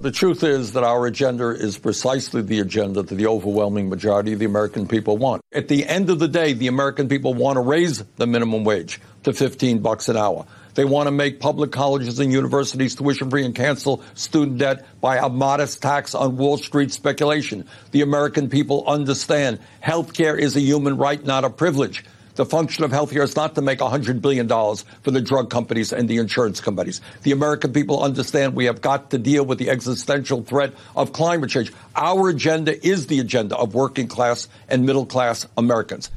The 0.00 0.12
truth 0.12 0.44
is 0.44 0.74
that 0.74 0.84
our 0.84 1.06
agenda 1.06 1.48
is 1.48 1.76
precisely 1.76 2.40
the 2.40 2.60
agenda 2.60 3.02
that 3.02 3.16
the 3.16 3.26
overwhelming 3.26 3.88
majority 3.88 4.32
of 4.32 4.38
the 4.38 4.44
American 4.44 4.86
people 4.86 5.16
want. 5.16 5.42
At 5.52 5.66
the 5.66 5.84
end 5.86 6.08
of 6.08 6.20
the 6.20 6.28
day, 6.28 6.52
the 6.52 6.68
American 6.68 7.08
people 7.08 7.34
want 7.34 7.56
to 7.56 7.60
raise 7.60 8.04
the 8.14 8.28
minimum 8.28 8.62
wage 8.62 9.00
to 9.24 9.32
15 9.32 9.80
bucks 9.80 10.08
an 10.08 10.16
hour. 10.16 10.46
They 10.74 10.84
want 10.84 11.08
to 11.08 11.10
make 11.10 11.40
public 11.40 11.72
colleges 11.72 12.20
and 12.20 12.32
universities 12.32 12.94
tuition 12.94 13.28
free 13.28 13.44
and 13.44 13.56
cancel 13.56 14.00
student 14.14 14.58
debt 14.58 14.86
by 15.00 15.16
a 15.16 15.28
modest 15.28 15.82
tax 15.82 16.14
on 16.14 16.36
Wall 16.36 16.58
Street 16.58 16.92
speculation. 16.92 17.66
The 17.90 18.02
American 18.02 18.48
people 18.48 18.84
understand 18.86 19.58
health 19.80 20.12
care 20.12 20.36
is 20.36 20.54
a 20.54 20.60
human 20.60 20.96
right, 20.96 21.24
not 21.24 21.42
a 21.42 21.50
privilege. 21.50 22.04
The 22.38 22.46
function 22.46 22.84
of 22.84 22.92
healthcare 22.92 23.24
is 23.24 23.34
not 23.34 23.56
to 23.56 23.62
make 23.62 23.80
$100 23.80 24.22
billion 24.22 24.46
for 24.46 25.10
the 25.10 25.20
drug 25.20 25.50
companies 25.50 25.92
and 25.92 26.08
the 26.08 26.18
insurance 26.18 26.60
companies. 26.60 27.00
The 27.24 27.32
American 27.32 27.72
people 27.72 28.00
understand 28.00 28.54
we 28.54 28.66
have 28.66 28.80
got 28.80 29.10
to 29.10 29.18
deal 29.18 29.44
with 29.44 29.58
the 29.58 29.70
existential 29.70 30.44
threat 30.44 30.72
of 30.94 31.12
climate 31.12 31.50
change. 31.50 31.72
Our 31.96 32.28
agenda 32.28 32.86
is 32.86 33.08
the 33.08 33.18
agenda 33.18 33.56
of 33.56 33.74
working 33.74 34.06
class 34.06 34.46
and 34.68 34.86
middle 34.86 35.04
class 35.04 35.48
Americans. 35.56 36.12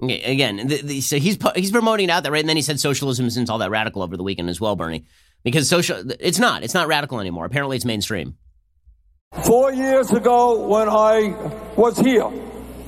Again, 0.00 0.68
the, 0.68 0.80
the, 0.80 1.00
so 1.00 1.18
he's 1.18 1.38
he's 1.56 1.72
promoting 1.72 2.08
out 2.08 2.22
that 2.22 2.30
right, 2.30 2.38
and 2.38 2.48
then 2.48 2.54
he 2.54 2.62
said 2.62 2.78
socialism 2.78 3.26
isn't 3.26 3.50
all 3.50 3.58
that 3.58 3.70
radical 3.70 4.02
over 4.02 4.16
the 4.16 4.22
weekend 4.22 4.48
as 4.48 4.60
well, 4.60 4.76
Bernie, 4.76 5.06
because 5.42 5.68
social 5.68 6.04
it's 6.20 6.38
not 6.38 6.62
it's 6.62 6.74
not 6.74 6.86
radical 6.86 7.18
anymore. 7.18 7.46
Apparently, 7.46 7.74
it's 7.74 7.84
mainstream. 7.84 8.36
Four 9.44 9.72
years 9.72 10.12
ago, 10.12 10.68
when 10.68 10.88
I 10.88 11.34
was 11.74 11.98
here 11.98 12.30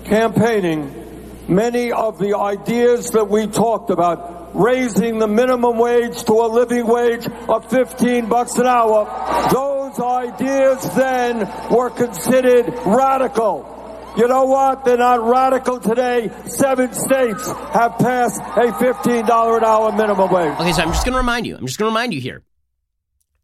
campaigning 0.04 1.03
many 1.48 1.92
of 1.92 2.18
the 2.18 2.36
ideas 2.36 3.10
that 3.10 3.28
we 3.28 3.46
talked 3.46 3.90
about, 3.90 4.54
raising 4.54 5.18
the 5.18 5.28
minimum 5.28 5.78
wage 5.78 6.22
to 6.24 6.32
a 6.32 6.48
living 6.48 6.86
wage 6.86 7.26
of 7.48 7.68
15 7.70 8.28
bucks 8.28 8.56
an 8.56 8.66
hour, 8.66 9.04
those 9.52 9.98
ideas 9.98 10.94
then 10.94 11.38
were 11.70 11.90
considered 11.90 12.72
radical. 12.86 13.70
You 14.16 14.28
know 14.28 14.44
what? 14.44 14.84
They're 14.84 14.96
not 14.96 15.28
radical 15.28 15.80
today. 15.80 16.30
Seven 16.46 16.94
states 16.94 17.46
have 17.48 17.98
passed 17.98 18.40
a 18.40 18.70
$15 18.72 19.56
an 19.56 19.64
hour 19.64 19.92
minimum 19.92 20.30
wage. 20.30 20.54
Okay, 20.60 20.72
so 20.72 20.82
I'm 20.82 20.92
just 20.92 21.04
going 21.04 21.14
to 21.14 21.18
remind 21.18 21.46
you. 21.46 21.56
I'm 21.56 21.66
just 21.66 21.78
going 21.78 21.90
to 21.90 21.94
remind 21.94 22.14
you 22.14 22.20
here. 22.20 22.42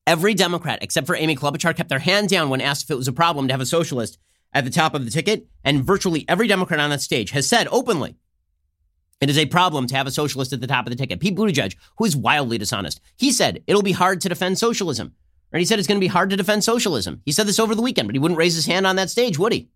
Every 0.06 0.34
Democrat, 0.34 0.78
except 0.82 1.06
for 1.08 1.16
Amy 1.16 1.34
Klobuchar, 1.34 1.74
kept 1.76 1.88
their 1.88 1.98
hand 1.98 2.28
down 2.28 2.50
when 2.50 2.60
asked 2.60 2.84
if 2.84 2.90
it 2.90 2.96
was 2.96 3.08
a 3.08 3.12
problem 3.12 3.48
to 3.48 3.52
have 3.52 3.60
a 3.60 3.66
socialist 3.66 4.18
at 4.52 4.64
the 4.64 4.70
top 4.70 4.94
of 4.94 5.04
the 5.04 5.10
ticket, 5.10 5.46
and 5.64 5.84
virtually 5.84 6.24
every 6.28 6.48
Democrat 6.48 6.80
on 6.80 6.90
that 6.90 7.00
stage 7.00 7.30
has 7.30 7.46
said 7.46 7.68
openly 7.70 8.16
it 9.20 9.28
is 9.28 9.38
a 9.38 9.46
problem 9.46 9.86
to 9.86 9.96
have 9.96 10.06
a 10.06 10.10
socialist 10.10 10.52
at 10.52 10.60
the 10.60 10.66
top 10.66 10.86
of 10.86 10.90
the 10.90 10.96
ticket. 10.96 11.20
Pete 11.20 11.36
Buttigieg, 11.36 11.76
who 11.98 12.06
is 12.06 12.16
wildly 12.16 12.56
dishonest, 12.56 13.00
he 13.16 13.30
said 13.30 13.62
it'll 13.66 13.82
be 13.82 13.92
hard 13.92 14.22
to 14.22 14.28
defend 14.28 14.58
socialism. 14.58 15.14
Right? 15.52 15.58
He 15.58 15.66
said 15.66 15.78
it's 15.78 15.88
going 15.88 16.00
to 16.00 16.04
be 16.04 16.06
hard 16.06 16.30
to 16.30 16.36
defend 16.36 16.64
socialism. 16.64 17.20
He 17.24 17.32
said 17.32 17.46
this 17.46 17.58
over 17.58 17.74
the 17.74 17.82
weekend, 17.82 18.08
but 18.08 18.14
he 18.14 18.18
wouldn't 18.18 18.38
raise 18.38 18.54
his 18.54 18.66
hand 18.66 18.86
on 18.86 18.96
that 18.96 19.10
stage, 19.10 19.38
would 19.38 19.52
he? 19.52 19.68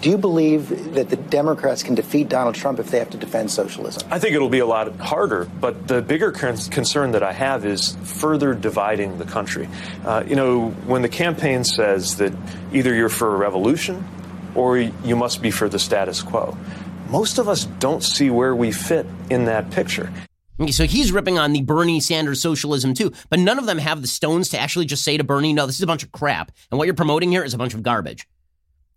Do 0.00 0.10
you 0.10 0.18
believe 0.18 0.94
that 0.94 1.10
the 1.10 1.16
Democrats 1.16 1.82
can 1.82 1.96
defeat 1.96 2.28
Donald 2.28 2.54
Trump 2.54 2.78
if 2.78 2.90
they 2.90 2.98
have 3.00 3.10
to 3.10 3.16
defend 3.16 3.50
socialism? 3.50 4.06
I 4.10 4.18
think 4.20 4.34
it'll 4.34 4.48
be 4.48 4.60
a 4.60 4.66
lot 4.66 4.94
harder, 4.96 5.44
but 5.60 5.88
the 5.88 6.00
bigger 6.00 6.30
concern 6.30 7.12
that 7.12 7.22
I 7.22 7.32
have 7.32 7.66
is 7.66 7.96
further 8.04 8.54
dividing 8.54 9.18
the 9.18 9.24
country. 9.24 9.68
Uh, 10.04 10.22
you 10.26 10.36
know, 10.36 10.70
when 10.86 11.02
the 11.02 11.08
campaign 11.08 11.64
says 11.64 12.16
that 12.18 12.32
either 12.72 12.94
you're 12.94 13.08
for 13.08 13.34
a 13.34 13.36
revolution 13.36 14.04
or 14.58 14.76
you 14.78 15.14
must 15.14 15.40
be 15.40 15.50
for 15.52 15.68
the 15.68 15.78
status 15.78 16.20
quo. 16.20 16.56
Most 17.08 17.38
of 17.38 17.48
us 17.48 17.64
don't 17.78 18.02
see 18.02 18.28
where 18.28 18.54
we 18.54 18.72
fit 18.72 19.06
in 19.30 19.44
that 19.44 19.70
picture. 19.70 20.12
Okay, 20.60 20.72
so 20.72 20.84
he's 20.84 21.12
ripping 21.12 21.38
on 21.38 21.52
the 21.52 21.62
Bernie 21.62 22.00
Sanders 22.00 22.42
socialism 22.42 22.92
too, 22.92 23.12
but 23.30 23.38
none 23.38 23.58
of 23.58 23.66
them 23.66 23.78
have 23.78 24.02
the 24.02 24.08
stones 24.08 24.48
to 24.48 24.58
actually 24.58 24.86
just 24.86 25.04
say 25.04 25.16
to 25.16 25.22
Bernie, 25.22 25.52
no, 25.52 25.64
this 25.66 25.76
is 25.76 25.82
a 25.82 25.86
bunch 25.86 26.02
of 26.02 26.10
crap. 26.10 26.50
And 26.70 26.78
what 26.78 26.86
you're 26.86 26.94
promoting 26.94 27.30
here 27.30 27.44
is 27.44 27.54
a 27.54 27.58
bunch 27.58 27.72
of 27.72 27.84
garbage. 27.84 28.26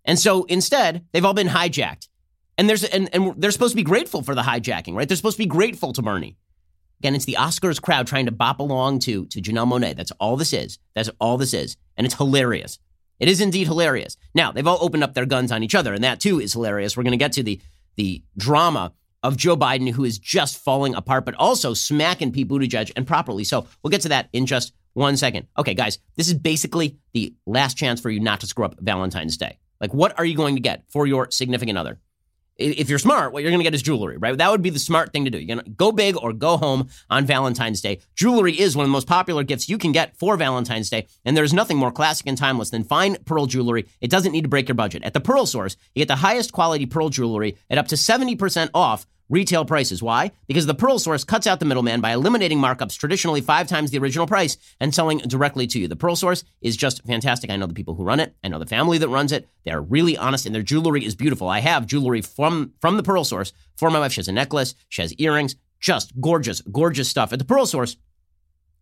And 0.04 0.18
so 0.18 0.44
instead, 0.44 1.06
they've 1.12 1.24
all 1.24 1.32
been 1.32 1.46
hijacked. 1.46 2.08
And 2.58 2.68
there's 2.68 2.82
and, 2.82 3.08
and 3.14 3.34
they're 3.36 3.52
supposed 3.52 3.72
to 3.72 3.76
be 3.76 3.84
grateful 3.84 4.22
for 4.22 4.34
the 4.34 4.42
hijacking, 4.42 4.94
right? 4.94 5.08
They're 5.08 5.16
supposed 5.16 5.36
to 5.36 5.42
be 5.42 5.48
grateful 5.48 5.92
to 5.92 6.02
Bernie. 6.02 6.36
Again, 7.00 7.14
it's 7.14 7.24
the 7.24 7.36
Oscars 7.38 7.80
crowd 7.80 8.08
trying 8.08 8.26
to 8.26 8.32
bop 8.32 8.58
along 8.58 9.00
to, 9.00 9.26
to 9.26 9.40
Janelle 9.40 9.68
Monáe. 9.68 9.96
That's 9.96 10.12
all 10.20 10.36
this 10.36 10.52
is. 10.52 10.78
That's 10.94 11.10
all 11.20 11.38
this 11.38 11.54
is. 11.54 11.76
And 11.96 12.04
it's 12.04 12.16
hilarious. 12.16 12.78
It 13.22 13.28
is 13.28 13.40
indeed 13.40 13.68
hilarious. 13.68 14.16
Now, 14.34 14.50
they've 14.50 14.66
all 14.66 14.78
opened 14.80 15.04
up 15.04 15.14
their 15.14 15.26
guns 15.26 15.52
on 15.52 15.62
each 15.62 15.76
other, 15.76 15.94
and 15.94 16.02
that 16.02 16.18
too 16.18 16.40
is 16.40 16.54
hilarious. 16.54 16.96
We're 16.96 17.04
going 17.04 17.12
to 17.12 17.16
get 17.16 17.30
to 17.34 17.44
the, 17.44 17.60
the 17.94 18.20
drama 18.36 18.94
of 19.22 19.36
Joe 19.36 19.56
Biden, 19.56 19.92
who 19.92 20.04
is 20.04 20.18
just 20.18 20.58
falling 20.58 20.96
apart, 20.96 21.24
but 21.24 21.36
also 21.36 21.72
smacking 21.72 22.32
Pete 22.32 22.48
Buttigieg, 22.48 22.90
and 22.96 23.06
properly 23.06 23.44
so. 23.44 23.68
We'll 23.80 23.92
get 23.92 24.00
to 24.00 24.08
that 24.08 24.28
in 24.32 24.46
just 24.46 24.72
one 24.94 25.16
second. 25.16 25.46
Okay, 25.56 25.72
guys, 25.72 26.00
this 26.16 26.26
is 26.26 26.34
basically 26.34 26.98
the 27.12 27.32
last 27.46 27.76
chance 27.76 28.00
for 28.00 28.10
you 28.10 28.18
not 28.18 28.40
to 28.40 28.48
screw 28.48 28.64
up 28.64 28.74
Valentine's 28.80 29.36
Day. 29.36 29.56
Like, 29.80 29.94
what 29.94 30.18
are 30.18 30.24
you 30.24 30.34
going 30.34 30.56
to 30.56 30.60
get 30.60 30.82
for 30.88 31.06
your 31.06 31.30
significant 31.30 31.78
other? 31.78 32.00
If 32.58 32.88
you're 32.88 32.98
smart, 32.98 33.32
what 33.32 33.42
you're 33.42 33.50
going 33.50 33.60
to 33.60 33.64
get 33.64 33.74
is 33.74 33.82
jewelry, 33.82 34.16
right? 34.16 34.36
That 34.36 34.50
would 34.50 34.62
be 34.62 34.70
the 34.70 34.78
smart 34.78 35.12
thing 35.12 35.24
to 35.24 35.30
do. 35.30 35.38
You're 35.38 35.56
going 35.56 35.64
to 35.64 35.70
go 35.70 35.92
big 35.92 36.16
or 36.16 36.32
go 36.32 36.56
home 36.56 36.88
on 37.10 37.24
Valentine's 37.26 37.80
Day. 37.80 38.00
Jewelry 38.14 38.58
is 38.58 38.76
one 38.76 38.84
of 38.84 38.88
the 38.88 38.92
most 38.92 39.06
popular 39.06 39.42
gifts 39.42 39.68
you 39.68 39.78
can 39.78 39.92
get 39.92 40.16
for 40.16 40.36
Valentine's 40.36 40.90
Day, 40.90 41.06
and 41.24 41.36
there's 41.36 41.52
nothing 41.52 41.76
more 41.76 41.92
classic 41.92 42.26
and 42.26 42.38
timeless 42.38 42.70
than 42.70 42.84
fine 42.84 43.16
pearl 43.24 43.46
jewelry. 43.46 43.86
It 44.00 44.10
doesn't 44.10 44.32
need 44.32 44.42
to 44.42 44.48
break 44.48 44.68
your 44.68 44.74
budget. 44.74 45.02
At 45.02 45.14
the 45.14 45.20
Pearl 45.20 45.46
Source, 45.46 45.76
you 45.94 46.00
get 46.00 46.08
the 46.08 46.16
highest 46.16 46.52
quality 46.52 46.86
pearl 46.86 47.08
jewelry 47.08 47.56
at 47.70 47.78
up 47.78 47.88
to 47.88 47.96
70% 47.96 48.70
off 48.74 49.06
retail 49.28 49.64
prices. 49.64 50.02
Why? 50.02 50.32
Because 50.46 50.66
the 50.66 50.74
Pearl 50.74 50.98
Source 50.98 51.24
cuts 51.24 51.46
out 51.46 51.60
the 51.60 51.66
middleman 51.66 52.00
by 52.00 52.12
eliminating 52.12 52.58
markups 52.58 52.96
traditionally 52.98 53.40
five 53.40 53.66
times 53.66 53.90
the 53.90 53.98
original 53.98 54.26
price 54.26 54.56
and 54.80 54.94
selling 54.94 55.18
directly 55.18 55.66
to 55.68 55.78
you. 55.78 55.88
The 55.88 55.96
Pearl 55.96 56.16
Source 56.16 56.44
is 56.60 56.76
just 56.76 57.04
fantastic. 57.04 57.50
I 57.50 57.56
know 57.56 57.66
the 57.66 57.74
people 57.74 57.94
who 57.94 58.04
run 58.04 58.20
it. 58.20 58.34
I 58.44 58.48
know 58.48 58.58
the 58.58 58.66
family 58.66 58.98
that 58.98 59.08
runs 59.08 59.32
it. 59.32 59.48
They're 59.64 59.80
really 59.80 60.16
honest 60.16 60.46
and 60.46 60.54
their 60.54 60.62
jewelry 60.62 61.04
is 61.04 61.14
beautiful. 61.14 61.48
I 61.48 61.60
have 61.60 61.86
jewelry 61.86 62.20
from 62.20 62.72
from 62.80 62.96
the 62.96 63.02
Pearl 63.02 63.24
Source 63.24 63.52
for 63.76 63.90
my 63.90 63.98
wife. 63.98 64.12
She 64.12 64.20
has 64.20 64.28
a 64.28 64.32
necklace, 64.32 64.74
she 64.88 65.02
has 65.02 65.14
earrings, 65.14 65.56
just 65.80 66.18
gorgeous, 66.20 66.60
gorgeous 66.62 67.08
stuff. 67.08 67.32
At 67.32 67.38
the 67.38 67.44
Pearl 67.44 67.66
Source, 67.66 67.96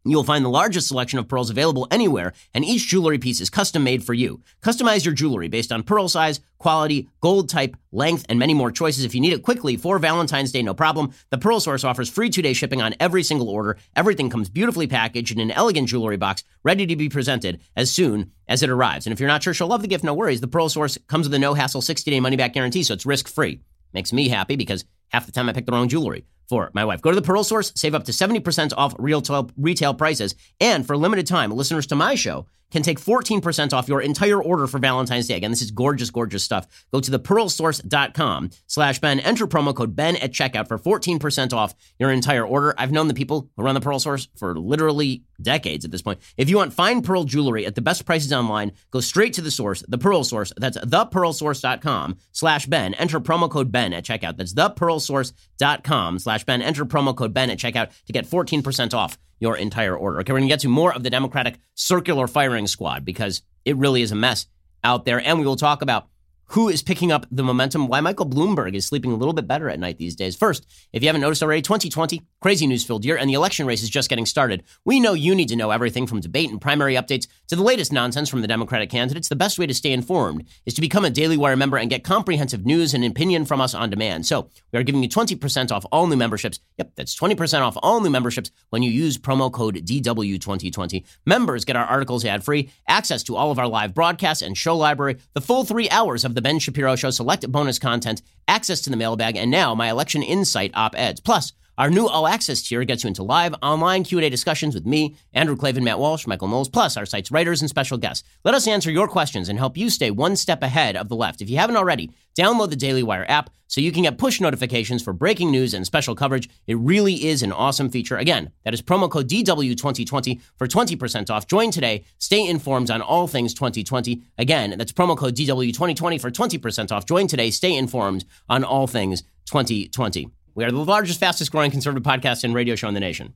You'll 0.03 0.25
find 0.25 0.43
the 0.43 0.49
largest 0.49 0.89
selection 0.89 1.19
of 1.19 1.29
pearls 1.29 1.51
available 1.51 1.87
anywhere, 1.91 2.33
and 2.55 2.65
each 2.65 2.87
jewelry 2.87 3.19
piece 3.19 3.39
is 3.39 3.51
custom 3.51 3.85
made 3.85 4.03
for 4.03 4.15
you. 4.15 4.41
Customize 4.63 5.05
your 5.05 5.13
jewelry 5.13 5.49
based 5.49 5.71
on 5.71 5.83
pearl 5.83 6.09
size, 6.09 6.41
quality, 6.57 7.11
gold 7.21 7.51
type, 7.51 7.77
length, 7.93 8.25
and 8.31 8.39
many 8.39 8.55
more 8.55 8.71
choices. 8.71 9.05
If 9.05 9.15
you 9.15 9.21
need 9.21 9.35
it 9.35 9.43
quickly 9.43 9.77
for 9.77 9.99
Valentine's 9.99 10.53
Day, 10.53 10.63
no 10.63 10.73
problem. 10.73 11.13
The 11.29 11.37
Pearl 11.37 11.61
Source 11.61 11.85
offers 11.85 12.09
free 12.09 12.31
two 12.31 12.41
day 12.41 12.55
shipping 12.55 12.81
on 12.81 12.95
every 12.99 13.23
single 13.23 13.51
order. 13.51 13.77
Everything 13.95 14.31
comes 14.31 14.49
beautifully 14.49 14.87
packaged 14.87 15.33
in 15.33 15.41
an 15.41 15.51
elegant 15.51 15.89
jewelry 15.89 16.17
box, 16.17 16.45
ready 16.63 16.87
to 16.87 16.97
be 16.97 17.11
presented 17.11 17.61
as 17.77 17.93
soon 17.93 18.33
as 18.49 18.63
it 18.63 18.71
arrives. 18.71 19.05
And 19.05 19.13
if 19.13 19.21
you're 19.21 19.29
not 19.29 19.43
sure 19.43 19.53
she'll 19.53 19.67
love 19.67 19.83
the 19.83 19.89
gift, 19.89 20.03
no 20.03 20.15
worries. 20.15 20.41
The 20.41 20.49
Pearl 20.49 20.71
Source 20.71 20.97
comes 21.09 21.27
with 21.27 21.35
a 21.35 21.39
no 21.39 21.53
hassle 21.53 21.83
60 21.83 22.11
day 22.11 22.21
money 22.21 22.37
back 22.37 22.55
guarantee, 22.55 22.85
so 22.85 22.95
it's 22.95 23.05
risk 23.05 23.29
free. 23.29 23.61
Makes 23.93 24.15
me 24.15 24.29
happy 24.29 24.57
because 24.57 24.87
half 25.11 25.27
the 25.27 25.33
time 25.33 25.49
I 25.49 25.53
pick 25.53 25.67
the 25.67 25.73
wrong 25.73 25.89
jewelry 25.89 26.25
for 26.49 26.71
my 26.75 26.85
wife. 26.85 27.01
Go 27.01 27.11
to 27.11 27.15
the 27.15 27.23
Pearl 27.23 27.45
Source, 27.45 27.73
save 27.77 27.95
up 27.95 28.05
to 28.05 28.13
70% 28.13 28.73
off 28.77 28.95
retail, 28.99 29.51
retail 29.57 29.95
prices. 29.95 30.35
And 30.61 30.87
for 30.87 30.95
a 30.95 30.99
limited 30.99 31.27
time, 31.27 31.53
listeners 31.53 31.87
to 31.89 31.97
my 31.97 32.17
show 32.17 32.47
can 32.71 32.83
take 32.83 33.01
14% 33.01 33.73
off 33.73 33.89
your 33.89 34.01
entire 34.01 34.43
order 34.43 34.67
for 34.67 34.79
Valentine's 34.79 35.27
Day. 35.27 35.37
Again, 35.37 35.51
this 35.51 35.63
is 35.63 35.71
gorgeous, 35.71 36.11
gorgeous 36.11 36.45
stuff. 36.45 36.67
Go 36.93 37.01
to 37.01 37.11
thepearlsource.com 37.11 38.51
slash 38.67 38.99
Ben. 39.01 39.21
Enter 39.21 39.47
promo 39.47 39.75
code 39.75 39.97
Ben 39.97 40.17
at 40.17 40.33
checkout 40.33 40.69
for 40.69 40.79
14% 40.79 41.53
off 41.53 41.75
your 41.99 42.11
entire 42.11 42.47
order. 42.47 42.75
I've 42.79 42.93
known 42.93 43.09
the 43.09 43.15
people 43.15 43.51
who 43.57 43.63
run 43.63 43.75
the 43.75 43.81
Pearl 43.81 43.99
Source 43.99 44.29
for 44.37 44.59
literally 44.59 45.25
decades 45.43 45.85
at 45.85 45.91
this 45.91 46.03
point. 46.03 46.21
If 46.37 46.49
you 46.49 46.57
want 46.57 46.73
fine 46.73 47.03
pearl 47.03 47.25
jewelry 47.25 47.67
at 47.67 47.75
the 47.75 47.81
best 47.81 48.05
prices 48.05 48.33
online, 48.33 48.73
go 48.91 49.01
straight 49.01 49.33
to 49.35 49.43
the 49.43 49.51
source, 49.51 49.83
the 49.89 49.99
Pearl 49.99 50.23
Source. 50.25 50.53
That's 50.57 50.79
thepearlsource.com 50.79 52.19
slash 52.33 52.67
Ben. 52.67 52.95
Enter 52.95 53.21
promo 53.21 53.51
code 53.51 53.73
Ben 53.73 53.93
at 53.93 54.05
checkout. 54.05 54.37
That's 54.37 54.55
thepearlsource.com 55.01 56.19
slash 56.19 56.45
Ben. 56.45 56.63
Enter 56.63 56.85
promo 56.85 57.15
code 57.17 57.35
Ben 57.35 57.51
at 57.51 57.59
checkout 57.59 57.91
to 58.07 58.13
get 58.13 58.27
14% 58.27 58.95
off 58.95 59.19
your 59.39 59.57
entire 59.57 59.97
order. 59.97 60.21
Okay, 60.21 60.33
we're 60.33 60.39
going 60.39 60.49
to 60.49 60.53
get 60.53 60.61
to 60.61 60.69
more 60.69 60.93
of 60.93 61.03
the 61.03 61.11
Democratic 61.11 61.59
circular 61.75 62.27
firing 62.27 62.67
squad 62.67 63.05
because 63.05 63.43
it 63.65 63.77
really 63.77 64.03
is 64.03 64.13
a 64.13 64.17
mess 64.17 64.47
out 64.85 65.05
there. 65.05 65.21
And 65.21 65.39
we 65.39 65.47
will 65.47 65.57
talk 65.57 65.83
about 65.83 66.09
who 66.47 66.69
is 66.69 66.83
picking 66.83 67.13
up 67.13 67.27
the 67.31 67.45
momentum, 67.45 67.87
why 67.87 68.01
Michael 68.01 68.29
Bloomberg 68.29 68.75
is 68.75 68.85
sleeping 68.85 69.13
a 69.13 69.17
little 69.17 69.33
bit 69.33 69.47
better 69.47 69.71
at 69.71 69.79
night 69.79 69.99
these 69.99 70.17
days. 70.17 70.35
First, 70.35 70.67
if 70.93 71.03
you 71.03 71.09
haven't 71.09 71.21
noticed 71.21 71.43
already, 71.43 71.63
2020 71.63 72.23
crazy 72.41 72.67
news 72.67 72.85
filled 72.85 73.05
year, 73.05 73.19
and 73.19 73.29
the 73.29 73.35
election 73.35 73.67
race 73.67 73.83
is 73.83 73.91
just 73.91 74.09
getting 74.09 74.25
started. 74.25 74.63
We 74.85 74.99
know 74.99 75.13
you 75.13 75.35
need 75.35 75.49
to 75.51 75.57
know 75.57 75.71
everything 75.71 76.07
from 76.07 76.21
debate 76.21 76.51
and 76.51 76.61
primary 76.61 76.95
updates 76.95 77.27
to 77.49 77.57
the 77.57 77.63
latest 77.63 77.93
nonsense 77.93 78.29
from 78.29 78.41
the 78.41 78.49
Democratic 78.49 78.89
candidates. 78.89 79.29
The 79.29 79.37
best 79.37 79.59
way 79.59 79.67
to 79.67 79.75
stay 79.75 79.93
informed 79.93 80.47
is 80.65 80.75
to 80.75 80.81
become 80.81 81.05
a 81.05 81.11
Daily 81.11 81.37
Wire 81.37 81.57
member 81.57 81.77
and 81.77 81.91
get 81.91 82.03
comprehensive 82.03 82.65
news 82.65 82.95
and 82.95 83.05
opinion 83.05 83.45
from 83.45 83.61
us 83.61 83.75
on 83.75 83.91
demand. 83.91 84.25
So 84.25 84.49
we 84.73 84.79
are 84.79 84.83
giving 84.83 85.03
you 85.03 85.09
20% 85.09 85.71
off 85.71 85.85
all 85.93 86.07
new 86.07 86.17
memberships. 86.17 86.61
Yep, 86.79 86.93
that's 86.97 87.15
20% 87.15 87.61
off 87.61 87.77
all 87.83 88.01
new 88.01 88.11
memberships 88.11 88.51
when 88.71 88.83
you 88.83 88.91
use 88.91 89.19
promo 89.19 89.53
code 89.53 89.75
DW2020. 89.75 91.05
Members 91.27 91.65
get 91.67 91.77
our 91.77 91.85
articles 91.85 92.25
ad 92.25 92.43
free, 92.43 92.71
access 92.89 93.23
to 93.25 93.37
all 93.37 93.51
of 93.51 93.59
our 93.59 93.69
live 93.69 93.95
broadcasts 93.95 94.43
and 94.43 94.57
show 94.57 94.77
library, 94.77 95.19
the 95.35 95.41
full 95.41 95.65
three 95.65 95.91
hours 95.91 96.25
of 96.25 96.35
the 96.35 96.43
Ben 96.43 96.59
Shapiro 96.59 96.97
Show, 96.97 97.11
select 97.11 97.51
bonus 97.51 97.79
content, 97.79 98.23
access 98.49 98.81
to 98.83 98.91
the 98.91 98.97
mailbag, 98.97 99.37
and 99.37 99.51
now 99.51 99.75
my 99.75 99.91
election 99.91 100.23
insight 100.23 100.71
op 100.75 100.95
eds. 100.97 101.21
Plus, 101.21 101.53
our 101.81 101.89
new 101.89 102.07
All 102.07 102.27
Access 102.27 102.61
tier 102.61 102.85
gets 102.85 103.05
you 103.05 103.09
into 103.09 103.23
live 103.23 103.55
online 103.63 104.05
Q&A 104.05 104.29
discussions 104.29 104.75
with 104.75 104.85
me, 104.85 105.17
Andrew 105.33 105.57
Klavan, 105.57 105.83
Matt 105.83 105.99
Walsh, 105.99 106.27
Michael 106.27 106.47
Knowles, 106.47 106.69
plus 106.69 106.95
our 106.99 107.07
site's 107.07 107.31
writers 107.31 107.63
and 107.63 107.71
special 107.71 107.97
guests. 107.97 108.23
Let 108.45 108.55
us 108.55 108.69
answer 108.69 108.91
your 108.91 109.09
questions 109.09 109.49
and 109.49 109.59
help 109.59 109.79
you 109.79 109.89
stay 109.89 110.11
one 110.11 110.37
step 110.37 110.63
ahead 110.63 110.95
of 110.95 111.09
the 111.09 111.17
left. 111.17 111.41
If 111.41 111.49
you 111.49 111.57
haven't 111.57 111.79
already, 111.79 112.11
download 112.39 112.69
the 112.69 112.77
Daily 112.77 113.03
Wire 113.03 113.25
app 113.31 113.49
so 113.67 113.81
you 113.81 113.93
can 113.93 114.03
get 114.03 114.19
push 114.19 114.43
notifications 114.43 115.03
for 115.03 115.15
breaking 115.15 115.51
news 115.51 115.73
and 115.73 115.87
special 115.87 116.15
coverage. 116.15 116.51
It 116.67 116.77
really 116.77 117.25
is 117.25 117.43
an 117.43 117.51
awesome 117.51 117.89
feature. 117.89 118.19
Again, 118.19 118.53
that 118.65 118.75
is 118.75 118.83
promo 118.83 119.11
code 119.11 119.31
DW2020 119.31 120.39
for 120.59 120.69
20% 120.69 121.31
off. 121.31 121.47
Join 121.47 121.71
today. 121.71 122.05
Stay 122.19 122.47
informed 122.47 122.91
on 122.91 123.01
all 123.01 123.27
things 123.27 123.55
2020. 123.55 124.21
Again, 124.37 124.75
that's 124.77 124.93
promo 124.93 125.17
code 125.17 125.35
DW2020 125.35 126.21
for 126.21 126.31
20% 126.31 126.93
off. 126.93 127.07
Join 127.07 127.27
today. 127.27 127.51
Stay 127.51 127.75
informed 127.75 128.27
on 128.51 128.65
all 128.65 128.87
things 128.87 129.23
2020. 129.47 130.31
We 130.55 130.65
are 130.65 130.71
the 130.71 130.79
largest, 130.79 131.21
fastest 131.21 131.53
growing 131.53 131.71
conservative 131.71 132.05
podcast 132.05 132.45
and 132.45 132.55
radio 132.55 132.75
show 132.75 132.89
in 132.89 132.95
the 132.95 133.01
nation. 133.01 133.35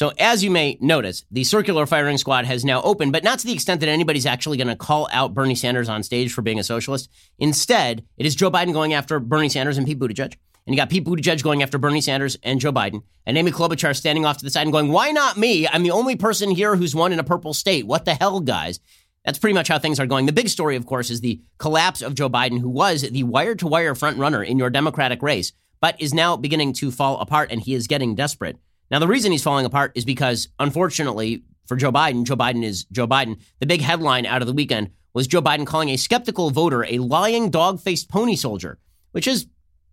So, 0.00 0.12
as 0.18 0.42
you 0.42 0.50
may 0.50 0.78
notice, 0.80 1.26
the 1.30 1.44
circular 1.44 1.84
firing 1.84 2.16
squad 2.16 2.46
has 2.46 2.64
now 2.64 2.80
opened, 2.80 3.12
but 3.12 3.22
not 3.22 3.38
to 3.40 3.46
the 3.46 3.52
extent 3.52 3.80
that 3.80 3.88
anybody's 3.90 4.24
actually 4.24 4.56
going 4.56 4.68
to 4.68 4.74
call 4.74 5.06
out 5.12 5.34
Bernie 5.34 5.54
Sanders 5.54 5.90
on 5.90 6.02
stage 6.02 6.32
for 6.32 6.40
being 6.40 6.58
a 6.58 6.64
socialist. 6.64 7.10
Instead, 7.38 8.06
it 8.16 8.24
is 8.24 8.34
Joe 8.34 8.50
Biden 8.50 8.72
going 8.72 8.94
after 8.94 9.20
Bernie 9.20 9.50
Sanders 9.50 9.76
and 9.76 9.86
Pete 9.86 9.98
Buttigieg. 9.98 10.36
And 10.66 10.74
you 10.74 10.76
got 10.76 10.88
Pete 10.88 11.04
Buttigieg 11.04 11.42
going 11.42 11.62
after 11.62 11.76
Bernie 11.76 12.00
Sanders 12.00 12.38
and 12.42 12.60
Joe 12.60 12.72
Biden, 12.72 13.02
and 13.26 13.36
Amy 13.36 13.50
Klobuchar 13.50 13.94
standing 13.94 14.24
off 14.24 14.38
to 14.38 14.44
the 14.44 14.50
side 14.50 14.62
and 14.62 14.72
going, 14.72 14.90
Why 14.90 15.10
not 15.10 15.36
me? 15.36 15.68
I'm 15.68 15.82
the 15.82 15.90
only 15.90 16.16
person 16.16 16.50
here 16.50 16.76
who's 16.76 16.94
won 16.94 17.12
in 17.12 17.18
a 17.18 17.24
purple 17.24 17.52
state. 17.52 17.86
What 17.86 18.06
the 18.06 18.14
hell, 18.14 18.40
guys? 18.40 18.80
That's 19.24 19.38
pretty 19.38 19.54
much 19.54 19.68
how 19.68 19.78
things 19.78 20.00
are 20.00 20.06
going. 20.06 20.26
The 20.26 20.32
big 20.32 20.48
story, 20.48 20.76
of 20.76 20.86
course, 20.86 21.10
is 21.10 21.20
the 21.20 21.40
collapse 21.58 22.00
of 22.00 22.14
Joe 22.14 22.30
Biden, 22.30 22.60
who 22.60 22.70
was 22.70 23.02
the 23.02 23.22
wire 23.24 23.54
to 23.56 23.66
wire 23.66 23.94
front 23.94 24.18
runner 24.18 24.42
in 24.42 24.58
your 24.58 24.70
Democratic 24.70 25.22
race, 25.22 25.52
but 25.80 26.00
is 26.00 26.14
now 26.14 26.36
beginning 26.36 26.72
to 26.74 26.90
fall 26.90 27.18
apart 27.18 27.50
and 27.50 27.60
he 27.60 27.74
is 27.74 27.86
getting 27.86 28.14
desperate. 28.14 28.56
Now, 28.90 28.98
the 28.98 29.06
reason 29.06 29.30
he's 29.30 29.42
falling 29.42 29.66
apart 29.66 29.92
is 29.94 30.04
because, 30.04 30.48
unfortunately, 30.58 31.44
for 31.66 31.76
Joe 31.76 31.92
Biden, 31.92 32.24
Joe 32.24 32.36
Biden 32.36 32.64
is 32.64 32.84
Joe 32.84 33.06
Biden. 33.06 33.40
The 33.60 33.66
big 33.66 33.82
headline 33.82 34.26
out 34.26 34.42
of 34.42 34.48
the 34.48 34.54
weekend 34.54 34.90
was 35.12 35.26
Joe 35.26 35.42
Biden 35.42 35.66
calling 35.66 35.90
a 35.90 35.96
skeptical 35.96 36.50
voter 36.50 36.84
a 36.84 36.98
lying 36.98 37.50
dog 37.50 37.80
faced 37.80 38.08
pony 38.08 38.36
soldier, 38.36 38.78
which 39.12 39.28
is 39.28 39.46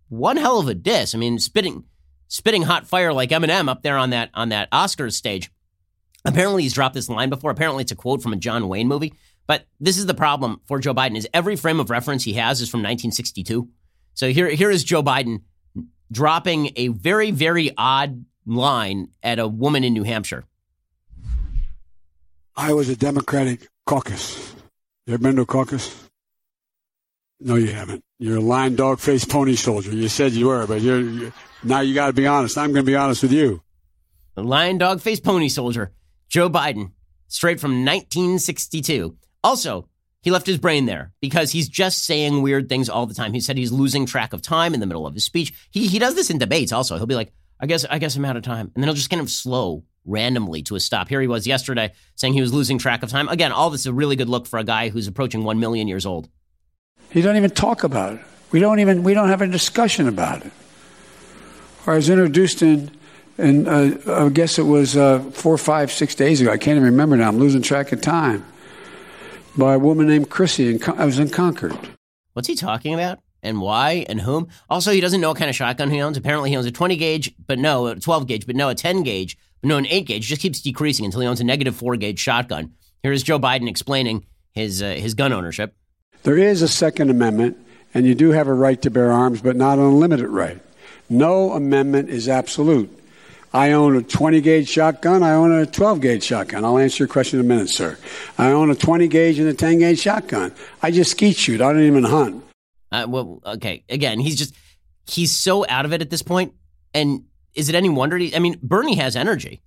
one 0.08 0.36
hell 0.36 0.58
of 0.58 0.68
a 0.68 0.74
diss. 0.74 1.14
I 1.14 1.18
mean, 1.18 1.38
spitting 1.38 1.84
spitting 2.28 2.62
hot 2.62 2.86
fire 2.86 3.12
like 3.12 3.30
Eminem 3.30 3.68
up 3.68 3.82
there 3.82 3.96
on 3.96 4.10
that 4.10 4.30
on 4.34 4.48
that 4.50 4.70
Oscars 4.70 5.12
stage. 5.12 5.50
Apparently, 6.24 6.62
he's 6.62 6.74
dropped 6.74 6.94
this 6.94 7.08
line 7.08 7.30
before. 7.30 7.50
Apparently, 7.50 7.82
it's 7.82 7.92
a 7.92 7.96
quote 7.96 8.22
from 8.22 8.32
a 8.32 8.36
John 8.36 8.68
Wayne 8.68 8.88
movie. 8.88 9.14
But 9.46 9.66
this 9.80 9.96
is 9.96 10.06
the 10.06 10.14
problem 10.14 10.60
for 10.66 10.78
Joe 10.78 10.94
Biden: 10.94 11.16
is 11.16 11.28
every 11.32 11.56
frame 11.56 11.80
of 11.80 11.90
reference 11.90 12.24
he 12.24 12.34
has 12.34 12.60
is 12.60 12.68
from 12.68 12.80
1962. 12.80 13.68
So 14.14 14.30
here, 14.30 14.48
here 14.48 14.70
is 14.70 14.84
Joe 14.84 15.02
Biden 15.02 15.42
dropping 16.10 16.72
a 16.76 16.88
very, 16.88 17.30
very 17.30 17.72
odd 17.76 18.24
line 18.46 19.08
at 19.22 19.38
a 19.38 19.46
woman 19.46 19.84
in 19.84 19.92
New 19.92 20.02
Hampshire. 20.02 20.44
I 22.56 22.72
was 22.72 22.88
a 22.88 22.96
Democratic 22.96 23.68
caucus. 23.86 24.54
You 25.06 25.14
ever 25.14 25.22
been 25.22 25.36
to 25.36 25.42
a 25.42 25.46
caucus? 25.46 26.08
No, 27.40 27.54
you 27.54 27.68
haven't. 27.68 28.02
You're 28.18 28.38
a 28.38 28.40
lying 28.40 28.74
dog 28.74 28.98
faced 28.98 29.30
pony 29.30 29.54
soldier. 29.54 29.92
You 29.92 30.08
said 30.08 30.32
you 30.32 30.48
were, 30.48 30.66
but 30.66 30.80
you're, 30.80 31.00
you're 31.00 31.32
now 31.62 31.80
you 31.80 31.94
got 31.94 32.08
to 32.08 32.12
be 32.12 32.26
honest. 32.26 32.58
I'm 32.58 32.72
going 32.72 32.84
to 32.84 32.90
be 32.90 32.96
honest 32.96 33.22
with 33.22 33.32
you. 33.32 33.62
The 34.34 34.42
lion 34.42 34.78
dog 34.78 35.00
faced 35.00 35.24
pony 35.24 35.48
soldier, 35.48 35.92
Joe 36.28 36.50
Biden, 36.50 36.92
straight 37.28 37.60
from 37.60 37.84
1962. 37.84 39.16
Also, 39.42 39.88
he 40.22 40.30
left 40.30 40.46
his 40.46 40.58
brain 40.58 40.86
there 40.86 41.12
because 41.20 41.52
he's 41.52 41.68
just 41.68 42.04
saying 42.04 42.42
weird 42.42 42.68
things 42.68 42.88
all 42.88 43.06
the 43.06 43.14
time. 43.14 43.32
He 43.32 43.40
said 43.40 43.56
he's 43.56 43.72
losing 43.72 44.04
track 44.04 44.32
of 44.32 44.42
time 44.42 44.74
in 44.74 44.80
the 44.80 44.86
middle 44.86 45.06
of 45.06 45.14
his 45.14 45.24
speech. 45.24 45.54
He 45.70 45.86
he 45.86 45.98
does 45.98 46.14
this 46.14 46.30
in 46.30 46.38
debates 46.38 46.72
also. 46.72 46.96
He'll 46.96 47.06
be 47.06 47.14
like, 47.14 47.32
I 47.60 47.66
guess 47.66 47.84
I 47.84 47.98
guess 47.98 48.16
I'm 48.16 48.24
out 48.24 48.36
of 48.36 48.42
time. 48.42 48.70
And 48.74 48.82
then 48.82 48.88
he'll 48.88 48.94
just 48.94 49.10
kind 49.10 49.22
of 49.22 49.30
slow 49.30 49.84
randomly 50.04 50.62
to 50.64 50.74
a 50.74 50.80
stop. 50.80 51.08
Here 51.08 51.20
he 51.20 51.26
was 51.26 51.46
yesterday 51.46 51.92
saying 52.16 52.32
he 52.32 52.40
was 52.40 52.52
losing 52.52 52.78
track 52.78 53.02
of 53.02 53.10
time. 53.10 53.28
Again, 53.28 53.52
all 53.52 53.70
this 53.70 53.82
is 53.82 53.86
a 53.86 53.92
really 53.92 54.16
good 54.16 54.28
look 54.28 54.46
for 54.46 54.58
a 54.58 54.64
guy 54.64 54.88
who's 54.88 55.06
approaching 55.06 55.44
1 55.44 55.60
million 55.60 55.86
years 55.86 56.06
old. 56.06 56.28
He 57.10 57.20
don't 57.20 57.36
even 57.36 57.50
talk 57.50 57.84
about 57.84 58.14
it. 58.14 58.20
We 58.50 58.60
don't 58.60 58.80
even 58.80 59.02
we 59.02 59.14
don't 59.14 59.28
have 59.28 59.42
a 59.42 59.46
discussion 59.46 60.08
about 60.08 60.44
it. 60.44 60.52
I 61.86 61.94
was 61.94 62.10
introduced 62.10 62.60
in 62.60 62.90
and 63.38 63.68
uh, 63.68 63.96
I 64.06 64.28
guess 64.28 64.58
it 64.58 64.64
was 64.64 64.96
uh, 64.96 65.20
four, 65.32 65.56
five, 65.56 65.92
six 65.92 66.14
days 66.14 66.40
ago. 66.40 66.50
I 66.50 66.58
can't 66.58 66.76
even 66.76 66.84
remember 66.84 67.16
now. 67.16 67.28
I'm 67.28 67.38
losing 67.38 67.62
track 67.62 67.92
of 67.92 68.00
time. 68.00 68.44
By 69.56 69.74
a 69.74 69.78
woman 69.78 70.06
named 70.06 70.30
Chrissy, 70.30 70.70
and 70.70 70.84
I 70.84 71.04
was 71.04 71.18
in 71.18 71.30
Concord. 71.30 71.76
What's 72.34 72.46
he 72.46 72.54
talking 72.54 72.94
about? 72.94 73.18
And 73.42 73.60
why 73.60 74.04
and 74.08 74.20
whom? 74.20 74.48
Also, 74.68 74.92
he 74.92 75.00
doesn't 75.00 75.20
know 75.20 75.28
what 75.28 75.38
kind 75.38 75.48
of 75.48 75.56
shotgun 75.56 75.90
he 75.90 76.00
owns. 76.00 76.16
Apparently, 76.16 76.50
he 76.50 76.56
owns 76.56 76.66
a 76.66 76.72
20 76.72 76.96
gauge, 76.96 77.34
but 77.46 77.58
no, 77.58 77.86
a 77.88 77.96
12 77.96 78.26
gauge, 78.26 78.46
but 78.46 78.56
no, 78.56 78.68
a 78.68 78.74
10 78.74 79.02
gauge, 79.02 79.36
but 79.60 79.68
no, 79.68 79.76
an 79.76 79.86
8 79.86 80.06
gauge. 80.06 80.26
Just 80.26 80.42
keeps 80.42 80.60
decreasing 80.60 81.04
until 81.04 81.20
he 81.20 81.26
owns 81.26 81.40
a 81.40 81.44
negative 81.44 81.74
4 81.74 81.96
gauge 81.96 82.18
shotgun. 82.18 82.72
Here 83.02 83.12
is 83.12 83.22
Joe 83.22 83.38
Biden 83.38 83.68
explaining 83.68 84.26
his 84.52 84.82
uh, 84.82 84.94
his 84.94 85.14
gun 85.14 85.32
ownership. 85.32 85.74
There 86.24 86.38
is 86.38 86.62
a 86.62 86.68
Second 86.68 87.10
Amendment, 87.10 87.56
and 87.94 88.06
you 88.06 88.14
do 88.14 88.32
have 88.32 88.48
a 88.48 88.54
right 88.54 88.80
to 88.82 88.90
bear 88.90 89.12
arms, 89.12 89.40
but 89.40 89.56
not 89.56 89.78
an 89.78 89.84
unlimited 89.84 90.28
right. 90.28 90.60
No 91.08 91.52
amendment 91.52 92.10
is 92.10 92.28
absolute. 92.28 92.90
I 93.52 93.72
own 93.72 93.96
a 93.96 94.02
20 94.02 94.40
gauge 94.40 94.68
shotgun. 94.68 95.22
I 95.22 95.32
own 95.32 95.52
a 95.52 95.66
12 95.66 96.00
gauge 96.00 96.22
shotgun. 96.22 96.64
I'll 96.64 96.78
answer 96.78 97.04
your 97.04 97.08
question 97.08 97.38
in 97.40 97.46
a 97.46 97.48
minute, 97.48 97.70
sir. 97.70 97.98
I 98.36 98.50
own 98.50 98.70
a 98.70 98.74
20 98.74 99.08
gauge 99.08 99.38
and 99.38 99.48
a 99.48 99.54
10 99.54 99.78
gauge 99.78 100.00
shotgun. 100.00 100.52
I 100.82 100.90
just 100.90 101.12
skeet 101.12 101.36
shoot. 101.36 101.60
I 101.60 101.72
don't 101.72 101.82
even 101.82 102.04
hunt. 102.04 102.44
Uh, 102.92 103.06
well, 103.08 103.40
okay. 103.44 103.84
Again, 103.88 104.20
he's 104.20 104.36
just 104.36 104.54
he's 105.06 105.34
so 105.34 105.66
out 105.68 105.84
of 105.84 105.92
it 105.92 106.02
at 106.02 106.10
this 106.10 106.22
point. 106.22 106.52
And 106.94 107.24
is 107.54 107.68
it 107.68 107.74
any 107.74 107.88
wonder? 107.88 108.18
He, 108.18 108.34
I 108.34 108.38
mean, 108.38 108.58
Bernie 108.62 108.96
has 108.96 109.16
energy. 109.16 109.62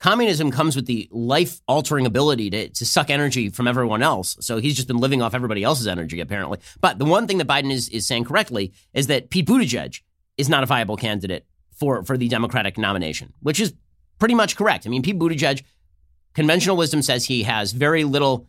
Communism 0.00 0.50
comes 0.50 0.74
with 0.74 0.86
the 0.86 1.08
life 1.12 1.60
altering 1.68 2.06
ability 2.06 2.50
to, 2.50 2.68
to 2.70 2.84
suck 2.84 3.08
energy 3.08 3.50
from 3.50 3.68
everyone 3.68 4.02
else. 4.02 4.36
So 4.40 4.58
he's 4.58 4.74
just 4.74 4.88
been 4.88 4.96
living 4.96 5.22
off 5.22 5.32
everybody 5.32 5.62
else's 5.62 5.86
energy, 5.86 6.18
apparently. 6.18 6.58
But 6.80 6.98
the 6.98 7.04
one 7.04 7.28
thing 7.28 7.38
that 7.38 7.46
Biden 7.46 7.70
is, 7.70 7.88
is 7.88 8.04
saying 8.04 8.24
correctly 8.24 8.72
is 8.94 9.06
that 9.06 9.30
Pete 9.30 9.46
Buttigieg 9.46 10.00
is 10.36 10.48
not 10.48 10.64
a 10.64 10.66
viable 10.66 10.96
candidate 10.96 11.46
for, 11.72 12.04
for 12.04 12.16
the 12.16 12.28
Democratic 12.28 12.78
nomination, 12.78 13.32
which 13.40 13.60
is 13.60 13.74
pretty 14.18 14.34
much 14.34 14.56
correct. 14.56 14.86
I 14.86 14.90
mean, 14.90 15.02
Pete 15.02 15.18
Buttigieg, 15.18 15.62
conventional 16.34 16.76
wisdom 16.76 17.02
says 17.02 17.24
he 17.24 17.42
has 17.42 17.72
very 17.72 18.04
little 18.04 18.48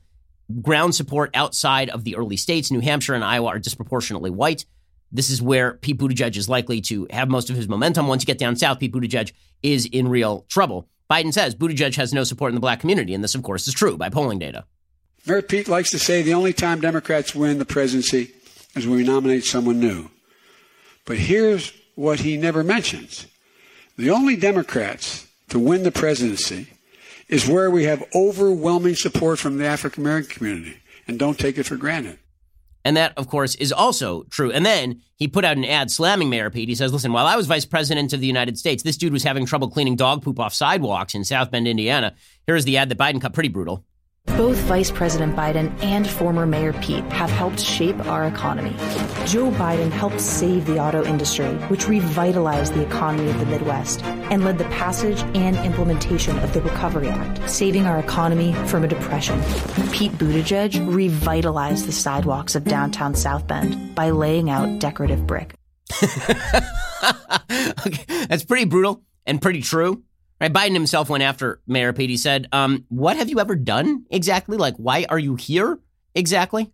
ground 0.62 0.94
support 0.94 1.32
outside 1.34 1.90
of 1.90 2.04
the 2.04 2.16
early 2.16 2.38
states. 2.38 2.72
New 2.72 2.82
Hampshire 2.82 3.14
and 3.14 3.24
Iowa 3.24 3.48
are 3.48 3.60
disproportionately 3.60 4.30
white. 4.30 4.66
This 5.12 5.30
is 5.30 5.42
where 5.42 5.74
Pete 5.74 5.98
Buttigieg 5.98 6.36
is 6.36 6.50
likely 6.50 6.82
to 6.82 7.08
have 7.12 7.30
most 7.30 7.50
of 7.50 7.56
his 7.56 7.68
momentum. 7.68 8.08
Once 8.08 8.24
you 8.24 8.28
get 8.28 8.40
down 8.40 8.56
south, 8.56 8.80
Pete 8.80 8.92
Buttigieg 8.92 9.32
is 9.62 9.86
in 9.86 10.08
real 10.08 10.46
trouble. 10.50 10.90
Biden 11.10 11.34
says 11.34 11.56
Buttigieg 11.56 11.96
has 11.96 12.14
no 12.14 12.24
support 12.24 12.50
in 12.50 12.56
the 12.56 12.62
black 12.62 12.80
community, 12.80 13.14
and 13.14 13.24
this, 13.24 13.36
of 13.36 13.44
course, 13.44 13.68
is 13.68 13.74
true 13.74 13.98
by 13.98 14.10
polling 14.10 14.40
data. 14.40 14.66
Mayor 15.26 15.42
Pete 15.42 15.68
likes 15.68 15.92
to 15.92 16.00
say 16.00 16.22
the 16.22 16.34
only 16.34 16.52
time 16.52 16.82
Democrats 16.82 17.34
win 17.34 17.60
the 17.60 17.66
presidency 17.66 18.34
is 18.76 18.88
when 18.88 18.98
we 18.98 19.04
nominate 19.04 19.46
someone 19.46 19.80
new. 19.80 20.10
But 21.06 21.18
here's 21.18 21.72
what 21.96 22.22
he 22.22 22.38
never 22.38 22.64
mentions. 22.64 23.28
The 23.98 24.10
only 24.10 24.36
Democrats 24.36 25.28
to 25.50 25.60
win 25.60 25.84
the 25.84 25.92
presidency 25.92 26.68
is 27.28 27.48
where 27.48 27.70
we 27.70 27.84
have 27.86 28.04
overwhelming 28.16 28.96
support 28.96 29.40
from 29.40 29.58
the 29.58 29.66
African 29.66 30.04
American 30.04 30.32
community, 30.32 30.78
and 31.08 31.20
don't 31.20 31.40
take 31.40 31.58
it 31.58 31.66
for 31.66 31.76
granted. 31.78 32.20
And 32.86 32.98
that, 32.98 33.18
of 33.18 33.28
course, 33.28 33.56
is 33.56 33.72
also 33.72 34.24
true. 34.24 34.52
And 34.52 34.66
then 34.66 35.02
he 35.16 35.28
put 35.28 35.46
out 35.46 35.56
an 35.56 35.64
ad 35.64 35.90
slamming 35.90 36.30
Mayor 36.30 36.50
Pete. 36.50 36.68
He 36.68 36.76
says, 36.76 36.92
listen, 36.92 37.14
while 37.14 37.26
I 37.26 37.38
was 37.38 37.48
vice 37.48 37.66
president 37.66 38.12
of 38.12 38.20
the 38.20 38.28
United 38.28 38.58
States, 38.58 38.84
this 38.84 38.98
dude 38.98 39.14
was 39.14 39.24
having 39.24 39.46
trouble 39.46 39.70
cleaning 39.70 39.96
dog 39.96 40.22
poop 40.22 40.38
off 40.38 40.54
sidewalks 40.54 41.16
in 41.16 41.24
South 41.24 41.50
Bend, 41.50 41.66
Indiana. 41.66 42.14
Here's 42.46 42.66
the 42.66 42.78
ad 42.78 42.90
that 42.90 42.98
Biden 42.98 43.22
cut 43.22 43.34
pretty 43.34 43.48
brutal. 43.48 43.86
Both 44.38 44.58
Vice 44.62 44.90
President 44.90 45.36
Biden 45.36 45.72
and 45.84 46.10
former 46.10 46.48
Mayor 46.48 46.74
Pete 46.74 47.04
have 47.14 47.30
helped 47.30 47.60
shape 47.60 48.08
our 48.08 48.26
economy. 48.26 48.72
Joe 49.28 49.52
Biden 49.52 49.92
helped 49.92 50.20
save 50.20 50.66
the 50.66 50.80
auto 50.80 51.06
industry, 51.06 51.54
which 51.70 51.88
revitalized 51.88 52.74
the 52.74 52.84
economy 52.84 53.30
of 53.30 53.40
the 53.40 53.46
Midwest 53.46 54.04
and 54.04 54.44
led 54.44 54.58
the 54.58 54.64
passage 54.66 55.22
and 55.36 55.56
implementation 55.58 56.40
of 56.40 56.52
the 56.52 56.64
Recovery 56.64 57.10
Act, 57.10 57.48
saving 57.48 57.86
our 57.86 58.00
economy 58.00 58.54
from 58.66 58.84
a 58.84 58.88
depression. 58.88 59.40
Pete 59.92 60.14
Buttigieg 60.14 60.94
revitalized 60.94 61.86
the 61.86 61.92
sidewalks 61.92 62.56
of 62.56 62.64
downtown 62.64 63.14
South 63.14 63.46
Bend 63.46 63.94
by 63.94 64.10
laying 64.10 64.50
out 64.50 64.80
decorative 64.80 65.28
brick. 65.28 65.54
okay, 67.86 68.26
that's 68.28 68.46
pretty 68.46 68.66
brutal 68.66 69.04
and 69.28 69.40
pretty 69.40 69.62
true. 69.62 70.02
Right? 70.44 70.52
Biden 70.52 70.74
himself 70.74 71.10
went 71.10 71.24
after 71.24 71.62
Mayor 71.68 71.94
Pete. 71.94 72.10
He 72.10 72.18
said, 72.18 72.50
um, 72.52 72.84
"What 72.90 73.16
have 73.16 73.30
you 73.30 73.40
ever 73.40 73.56
done 73.56 74.06
exactly? 74.10 74.58
Like, 74.58 74.76
why 74.76 75.06
are 75.08 75.18
you 75.18 75.36
here 75.36 75.80
exactly?" 76.16 76.70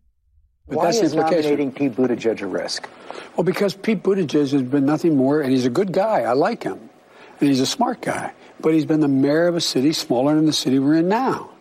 But 0.67 0.77
why 0.77 0.89
is 0.89 1.13
nominating 1.13 1.71
Pete 1.71 1.95
Buttigieg 1.95 2.41
a 2.41 2.47
risk? 2.47 2.89
Well, 3.35 3.43
because 3.43 3.75
Pete 3.75 4.01
Buttigieg 4.01 4.51
has 4.51 4.63
been 4.63 4.87
nothing 4.87 5.15
more, 5.15 5.41
and 5.41 5.51
he's 5.51 5.67
a 5.67 5.69
good 5.69 5.91
guy. 5.91 6.21
I 6.21 6.33
like 6.33 6.63
him, 6.63 6.79
and 7.39 7.49
he's 7.49 7.59
a 7.59 7.65
smart 7.67 8.01
guy. 8.01 8.33
But 8.59 8.73
he's 8.73 8.85
been 8.85 9.01
the 9.01 9.07
mayor 9.07 9.47
of 9.47 9.55
a 9.55 9.61
city 9.61 9.93
smaller 9.93 10.35
than 10.35 10.47
the 10.47 10.53
city 10.53 10.79
we're 10.79 10.95
in 10.95 11.07
now. 11.07 11.51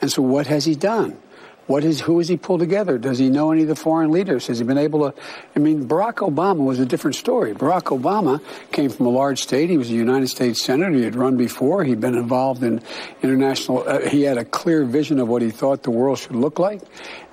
And 0.00 0.10
so, 0.10 0.22
what 0.22 0.46
has 0.46 0.64
he 0.64 0.76
done? 0.76 1.18
What 1.66 1.82
is, 1.82 2.00
who 2.00 2.18
has 2.18 2.28
he 2.28 2.36
pulled 2.36 2.60
together? 2.60 2.96
Does 2.96 3.18
he 3.18 3.28
know 3.28 3.50
any 3.50 3.62
of 3.62 3.68
the 3.68 3.74
foreign 3.76 4.12
leaders? 4.12 4.46
Has 4.46 4.58
he 4.58 4.64
been 4.64 4.78
able 4.78 5.10
to? 5.10 5.18
I 5.56 5.58
mean, 5.58 5.88
Barack 5.88 6.16
Obama 6.16 6.64
was 6.64 6.78
a 6.78 6.86
different 6.86 7.16
story. 7.16 7.54
Barack 7.54 7.98
Obama 7.98 8.40
came 8.70 8.88
from 8.88 9.06
a 9.06 9.10
large 9.10 9.42
state. 9.42 9.68
He 9.68 9.76
was 9.76 9.90
a 9.90 9.94
United 9.94 10.28
States 10.28 10.62
Senator. 10.62 10.92
He 10.92 11.02
had 11.02 11.16
run 11.16 11.36
before. 11.36 11.82
He'd 11.82 12.00
been 12.00 12.14
involved 12.14 12.62
in 12.62 12.80
international, 13.22 13.82
uh, 13.86 14.08
he 14.08 14.22
had 14.22 14.38
a 14.38 14.44
clear 14.44 14.84
vision 14.84 15.18
of 15.18 15.26
what 15.26 15.42
he 15.42 15.50
thought 15.50 15.82
the 15.82 15.90
world 15.90 16.18
should 16.18 16.36
look 16.36 16.60
like 16.60 16.82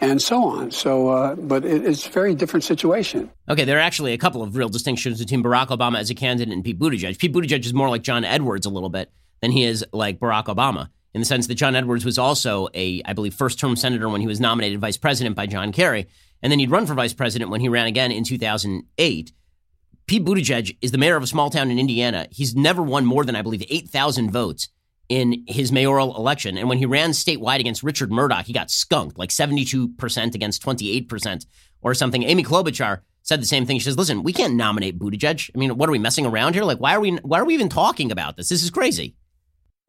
and 0.01 0.21
so 0.21 0.43
on. 0.43 0.71
So, 0.71 1.09
uh, 1.09 1.35
but 1.35 1.63
it, 1.63 1.85
it's 1.85 2.07
a 2.07 2.09
very 2.09 2.33
different 2.33 2.63
situation. 2.63 3.29
Okay, 3.47 3.65
there 3.65 3.77
are 3.77 3.81
actually 3.81 4.13
a 4.13 4.17
couple 4.17 4.41
of 4.41 4.55
real 4.55 4.69
distinctions 4.69 5.19
between 5.19 5.43
Barack 5.43 5.67
Obama 5.67 5.99
as 5.99 6.09
a 6.09 6.15
candidate 6.15 6.53
and 6.53 6.63
Pete 6.63 6.79
Buttigieg. 6.79 7.19
Pete 7.19 7.31
Buttigieg 7.31 7.65
is 7.65 7.73
more 7.73 7.89
like 7.89 8.01
John 8.01 8.25
Edwards 8.25 8.65
a 8.65 8.69
little 8.69 8.89
bit 8.89 9.11
than 9.41 9.51
he 9.51 9.63
is 9.63 9.85
like 9.91 10.19
Barack 10.19 10.45
Obama 10.45 10.89
in 11.13 11.21
the 11.21 11.25
sense 11.25 11.47
that 11.47 11.55
John 11.55 11.75
Edwards 11.75 12.05
was 12.05 12.17
also 12.17 12.67
a, 12.73 13.01
I 13.05 13.13
believe, 13.13 13.33
first 13.33 13.59
term 13.59 13.75
senator 13.75 14.09
when 14.09 14.21
he 14.21 14.27
was 14.27 14.39
nominated 14.39 14.79
vice 14.79 14.97
president 14.97 15.35
by 15.35 15.45
John 15.45 15.71
Kerry. 15.71 16.07
And 16.41 16.51
then 16.51 16.59
he'd 16.59 16.71
run 16.71 16.85
for 16.85 16.93
vice 16.93 17.13
president 17.13 17.51
when 17.51 17.61
he 17.61 17.69
ran 17.69 17.87
again 17.87 18.11
in 18.11 18.23
2008. 18.23 19.31
Pete 20.05 20.25
Buttigieg 20.25 20.77
is 20.81 20.91
the 20.91 20.97
mayor 20.97 21.15
of 21.15 21.23
a 21.23 21.27
small 21.27 21.49
town 21.49 21.71
in 21.71 21.79
Indiana. 21.79 22.27
He's 22.29 22.55
never 22.55 22.81
won 22.81 23.05
more 23.05 23.23
than, 23.23 23.35
I 23.35 23.41
believe, 23.41 23.63
8,000 23.69 24.31
votes 24.31 24.67
in 25.07 25.45
his 25.47 25.71
mayoral 25.71 26.15
election. 26.17 26.57
And 26.57 26.67
when 26.67 26.77
he 26.77 26.85
ran 26.85 27.11
statewide 27.11 27.59
against 27.59 27.83
Richard 27.83 28.11
Mourdock, 28.11 28.45
he 28.45 28.53
got 28.53 28.71
skunked 28.71 29.17
like 29.17 29.29
72% 29.29 30.35
against 30.35 30.63
28% 30.63 31.45
or 31.81 31.93
something. 31.93 32.23
Amy 32.23 32.43
Klobuchar 32.43 33.01
said 33.21 33.41
the 33.41 33.45
same 33.45 33.65
thing. 33.65 33.79
She 33.79 33.85
says, 33.85 33.97
listen, 33.97 34.23
we 34.23 34.33
can't 34.33 34.55
nominate 34.55 34.99
Buttigieg. 34.99 35.49
I 35.53 35.57
mean, 35.57 35.77
what 35.77 35.87
are 35.87 35.91
we 35.93 35.99
messing 35.99 36.25
around 36.25 36.55
here? 36.55 36.63
Like, 36.63 36.79
why 36.79 36.95
are 36.95 36.99
we, 36.99 37.11
why 37.17 37.39
are 37.39 37.45
we 37.45 37.53
even 37.53 37.69
talking 37.69 38.11
about 38.11 38.35
this? 38.35 38.49
This 38.49 38.63
is 38.63 38.69
crazy. 38.69 39.15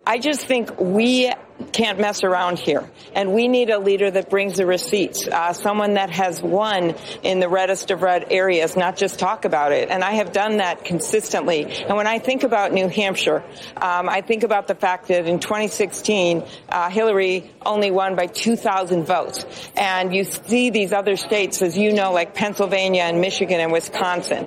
I 0.07 0.19
just 0.19 0.47
think 0.47 0.79
we 0.79 1.33
can't 1.73 1.99
mess 1.99 2.25
around 2.25 2.59
here. 2.59 2.89
And 3.15 3.33
we 3.33 3.49
need 3.49 3.71
a 3.71 3.79
leader 3.79 4.11
that 4.11 4.29
brings 4.29 4.57
the 4.57 4.67
receipts, 4.67 5.27
uh, 5.27 5.53
someone 5.53 5.95
that 5.95 6.11
has 6.11 6.43
won 6.43 6.95
in 7.23 7.41
the 7.41 7.49
reddest 7.49 7.91
of 7.91 8.03
red 8.03 8.27
areas, 8.31 8.77
not 8.77 8.97
just 8.97 9.19
talk 9.19 9.45
about 9.45 9.73
it. 9.73 9.89
And 9.91 10.03
I 10.03 10.13
have 10.13 10.33
done 10.33 10.59
that 10.59 10.85
consistently. 10.85 11.65
And 11.65 11.97
when 11.97 12.07
I 12.07 12.19
think 12.19 12.43
about 12.43 12.73
New 12.73 12.89
Hampshire, 12.89 13.43
um, 13.77 14.09
I 14.09 14.21
think 14.21 14.43
about 14.43 14.67
the 14.67 14.75
fact 14.75 15.09
that 15.09 15.27
in 15.27 15.39
2016, 15.39 16.45
uh, 16.69 16.91
Hillary 16.91 17.51
only 17.65 17.91
won 17.91 18.17
by 18.17 18.27
2,000 18.27 19.05
votes. 19.05 19.47
And 19.77 20.15
you 20.15 20.25
see 20.25 20.71
these 20.71 20.93
other 20.93 21.17
states, 21.17 21.63
as 21.63 21.79
you 21.79 21.93
know, 21.93 22.13
like 22.13 22.35
Pennsylvania 22.35 23.03
and 23.03 23.21
Michigan 23.21 23.61
and 23.61 23.73
Wisconsin. 23.73 24.47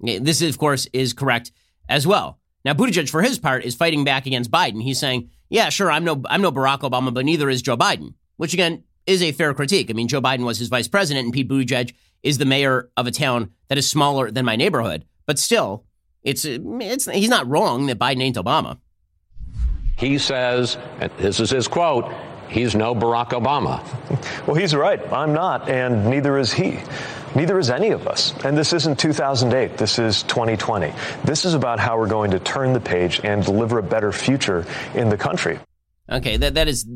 This, 0.00 0.42
of 0.42 0.58
course, 0.58 0.86
is 0.92 1.12
correct 1.12 1.52
as 1.88 2.06
well. 2.06 2.37
Now, 2.68 2.74
Buttigieg, 2.74 3.08
for 3.08 3.22
his 3.22 3.38
part, 3.38 3.64
is 3.64 3.74
fighting 3.74 4.04
back 4.04 4.26
against 4.26 4.50
Biden. 4.50 4.82
He's 4.82 4.98
saying, 4.98 5.30
"Yeah, 5.48 5.70
sure, 5.70 5.90
I'm 5.90 6.04
no, 6.04 6.22
I'm 6.28 6.42
no 6.42 6.52
Barack 6.52 6.80
Obama, 6.80 7.14
but 7.14 7.24
neither 7.24 7.48
is 7.48 7.62
Joe 7.62 7.78
Biden," 7.78 8.12
which 8.36 8.52
again 8.52 8.84
is 9.06 9.22
a 9.22 9.32
fair 9.32 9.54
critique. 9.54 9.88
I 9.88 9.94
mean, 9.94 10.06
Joe 10.06 10.20
Biden 10.20 10.44
was 10.44 10.58
his 10.58 10.68
vice 10.68 10.86
president, 10.86 11.24
and 11.24 11.32
Pete 11.32 11.48
Buttigieg 11.48 11.94
is 12.22 12.36
the 12.36 12.44
mayor 12.44 12.90
of 12.94 13.06
a 13.06 13.10
town 13.10 13.52
that 13.68 13.78
is 13.78 13.88
smaller 13.88 14.30
than 14.30 14.44
my 14.44 14.54
neighborhood. 14.54 15.06
But 15.24 15.38
still, 15.38 15.86
it's 16.22 16.44
it's 16.44 17.06
he's 17.06 17.30
not 17.30 17.48
wrong 17.48 17.86
that 17.86 17.98
Biden 17.98 18.20
ain't 18.22 18.36
Obama. 18.36 18.76
He 19.96 20.18
says, 20.18 20.76
and 21.00 21.10
this 21.16 21.40
is 21.40 21.48
his 21.48 21.68
quote. 21.68 22.12
He's 22.50 22.74
no 22.74 22.94
Barack 22.94 23.30
Obama. 23.30 23.82
Well, 24.46 24.56
he's 24.56 24.74
right. 24.74 25.00
I'm 25.10 25.32
not, 25.32 25.70
and 25.70 26.04
neither 26.10 26.36
is 26.36 26.52
he. 26.52 26.80
Neither 27.34 27.58
is 27.58 27.70
any 27.70 27.90
of 27.90 28.06
us. 28.06 28.34
And 28.44 28.56
this 28.56 28.72
isn't 28.72 28.98
2008. 28.98 29.76
This 29.76 29.98
is 29.98 30.22
2020. 30.24 30.92
This 31.24 31.44
is 31.44 31.54
about 31.54 31.78
how 31.78 31.98
we're 31.98 32.08
going 32.08 32.30
to 32.32 32.38
turn 32.38 32.72
the 32.72 32.80
page 32.80 33.20
and 33.24 33.44
deliver 33.44 33.78
a 33.78 33.82
better 33.82 34.12
future 34.12 34.66
in 34.94 35.08
the 35.08 35.16
country. 35.16 35.58
Okay, 36.10 36.36
that, 36.36 36.54
that 36.54 36.68
is 36.68 36.86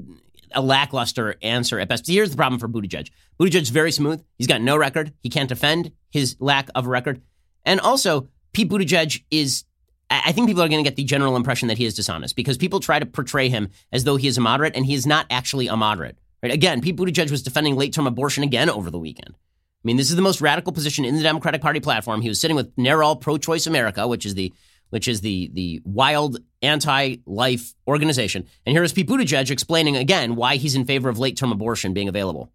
a 0.55 0.63
lackluster 0.63 1.37
answer 1.43 1.79
at 1.79 1.89
best. 1.89 2.07
Here's 2.07 2.31
the 2.31 2.37
problem 2.37 2.59
for 2.59 2.69
Buttigieg. 2.69 3.11
Buttigieg's 3.39 3.71
very 3.71 3.93
smooth. 3.93 4.23
He's 4.39 4.47
got 4.47 4.61
no 4.61 4.77
record. 4.77 5.13
He 5.23 5.29
can't 5.29 5.49
defend 5.49 5.93
his 6.11 6.37
lack 6.41 6.69
of 6.75 6.87
record. 6.87 7.23
And 7.65 7.81
also, 7.81 8.29
Pete 8.53 8.69
Buttigieg 8.69 9.23
is 9.31 9.65
I 10.13 10.33
think 10.33 10.47
people 10.47 10.63
are 10.63 10.69
going 10.69 10.85
to 10.85 10.89
get 10.89 10.97
the 10.97 11.05
general 11.05 11.37
impression 11.37 11.69
that 11.69 11.79
he 11.79 11.87
is 11.87 11.95
dishonest 11.95 12.37
because 12.37 12.59
people 12.59 12.81
try 12.81 12.99
to 12.99 13.07
portray 13.07 13.49
him 13.49 13.71
as 13.93 14.05
though 14.05 14.17
he 14.17 14.29
is 14.29 14.37
a 14.37 14.43
moderate, 14.43 14.77
and 14.77 14.85
he 14.85 14.95
is 14.95 15.07
not 15.07 15.25
actually 15.31 15.69
a 15.69 15.77
moderate. 15.77 16.19
Right? 16.43 16.53
Again, 16.53 16.83
Pete 16.83 16.97
Buttigieg 16.97 17.31
was 17.31 17.43
defending 17.43 17.77
late 17.77 17.95
term 17.95 18.07
abortion 18.07 18.45
again 18.45 18.69
over 18.69 18.91
the 18.91 18.99
weekend. 18.99 19.35
I 19.83 19.85
mean, 19.85 19.97
this 19.97 20.11
is 20.11 20.17
the 20.17 20.23
most 20.23 20.41
radical 20.41 20.73
position 20.73 21.05
in 21.05 21.17
the 21.17 21.23
Democratic 21.23 21.61
Party 21.61 21.81
platform. 21.81 22.21
He 22.23 22.29
was 22.29 22.41
sitting 22.41 22.55
with 22.55 22.75
NARAL 22.77 23.21
Pro 23.21 23.37
Choice 23.37 23.67
America, 23.67 24.07
which 24.07 24.25
is 24.25 24.35
the 24.35 24.53
which 24.91 25.09
is 25.09 25.23
the 25.23 25.51
the 25.55 25.81
wild 25.85 26.39
anti-life 26.61 27.75
organization. 27.89 28.47
And 28.65 28.77
here 28.77 28.85
is 28.85 28.93
Pete 28.93 29.09
Buttigieg 29.09 29.51
explaining 29.51 29.97
again 29.97 30.37
why 30.37 30.57
he's 30.57 30.77
in 30.77 30.85
favor 30.85 31.09
of 31.09 31.19
late-term 31.19 31.51
abortion 31.51 31.95
being 31.95 32.09
available. 32.09 32.53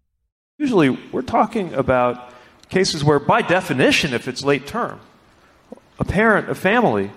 Usually, 0.57 0.89
we're 0.89 1.21
talking 1.21 1.73
about 1.73 2.31
cases 2.69 3.03
where, 3.03 3.19
by 3.19 3.41
definition, 3.41 4.13
if 4.13 4.27
it's 4.27 4.43
late 4.43 4.65
term, 4.65 4.99
a 5.99 6.05
parent, 6.05 6.49
a 6.49 6.55
family, 6.55 7.11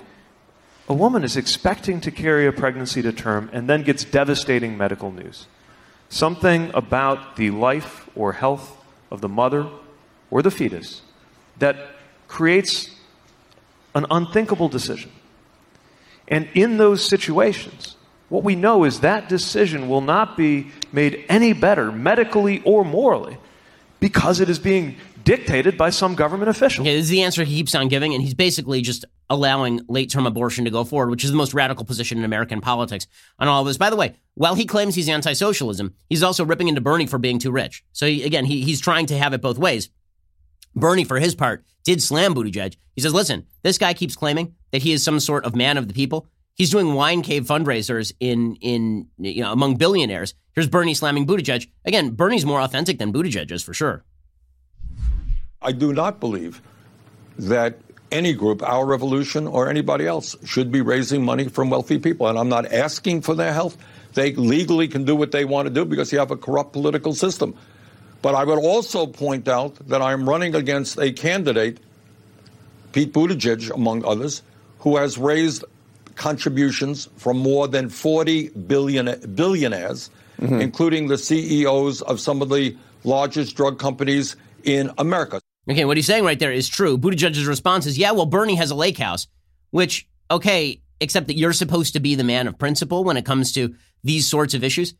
a 0.88 0.94
woman 0.94 1.22
is 1.22 1.36
expecting 1.36 2.00
to 2.00 2.10
carry 2.10 2.46
a 2.46 2.52
pregnancy 2.52 3.00
to 3.02 3.12
term 3.12 3.48
and 3.52 3.68
then 3.68 3.82
gets 3.82 4.04
devastating 4.04 4.76
medical 4.76 5.12
news. 5.12 5.46
Something 6.08 6.72
about 6.74 7.36
the 7.36 7.50
life 7.50 8.08
or 8.16 8.32
health 8.32 8.76
of 9.10 9.20
the 9.20 9.28
mother 9.28 9.68
or 10.30 10.42
the 10.42 10.50
fetus 10.50 11.02
that 11.58 11.76
creates 12.28 12.90
an 13.94 14.06
unthinkable 14.10 14.68
decision. 14.68 15.10
And 16.28 16.48
in 16.54 16.76
those 16.76 17.04
situations, 17.04 17.96
what 18.28 18.44
we 18.44 18.54
know 18.54 18.84
is 18.84 19.00
that 19.00 19.28
decision 19.28 19.88
will 19.88 20.00
not 20.00 20.36
be 20.36 20.70
made 20.92 21.24
any 21.28 21.52
better 21.52 21.90
medically 21.90 22.62
or 22.64 22.84
morally 22.84 23.36
because 23.98 24.40
it 24.40 24.48
is 24.48 24.58
being 24.58 24.96
dictated 25.24 25.76
by 25.76 25.90
some 25.90 26.14
government 26.14 26.48
official. 26.48 26.84
This 26.84 27.04
is 27.04 27.08
the 27.08 27.22
answer 27.22 27.44
he 27.44 27.56
keeps 27.56 27.74
on 27.74 27.88
giving, 27.88 28.14
and 28.14 28.22
he's 28.22 28.34
basically 28.34 28.80
just 28.80 29.04
allowing 29.28 29.80
late 29.88 30.10
term 30.10 30.26
abortion 30.26 30.64
to 30.64 30.70
go 30.70 30.84
forward, 30.84 31.10
which 31.10 31.24
is 31.24 31.30
the 31.30 31.36
most 31.36 31.52
radical 31.52 31.84
position 31.84 32.18
in 32.18 32.24
American 32.24 32.60
politics 32.60 33.06
on 33.38 33.48
all 33.48 33.60
of 33.60 33.66
this. 33.66 33.76
By 33.76 33.90
the 33.90 33.96
way, 33.96 34.14
while 34.34 34.54
he 34.54 34.64
claims 34.64 34.94
he's 34.94 35.08
anti 35.08 35.32
socialism, 35.32 35.94
he's 36.08 36.22
also 36.22 36.44
ripping 36.44 36.68
into 36.68 36.80
Bernie 36.80 37.06
for 37.06 37.18
being 37.18 37.38
too 37.38 37.50
rich. 37.50 37.84
So 37.92 38.06
he, 38.06 38.22
again, 38.22 38.44
he, 38.44 38.62
he's 38.62 38.80
trying 38.80 39.06
to 39.06 39.18
have 39.18 39.32
it 39.32 39.42
both 39.42 39.58
ways. 39.58 39.90
Bernie, 40.74 41.04
for 41.04 41.18
his 41.18 41.34
part, 41.34 41.64
did 41.84 42.02
slam 42.02 42.34
Buttigieg. 42.34 42.76
He 42.94 43.00
says, 43.00 43.14
listen, 43.14 43.46
this 43.62 43.78
guy 43.78 43.94
keeps 43.94 44.16
claiming 44.16 44.54
that 44.70 44.82
he 44.82 44.92
is 44.92 45.02
some 45.02 45.20
sort 45.20 45.44
of 45.44 45.56
man 45.56 45.78
of 45.78 45.88
the 45.88 45.94
people. 45.94 46.26
He's 46.54 46.70
doing 46.70 46.94
wine 46.94 47.22
cave 47.22 47.46
fundraisers 47.46 48.12
in 48.20 48.56
in 48.56 49.08
you 49.18 49.42
know 49.42 49.52
among 49.52 49.76
billionaires. 49.76 50.34
Here's 50.54 50.68
Bernie 50.68 50.94
slamming 50.94 51.26
Buttigieg. 51.26 51.68
Again, 51.84 52.10
Bernie's 52.10 52.44
more 52.44 52.60
authentic 52.60 52.98
than 52.98 53.12
Buttigieg 53.12 53.50
is 53.50 53.62
for 53.62 53.72
sure. 53.72 54.04
I 55.62 55.72
do 55.72 55.92
not 55.92 56.20
believe 56.20 56.60
that 57.38 57.78
any 58.12 58.32
group, 58.32 58.62
our 58.62 58.84
revolution 58.84 59.46
or 59.46 59.68
anybody 59.68 60.06
else, 60.06 60.36
should 60.44 60.70
be 60.72 60.80
raising 60.80 61.24
money 61.24 61.48
from 61.48 61.70
wealthy 61.70 61.98
people. 61.98 62.26
And 62.26 62.38
I'm 62.38 62.48
not 62.48 62.70
asking 62.72 63.22
for 63.22 63.34
their 63.34 63.52
health. 63.52 63.76
They 64.14 64.32
legally 64.34 64.88
can 64.88 65.04
do 65.04 65.14
what 65.14 65.30
they 65.30 65.44
want 65.44 65.66
to 65.66 65.72
do 65.72 65.84
because 65.84 66.12
you 66.12 66.18
have 66.18 66.30
a 66.30 66.36
corrupt 66.36 66.72
political 66.72 67.14
system. 67.14 67.54
But 68.22 68.34
I 68.34 68.44
would 68.44 68.58
also 68.58 69.06
point 69.06 69.48
out 69.48 69.76
that 69.88 70.02
I'm 70.02 70.28
running 70.28 70.54
against 70.54 70.98
a 70.98 71.12
candidate, 71.12 71.78
Pete 72.92 73.12
Buttigieg, 73.12 73.70
among 73.70 74.04
others, 74.04 74.42
who 74.80 74.96
has 74.96 75.16
raised 75.16 75.64
contributions 76.16 77.08
from 77.16 77.38
more 77.38 77.66
than 77.66 77.88
40 77.88 78.50
billion, 78.50 79.18
billionaires, 79.34 80.10
mm-hmm. 80.40 80.60
including 80.60 81.08
the 81.08 81.16
CEOs 81.16 82.02
of 82.02 82.20
some 82.20 82.42
of 82.42 82.50
the 82.50 82.76
largest 83.04 83.56
drug 83.56 83.78
companies 83.78 84.36
in 84.64 84.90
America. 84.98 85.40
Okay, 85.70 85.84
what 85.84 85.96
he's 85.96 86.06
saying 86.06 86.24
right 86.24 86.38
there 86.38 86.52
is 86.52 86.68
true. 86.68 86.98
Buttigieg's 86.98 87.46
response 87.46 87.86
is, 87.86 87.96
yeah, 87.96 88.12
well, 88.12 88.26
Bernie 88.26 88.56
has 88.56 88.70
a 88.70 88.74
lake 88.74 88.98
house, 88.98 89.26
which, 89.70 90.06
okay, 90.30 90.82
except 91.00 91.28
that 91.28 91.36
you're 91.36 91.52
supposed 91.52 91.94
to 91.94 92.00
be 92.00 92.14
the 92.14 92.24
man 92.24 92.46
of 92.46 92.58
principle 92.58 93.04
when 93.04 93.16
it 93.16 93.24
comes 93.24 93.52
to 93.52 93.74
these 94.04 94.28
sorts 94.28 94.54
of 94.54 94.64
issues. 94.64 94.94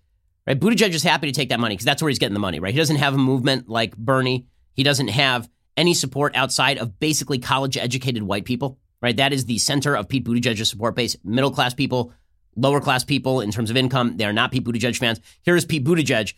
Right? 0.46 0.58
Buttigieg 0.58 0.90
is 0.90 1.02
happy 1.02 1.26
to 1.26 1.32
take 1.32 1.50
that 1.50 1.60
money 1.60 1.74
because 1.74 1.84
that's 1.84 2.02
where 2.02 2.08
he's 2.08 2.18
getting 2.18 2.34
the 2.34 2.40
money, 2.40 2.60
right? 2.60 2.72
He 2.72 2.78
doesn't 2.78 2.96
have 2.96 3.14
a 3.14 3.18
movement 3.18 3.68
like 3.68 3.96
Bernie. 3.96 4.46
He 4.74 4.82
doesn't 4.82 5.08
have 5.08 5.48
any 5.76 5.94
support 5.94 6.34
outside 6.34 6.78
of 6.78 6.98
basically 6.98 7.38
college 7.38 7.76
educated 7.76 8.22
white 8.22 8.44
people, 8.44 8.78
right? 9.00 9.16
That 9.16 9.32
is 9.32 9.44
the 9.44 9.58
center 9.58 9.96
of 9.96 10.08
Pete 10.08 10.24
Buttigieg's 10.24 10.68
support 10.68 10.96
base. 10.96 11.16
Middle 11.24 11.50
class 11.50 11.74
people, 11.74 12.12
lower 12.56 12.80
class 12.80 13.04
people 13.04 13.40
in 13.40 13.50
terms 13.50 13.70
of 13.70 13.76
income, 13.76 14.16
they 14.16 14.24
are 14.24 14.32
not 14.32 14.50
Pete 14.50 14.64
Buttigieg 14.64 14.96
fans. 14.96 15.20
Here 15.42 15.56
is 15.56 15.64
Pete 15.64 15.84
Buttigieg 15.84 16.34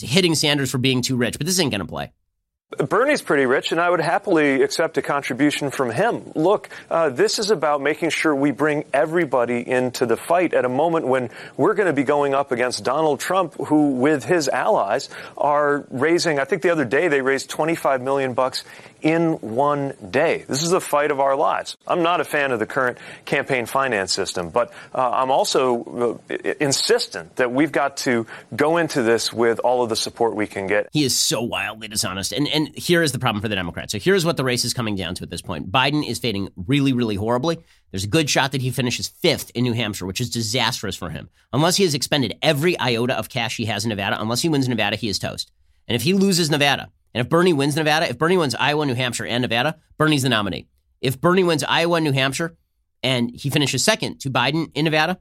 hitting 0.00 0.34
Sanders 0.34 0.70
for 0.70 0.78
being 0.78 1.02
too 1.02 1.16
rich, 1.16 1.38
but 1.38 1.46
this 1.46 1.58
ain't 1.60 1.70
going 1.70 1.80
to 1.80 1.86
play. 1.86 2.12
Bernie's 2.78 3.22
pretty 3.22 3.46
rich, 3.46 3.72
and 3.72 3.80
I 3.80 3.88
would 3.88 4.00
happily 4.00 4.62
accept 4.62 4.96
a 4.98 5.02
contribution 5.02 5.70
from 5.70 5.90
him. 5.90 6.32
Look, 6.34 6.68
uh, 6.90 7.10
this 7.10 7.38
is 7.38 7.50
about 7.50 7.80
making 7.80 8.10
sure 8.10 8.34
we 8.34 8.50
bring 8.50 8.84
everybody 8.92 9.68
into 9.68 10.06
the 10.06 10.16
fight 10.16 10.54
at 10.54 10.64
a 10.64 10.68
moment 10.68 11.06
when 11.06 11.30
we're 11.56 11.74
going 11.74 11.86
to 11.86 11.92
be 11.92 12.04
going 12.04 12.34
up 12.34 12.52
against 12.52 12.82
Donald 12.82 13.20
Trump, 13.20 13.54
who, 13.54 13.92
with 13.92 14.24
his 14.24 14.48
allies, 14.48 15.08
are 15.36 15.84
raising. 15.90 16.38
I 16.38 16.44
think 16.44 16.62
the 16.62 16.70
other 16.70 16.84
day 16.84 17.08
they 17.08 17.20
raised 17.20 17.50
25 17.50 18.02
million 18.02 18.34
bucks 18.34 18.64
in 19.04 19.34
one 19.34 19.94
day. 20.10 20.44
This 20.48 20.62
is 20.62 20.70
the 20.70 20.80
fight 20.80 21.10
of 21.10 21.20
our 21.20 21.36
lives. 21.36 21.76
I'm 21.86 22.02
not 22.02 22.20
a 22.20 22.24
fan 22.24 22.52
of 22.52 22.58
the 22.58 22.66
current 22.66 22.96
campaign 23.26 23.66
finance 23.66 24.12
system, 24.12 24.48
but 24.48 24.72
uh, 24.94 25.10
I'm 25.10 25.30
also 25.30 26.18
uh, 26.30 26.34
insistent 26.58 27.36
that 27.36 27.52
we've 27.52 27.70
got 27.70 27.98
to 27.98 28.26
go 28.56 28.78
into 28.78 29.02
this 29.02 29.30
with 29.30 29.58
all 29.58 29.82
of 29.82 29.90
the 29.90 29.96
support 29.96 30.34
we 30.34 30.46
can 30.46 30.66
get. 30.66 30.88
He 30.92 31.04
is 31.04 31.16
so 31.16 31.42
wildly 31.42 31.86
dishonest. 31.88 32.32
And, 32.32 32.48
and 32.54 32.74
here 32.76 33.02
is 33.02 33.12
the 33.12 33.18
problem 33.18 33.42
for 33.42 33.48
the 33.48 33.56
Democrats. 33.56 33.92
So 33.92 33.98
here's 33.98 34.24
what 34.24 34.36
the 34.36 34.44
race 34.44 34.64
is 34.64 34.72
coming 34.72 34.94
down 34.94 35.14
to 35.16 35.24
at 35.24 35.30
this 35.30 35.42
point 35.42 35.70
Biden 35.70 36.08
is 36.08 36.18
fading 36.18 36.48
really, 36.56 36.92
really 36.92 37.16
horribly. 37.16 37.58
There's 37.90 38.04
a 38.04 38.08
good 38.08 38.30
shot 38.30 38.52
that 38.52 38.62
he 38.62 38.70
finishes 38.70 39.08
fifth 39.08 39.50
in 39.54 39.64
New 39.64 39.72
Hampshire, 39.72 40.06
which 40.06 40.20
is 40.20 40.30
disastrous 40.30 40.96
for 40.96 41.10
him. 41.10 41.28
Unless 41.52 41.76
he 41.76 41.84
has 41.84 41.94
expended 41.94 42.38
every 42.40 42.78
iota 42.78 43.18
of 43.18 43.28
cash 43.28 43.56
he 43.56 43.66
has 43.66 43.84
in 43.84 43.90
Nevada, 43.90 44.20
unless 44.20 44.40
he 44.40 44.48
wins 44.48 44.68
Nevada, 44.68 44.96
he 44.96 45.08
is 45.08 45.18
toast. 45.18 45.50
And 45.86 45.96
if 45.96 46.02
he 46.02 46.14
loses 46.14 46.50
Nevada, 46.50 46.90
and 47.12 47.20
if 47.20 47.28
Bernie 47.28 47.52
wins 47.52 47.76
Nevada, 47.76 48.08
if 48.08 48.18
Bernie 48.18 48.36
wins 48.36 48.54
Iowa, 48.54 48.86
New 48.86 48.94
Hampshire, 48.94 49.26
and 49.26 49.42
Nevada, 49.42 49.76
Bernie's 49.98 50.22
the 50.22 50.28
nominee. 50.28 50.68
If 51.00 51.20
Bernie 51.20 51.44
wins 51.44 51.62
Iowa, 51.64 52.00
New 52.00 52.12
Hampshire, 52.12 52.56
and 53.02 53.30
he 53.30 53.50
finishes 53.50 53.84
second 53.84 54.20
to 54.20 54.30
Biden 54.30 54.70
in 54.74 54.86
Nevada, 54.86 55.18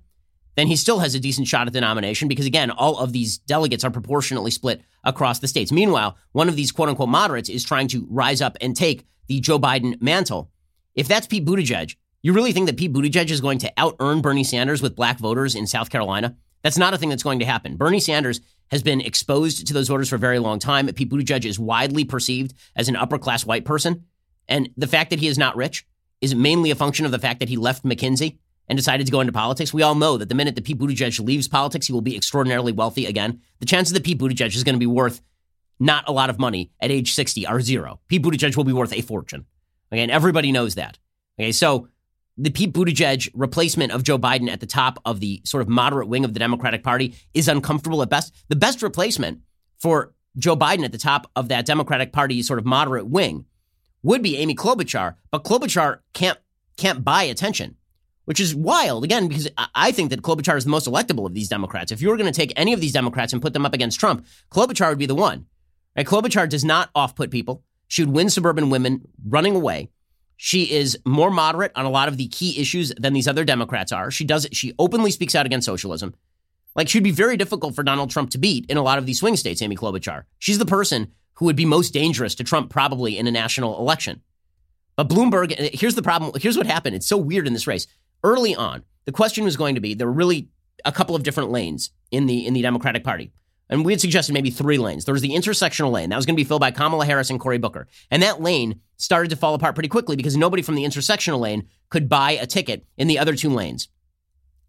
then 0.56 0.68
he 0.68 0.76
still 0.76 1.00
has 1.00 1.16
a 1.16 1.20
decent 1.20 1.48
shot 1.48 1.68
at 1.68 1.74
the 1.74 1.82
nomination 1.82 2.28
because, 2.28 2.46
again, 2.46 2.72
all 2.72 2.98
of 2.98 3.12
these 3.12 3.38
delegates 3.40 3.84
are 3.84 3.92
proportionately 3.92 4.52
split 4.52 4.82
across 5.04 5.40
the 5.40 5.48
states. 5.48 5.72
Meanwhile, 5.72 6.18
one 6.32 6.50
of 6.50 6.56
these 6.56 6.72
quote 6.72 6.90
unquote 6.90 7.10
moderates 7.10 7.50
is 7.50 7.64
trying 7.64 7.88
to 7.90 8.08
rise 8.10 8.42
up 8.42 8.58
and 8.62 8.76
take 8.76 9.06
the 9.28 9.40
Joe 9.40 9.60
Biden 9.60 10.02
mantle. 10.02 10.52
If 10.96 11.08
that's 11.08 11.28
Pete 11.28 11.46
Buttigieg, 11.46 11.96
you 12.22 12.34
really 12.34 12.54
think 12.54 12.68
that 12.68 12.78
Pete 12.78 12.94
Buttigieg 12.94 13.32
is 13.32 13.42
going 13.42 13.60
to 13.60 13.74
out 13.78 13.96
earn 14.00 14.22
Bernie 14.22 14.44
Sanders 14.44 14.82
with 14.82 14.96
black 14.96 15.20
voters 15.20 15.56
in 15.56 15.68
South 15.68 15.90
Carolina? 15.90 16.36
That's 16.62 16.78
not 16.78 16.94
a 16.94 16.98
thing 16.98 17.10
that's 17.10 17.24
going 17.24 17.40
to 17.40 17.46
happen. 17.46 17.76
Bernie 17.76 18.00
Sanders 18.00 18.40
has 18.72 18.82
been 18.82 19.02
exposed 19.02 19.68
to 19.68 19.74
those 19.74 19.90
voters 19.90 20.10
for 20.10 20.16
a 20.16 20.20
very 20.20 20.40
long 20.40 20.60
time. 20.60 20.88
Pete 20.88 21.10
Buttigieg 21.10 21.46
is 21.46 21.60
widely 21.60 22.06
perceived 22.06 22.54
as 22.76 22.88
an 22.88 22.96
upper 22.96 23.18
class 23.18 23.46
white 23.46 23.66
person. 23.66 24.06
And 24.48 24.70
the 24.78 24.88
fact 24.88 25.10
that 25.10 25.20
he 25.20 25.28
is 25.28 25.38
not 25.38 25.56
rich 25.56 25.86
is 26.22 26.34
mainly 26.34 26.72
a 26.72 26.76
function 26.76 27.06
of 27.06 27.12
the 27.12 27.20
fact 27.20 27.40
that 27.42 27.50
he 27.50 27.58
left 27.58 27.84
McKinsey 27.84 28.38
and 28.68 28.78
decided 28.78 29.06
to 29.06 29.12
go 29.12 29.20
into 29.20 29.34
politics. 29.34 29.74
We 29.74 29.82
all 29.82 29.96
know 29.96 30.18
that 30.18 30.30
the 30.30 30.36
minute 30.36 30.56
that 30.56 30.64
Pete 30.64 30.80
Buttigieg 30.80 31.24
leaves 31.24 31.48
politics, 31.48 31.88
he 31.88 31.94
will 31.94 32.02
be 32.02 32.16
extraordinarily 32.16 32.72
wealthy 32.72 33.06
again. 33.06 33.42
The 33.60 33.66
chances 33.66 33.94
that 33.94 34.04
Pete 34.04 34.20
Buttigieg 34.20 34.56
is 34.56 34.64
going 34.64 34.76
to 34.76 34.80
be 34.80 34.88
worth 34.88 35.22
not 35.80 36.08
a 36.08 36.12
lot 36.12 36.30
of 36.30 36.40
money 36.40 36.72
at 36.80 36.92
age 36.92 37.14
60 37.14 37.46
are 37.46 37.60
zero. 37.60 38.00
Pete 38.08 38.24
Buttigieg 38.24 38.56
will 38.56 38.64
be 38.64 38.74
worth 38.74 38.94
a 38.94 39.02
fortune. 39.02 39.46
Okay, 39.92 40.02
and 40.02 40.12
everybody 40.12 40.52
knows 40.52 40.76
that. 40.76 40.98
Okay, 41.40 41.52
so 41.52 41.88
the 42.38 42.50
Pete 42.50 42.74
Buttigieg 42.74 43.30
replacement 43.34 43.92
of 43.92 44.04
Joe 44.04 44.18
Biden 44.18 44.50
at 44.50 44.60
the 44.60 44.66
top 44.66 45.00
of 45.06 45.20
the 45.20 45.42
sort 45.44 45.62
of 45.62 45.70
moderate 45.70 46.08
wing 46.08 46.26
of 46.26 46.34
the 46.34 46.40
Democratic 46.40 46.84
Party 46.84 47.16
is 47.34 47.48
uncomfortable 47.48 48.02
at 48.02 48.10
best. 48.10 48.34
The 48.48 48.56
best 48.56 48.82
replacement 48.82 49.42
for 49.80 50.14
Joe 50.38 50.56
Biden 50.56 50.84
at 50.84 50.92
the 50.92 50.98
top 50.98 51.30
of 51.36 51.50
that 51.50 51.66
Democratic 51.66 52.12
Party 52.12 52.42
sort 52.42 52.60
of 52.60 52.66
moderate 52.66 53.08
wing 53.08 53.46
would 54.02 54.24
be 54.24 54.38
Amy 54.38 54.56
Klobuchar, 54.56 55.16
but 55.32 55.44
Klobuchar 55.44 56.00
can't 56.14 56.38
can't 56.76 57.04
buy 57.04 57.24
attention, 57.24 57.76
which 58.26 58.40
is 58.40 58.56
wild 58.56 59.04
again 59.04 59.28
because 59.28 59.48
I 59.76 59.92
think 59.92 60.10
that 60.10 60.22
Klobuchar 60.22 60.58
is 60.58 60.64
the 60.64 60.70
most 60.70 60.88
electable 60.88 61.26
of 61.26 61.34
these 61.34 61.50
Democrats. 61.50 61.92
If 61.92 62.02
you 62.02 62.10
were 62.10 62.18
going 62.18 62.32
to 62.32 62.38
take 62.38 62.54
any 62.56 62.74
of 62.74 62.82
these 62.82 62.94
Democrats 62.94 63.34
and 63.34 63.42
put 63.42 63.54
them 63.54 63.66
up 63.66 63.74
against 63.74 64.00
Trump, 64.00 64.26
Klobuchar 64.52 64.90
would 64.90 64.98
be 64.98 65.06
the 65.06 65.16
one. 65.16 65.46
Right? 65.96 66.06
Klobuchar 66.06 66.48
does 66.50 66.64
not 66.64 66.90
off-put 66.96 67.32
people. 67.32 67.64
She 67.88 68.04
would 68.04 68.16
win 68.16 68.30
suburban 68.30 68.70
women 68.70 69.08
running 69.28 69.56
away. 69.56 69.90
She 70.38 70.72
is 70.72 70.98
more 71.06 71.30
moderate 71.30 71.72
on 71.76 71.86
a 71.86 71.90
lot 71.90 72.08
of 72.08 72.18
the 72.18 72.28
key 72.28 72.60
issues 72.60 72.92
than 72.98 73.14
these 73.14 73.28
other 73.28 73.46
Democrats 73.46 73.92
are. 73.92 74.10
She 74.10 74.26
does 74.26 74.48
she 74.52 74.74
openly 74.80 75.12
speaks 75.12 75.36
out 75.36 75.46
against 75.46 75.66
socialism. 75.66 76.16
Like 76.76 76.90
she'd 76.90 77.04
be 77.04 77.12
very 77.12 77.38
difficult 77.38 77.76
for 77.76 77.84
Donald 77.84 78.10
Trump 78.10 78.32
to 78.32 78.38
beat 78.38 78.66
in 78.68 78.78
a 78.78 78.82
lot 78.82 78.98
of 78.98 79.06
these 79.06 79.20
swing 79.20 79.36
states, 79.38 79.62
Amy 79.62 79.76
Klobuchar. 79.76 80.24
She's 80.40 80.58
the 80.58 80.66
person 80.66 81.12
who 81.36 81.46
would 81.46 81.56
be 81.56 81.66
most 81.66 81.94
dangerous 81.94 82.36
to 82.36 82.44
Trump 82.44 82.70
probably 82.70 83.18
in 83.18 83.28
a 83.28 83.32
national 83.32 83.80
election. 83.80 84.22
But 84.96 85.10
Bloomberg, 85.10 85.52
here's 85.74 85.96
the 85.96 86.02
problem. 86.04 86.32
Here's 86.40 86.58
what 86.58 86.68
happened. 86.68 86.96
It's 86.96 87.08
so 87.08 87.18
weird 87.18 87.48
in 87.48 87.54
this 87.54 87.68
race. 87.68 87.88
Early 88.24 88.56
on, 88.56 88.84
the 89.06 89.12
question 89.12 89.44
was 89.44 89.58
going 89.58 89.76
to 89.76 89.82
be 89.82 89.94
there 89.94 90.08
were 90.08 90.14
really 90.14 90.50
a 90.86 90.92
couple 90.92 91.16
of 91.16 91.24
different 91.24 91.52
lanes 91.52 91.92
in 92.12 92.26
the 92.26 92.46
in 92.46 92.54
the 92.54 92.62
Democratic 92.62 93.04
Party. 93.04 93.32
And 93.70 93.86
we 93.86 93.94
had 93.94 94.02
suggested 94.02 94.34
maybe 94.34 94.50
three 94.50 94.78
lanes. 94.78 95.06
There 95.06 95.14
was 95.14 95.22
the 95.22 95.32
intersectional 95.32 95.92
lane. 95.92 96.10
That 96.10 96.18
was 96.18 96.26
going 96.26 96.36
to 96.36 96.40
be 96.40 96.48
filled 96.48 96.62
by 96.62 96.72
Kamala 96.72 97.06
Harris 97.06 97.30
and 97.30 97.40
Cory 97.40 97.58
Booker. 97.58 97.88
And 98.12 98.22
that 98.22 98.42
lane 98.42 98.82
started 98.98 99.30
to 99.30 99.36
fall 99.36 99.56
apart 99.56 99.76
pretty 99.76 99.90
quickly 99.90 100.16
because 100.16 100.38
nobody 100.38 100.62
from 100.62 100.76
the 100.76 100.84
intersectional 100.84 101.40
lane 101.40 101.68
could 101.90 102.10
buy 102.10 102.32
a 102.32 102.46
ticket 102.46 102.86
in 102.98 103.08
the 103.08 103.20
other 103.20 103.36
two 103.36 103.50
lanes. 103.50 103.88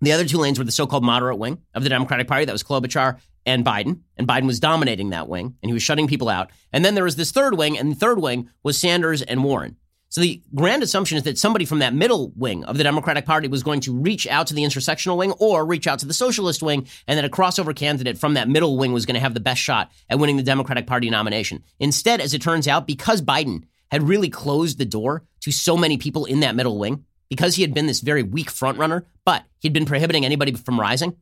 The 0.00 0.12
other 0.12 0.24
two 0.24 0.38
lanes 0.38 0.58
were 0.58 0.64
the 0.64 0.72
so 0.72 0.86
called 0.86 1.04
moderate 1.04 1.38
wing 1.38 1.58
of 1.74 1.82
the 1.82 1.88
Democratic 1.88 2.28
Party. 2.28 2.44
That 2.44 2.52
was 2.52 2.62
Klobuchar 2.62 3.18
and 3.46 3.64
Biden. 3.64 4.00
And 4.16 4.28
Biden 4.28 4.46
was 4.46 4.60
dominating 4.60 5.10
that 5.10 5.28
wing 5.28 5.56
and 5.62 5.68
he 5.68 5.72
was 5.74 5.82
shutting 5.82 6.08
people 6.08 6.28
out. 6.28 6.50
And 6.72 6.84
then 6.84 6.94
there 6.94 7.04
was 7.04 7.16
this 7.16 7.32
third 7.32 7.56
wing, 7.58 7.78
and 7.78 7.90
the 7.90 7.96
third 7.96 8.20
wing 8.20 8.48
was 8.62 8.78
Sanders 8.78 9.22
and 9.22 9.44
Warren. 9.44 9.76
So 10.14 10.20
the 10.20 10.40
grand 10.54 10.84
assumption 10.84 11.18
is 11.18 11.24
that 11.24 11.38
somebody 11.38 11.64
from 11.64 11.80
that 11.80 11.92
middle 11.92 12.30
wing 12.36 12.62
of 12.66 12.78
the 12.78 12.84
Democratic 12.84 13.26
Party 13.26 13.48
was 13.48 13.64
going 13.64 13.80
to 13.80 13.92
reach 13.92 14.28
out 14.28 14.46
to 14.46 14.54
the 14.54 14.62
intersectional 14.62 15.16
wing 15.16 15.32
or 15.40 15.66
reach 15.66 15.88
out 15.88 15.98
to 15.98 16.06
the 16.06 16.14
socialist 16.14 16.62
wing, 16.62 16.86
and 17.08 17.18
that 17.18 17.24
a 17.24 17.28
crossover 17.28 17.74
candidate 17.74 18.16
from 18.16 18.34
that 18.34 18.48
middle 18.48 18.78
wing 18.78 18.92
was 18.92 19.06
going 19.06 19.16
to 19.16 19.20
have 19.20 19.34
the 19.34 19.40
best 19.40 19.60
shot 19.60 19.90
at 20.08 20.20
winning 20.20 20.36
the 20.36 20.44
Democratic 20.44 20.86
Party 20.86 21.10
nomination. 21.10 21.64
Instead, 21.80 22.20
as 22.20 22.32
it 22.32 22.40
turns 22.40 22.68
out, 22.68 22.86
because 22.86 23.22
Biden 23.22 23.64
had 23.90 24.06
really 24.06 24.30
closed 24.30 24.78
the 24.78 24.84
door 24.84 25.24
to 25.40 25.50
so 25.50 25.76
many 25.76 25.96
people 25.96 26.26
in 26.26 26.38
that 26.38 26.54
middle 26.54 26.78
wing, 26.78 27.04
because 27.28 27.56
he 27.56 27.62
had 27.62 27.74
been 27.74 27.86
this 27.86 28.00
very 28.00 28.22
weak 28.22 28.52
frontrunner, 28.52 29.06
but 29.24 29.42
he'd 29.58 29.72
been 29.72 29.84
prohibiting 29.84 30.24
anybody 30.24 30.52
from 30.52 30.78
rising, 30.78 31.16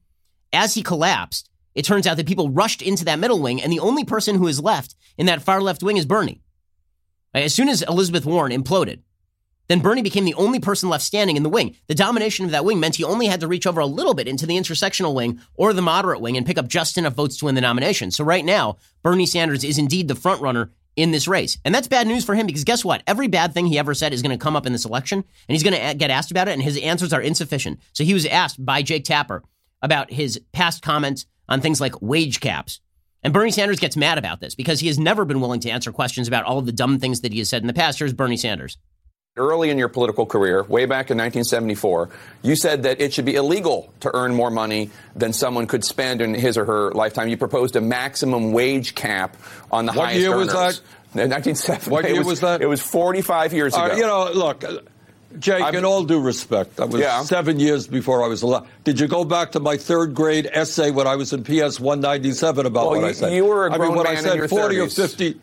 as 0.53 0.75
he 0.75 0.83
collapsed, 0.83 1.49
it 1.75 1.87
turns 1.87 2.07
out 2.07 2.19
that 2.19 2.27
people 2.27 2.51
rushed 2.51 2.83
into 2.83 3.07
that 3.07 3.19
middle 3.19 3.41
wing, 3.41 3.63
and 3.63 3.73
the 3.73 3.81
only 3.81 4.05
person 4.05 4.37
who 4.37 4.49
is 4.49 4.61
left 4.61 4.97
in 5.17 5.25
that 5.25 5.41
far 5.41 5.63
left 5.63 5.83
wing 5.83 5.97
is 5.97 6.05
Bernie. 6.05 6.42
As 7.35 7.55
soon 7.55 7.69
as 7.69 7.83
Elizabeth 7.83 8.27
Warren 8.27 8.53
imploded, 8.53 9.01
then 9.69 9.81
Bernie 9.81 10.03
became 10.03 10.27
the 10.27 10.35
only 10.35 10.61
person 10.61 10.91
left 10.91 11.05
standing 11.05 11.37
in 11.37 11.43
the 11.43 11.49
wing. 11.49 11.75
The 11.87 11.95
domination 11.95 12.45
of 12.45 12.51
that 12.51 12.65
wing 12.65 12.79
meant 12.79 12.97
he 12.97 13.05
only 13.05 13.27
had 13.27 13.41
to 13.41 13.49
reach 13.49 13.67
over 13.67 13.81
a 13.81 13.87
little 13.87 14.13
bit 14.13 14.29
into 14.29 14.45
the 14.45 14.57
intersectional 14.57 15.15
wing 15.15 15.41
or 15.55 15.73
the 15.73 15.81
moderate 15.81 16.21
wing 16.21 16.37
and 16.37 16.45
pick 16.45 16.59
up 16.59 16.69
just 16.69 16.99
enough 16.99 17.15
votes 17.15 17.39
to 17.39 17.47
win 17.47 17.55
the 17.55 17.61
nomination. 17.63 18.11
So 18.11 18.23
right 18.23 18.45
now, 18.45 18.77
Bernie 19.03 19.25
Sanders 19.25 19.65
is 19.65 19.79
indeed 19.79 20.09
the 20.09 20.15
front 20.15 20.43
runner 20.43 20.71
in 20.95 21.11
this 21.11 21.27
race. 21.27 21.57
And 21.65 21.75
that's 21.75 21.89
bad 21.89 22.07
news 22.07 22.25
for 22.25 22.35
him 22.35 22.47
because 22.47 22.65
guess 22.65 22.85
what? 22.85 23.03
Every 23.07 23.29
bad 23.29 23.55
thing 23.55 23.65
he 23.65 23.79
ever 23.79 23.95
said 23.95 24.13
is 24.13 24.21
going 24.21 24.37
to 24.39 24.43
come 24.43 24.57
up 24.57 24.67
in 24.67 24.73
this 24.73 24.85
election 24.85 25.19
and 25.21 25.55
he's 25.55 25.63
going 25.63 25.75
to 25.75 25.83
uh, 25.83 25.95
get 25.95 26.11
asked 26.11 26.31
about 26.31 26.49
it 26.49 26.53
and 26.53 26.63
his 26.63 26.77
answers 26.79 27.15
are 27.15 27.23
insufficient. 27.23 27.81
So 27.95 28.05
he 28.05 28.13
was 28.13 28.27
asked 28.27 28.63
by 28.63 28.83
Jake 28.83 29.05
Tapper 29.05 29.43
about 29.81 30.13
his 30.13 30.39
past 30.53 30.83
comments 30.83 31.25
on 31.49 31.63
things 31.63 31.81
like 31.81 32.03
wage 32.03 32.41
caps 32.41 32.81
and 33.23 33.33
Bernie 33.33 33.51
Sanders 33.51 33.79
gets 33.79 33.97
mad 33.97 34.19
about 34.19 34.41
this 34.41 34.55
because 34.55 34.81
he 34.81 34.89
has 34.89 34.99
never 34.99 35.25
been 35.25 35.41
willing 35.41 35.61
to 35.61 35.71
answer 35.71 35.93
questions 35.93 36.29
about 36.29 36.45
all 36.45 36.59
of 36.59 36.67
the 36.67 36.73
dumb 36.73 36.99
things 36.99 37.21
that 37.21 37.33
he 37.33 37.39
has 37.39 37.49
said 37.49 37.63
in 37.63 37.67
the 37.67 37.73
past. 37.73 37.99
Here's 37.99 38.13
Bernie 38.13 38.37
Sanders. 38.37 38.79
Early 39.35 39.71
in 39.71 39.79
your 39.79 39.89
political 39.89 40.27
career, 40.27 40.63
way 40.63 40.85
back 40.85 41.11
in 41.11 41.17
1974, 41.17 42.11
you 42.43 42.55
said 42.55 42.83
that 42.83 43.01
it 43.01 43.15
should 43.15 43.25
be 43.25 43.35
illegal 43.35 43.91
to 44.01 44.11
earn 44.15 44.35
more 44.35 44.51
money 44.51 44.91
than 45.17 45.33
someone 45.33 45.67
could 45.67 45.85
spend 45.85 46.21
in 46.21 46.35
his 46.35 46.59
or 46.59 46.67
her 46.67 46.93
lifetime. 46.93 47.29
You 47.29 47.39
proposed 47.39 47.75
a 47.77 47.81
maximum 47.81 48.53
wage 48.53 48.95
cap 48.95 49.39
on 49.71 49.87
the 49.87 49.93
what 49.93 50.07
highest 50.09 50.21
year 50.21 50.33
earners. 50.33 50.49
was 50.49 50.81
that? 50.81 50.83
1970. 51.15 51.91
What 51.91 52.05
year 52.05 52.15
it 52.15 52.19
was, 52.19 52.27
was 52.27 52.41
that? 52.41 52.61
It 52.61 52.67
was 52.67 52.83
45 52.83 53.53
years 53.55 53.75
ago. 53.75 53.85
Uh, 53.85 53.95
you 53.97 54.03
know, 54.03 54.31
look, 54.33 54.65
Jake, 55.39 55.63
I'm- 55.63 55.75
in 55.75 55.85
all 55.85 56.05
due 56.05 56.21
respect, 56.21 56.77
that 56.77 56.89
was 56.91 57.01
Yeah. 57.01 57.23
seven 57.23 57.59
years 57.61 57.87
before 57.87 58.23
I 58.23 58.27
was 58.29 58.43
alive. 58.43 58.63
Did 58.85 59.01
you 59.01 59.07
go 59.07 59.25
back 59.25 59.53
to 59.53 59.61
my 59.61 59.77
third 59.77 60.15
grade 60.15 60.49
essay 60.53 60.91
when 60.91 61.07
I 61.07 61.17
was 61.17 61.33
in 61.33 61.43
PS 61.45 61.79
197 61.81 62.67
about 62.67 62.91
Well, 62.91 63.01
what 63.01 63.09
I 63.09 63.13
said? 63.13 63.33
you 63.33 63.45
were 63.45 63.67
a 63.67 63.73
I 63.73 63.77
grown 63.77 63.81
I 63.81 63.89
mean, 63.89 63.97
when 63.97 64.05
man 64.15 64.17
I 64.17 64.21
said 64.41 64.51
40 64.51 64.77
30s. 64.77 64.99
or 64.99 65.03
50. 65.03 65.41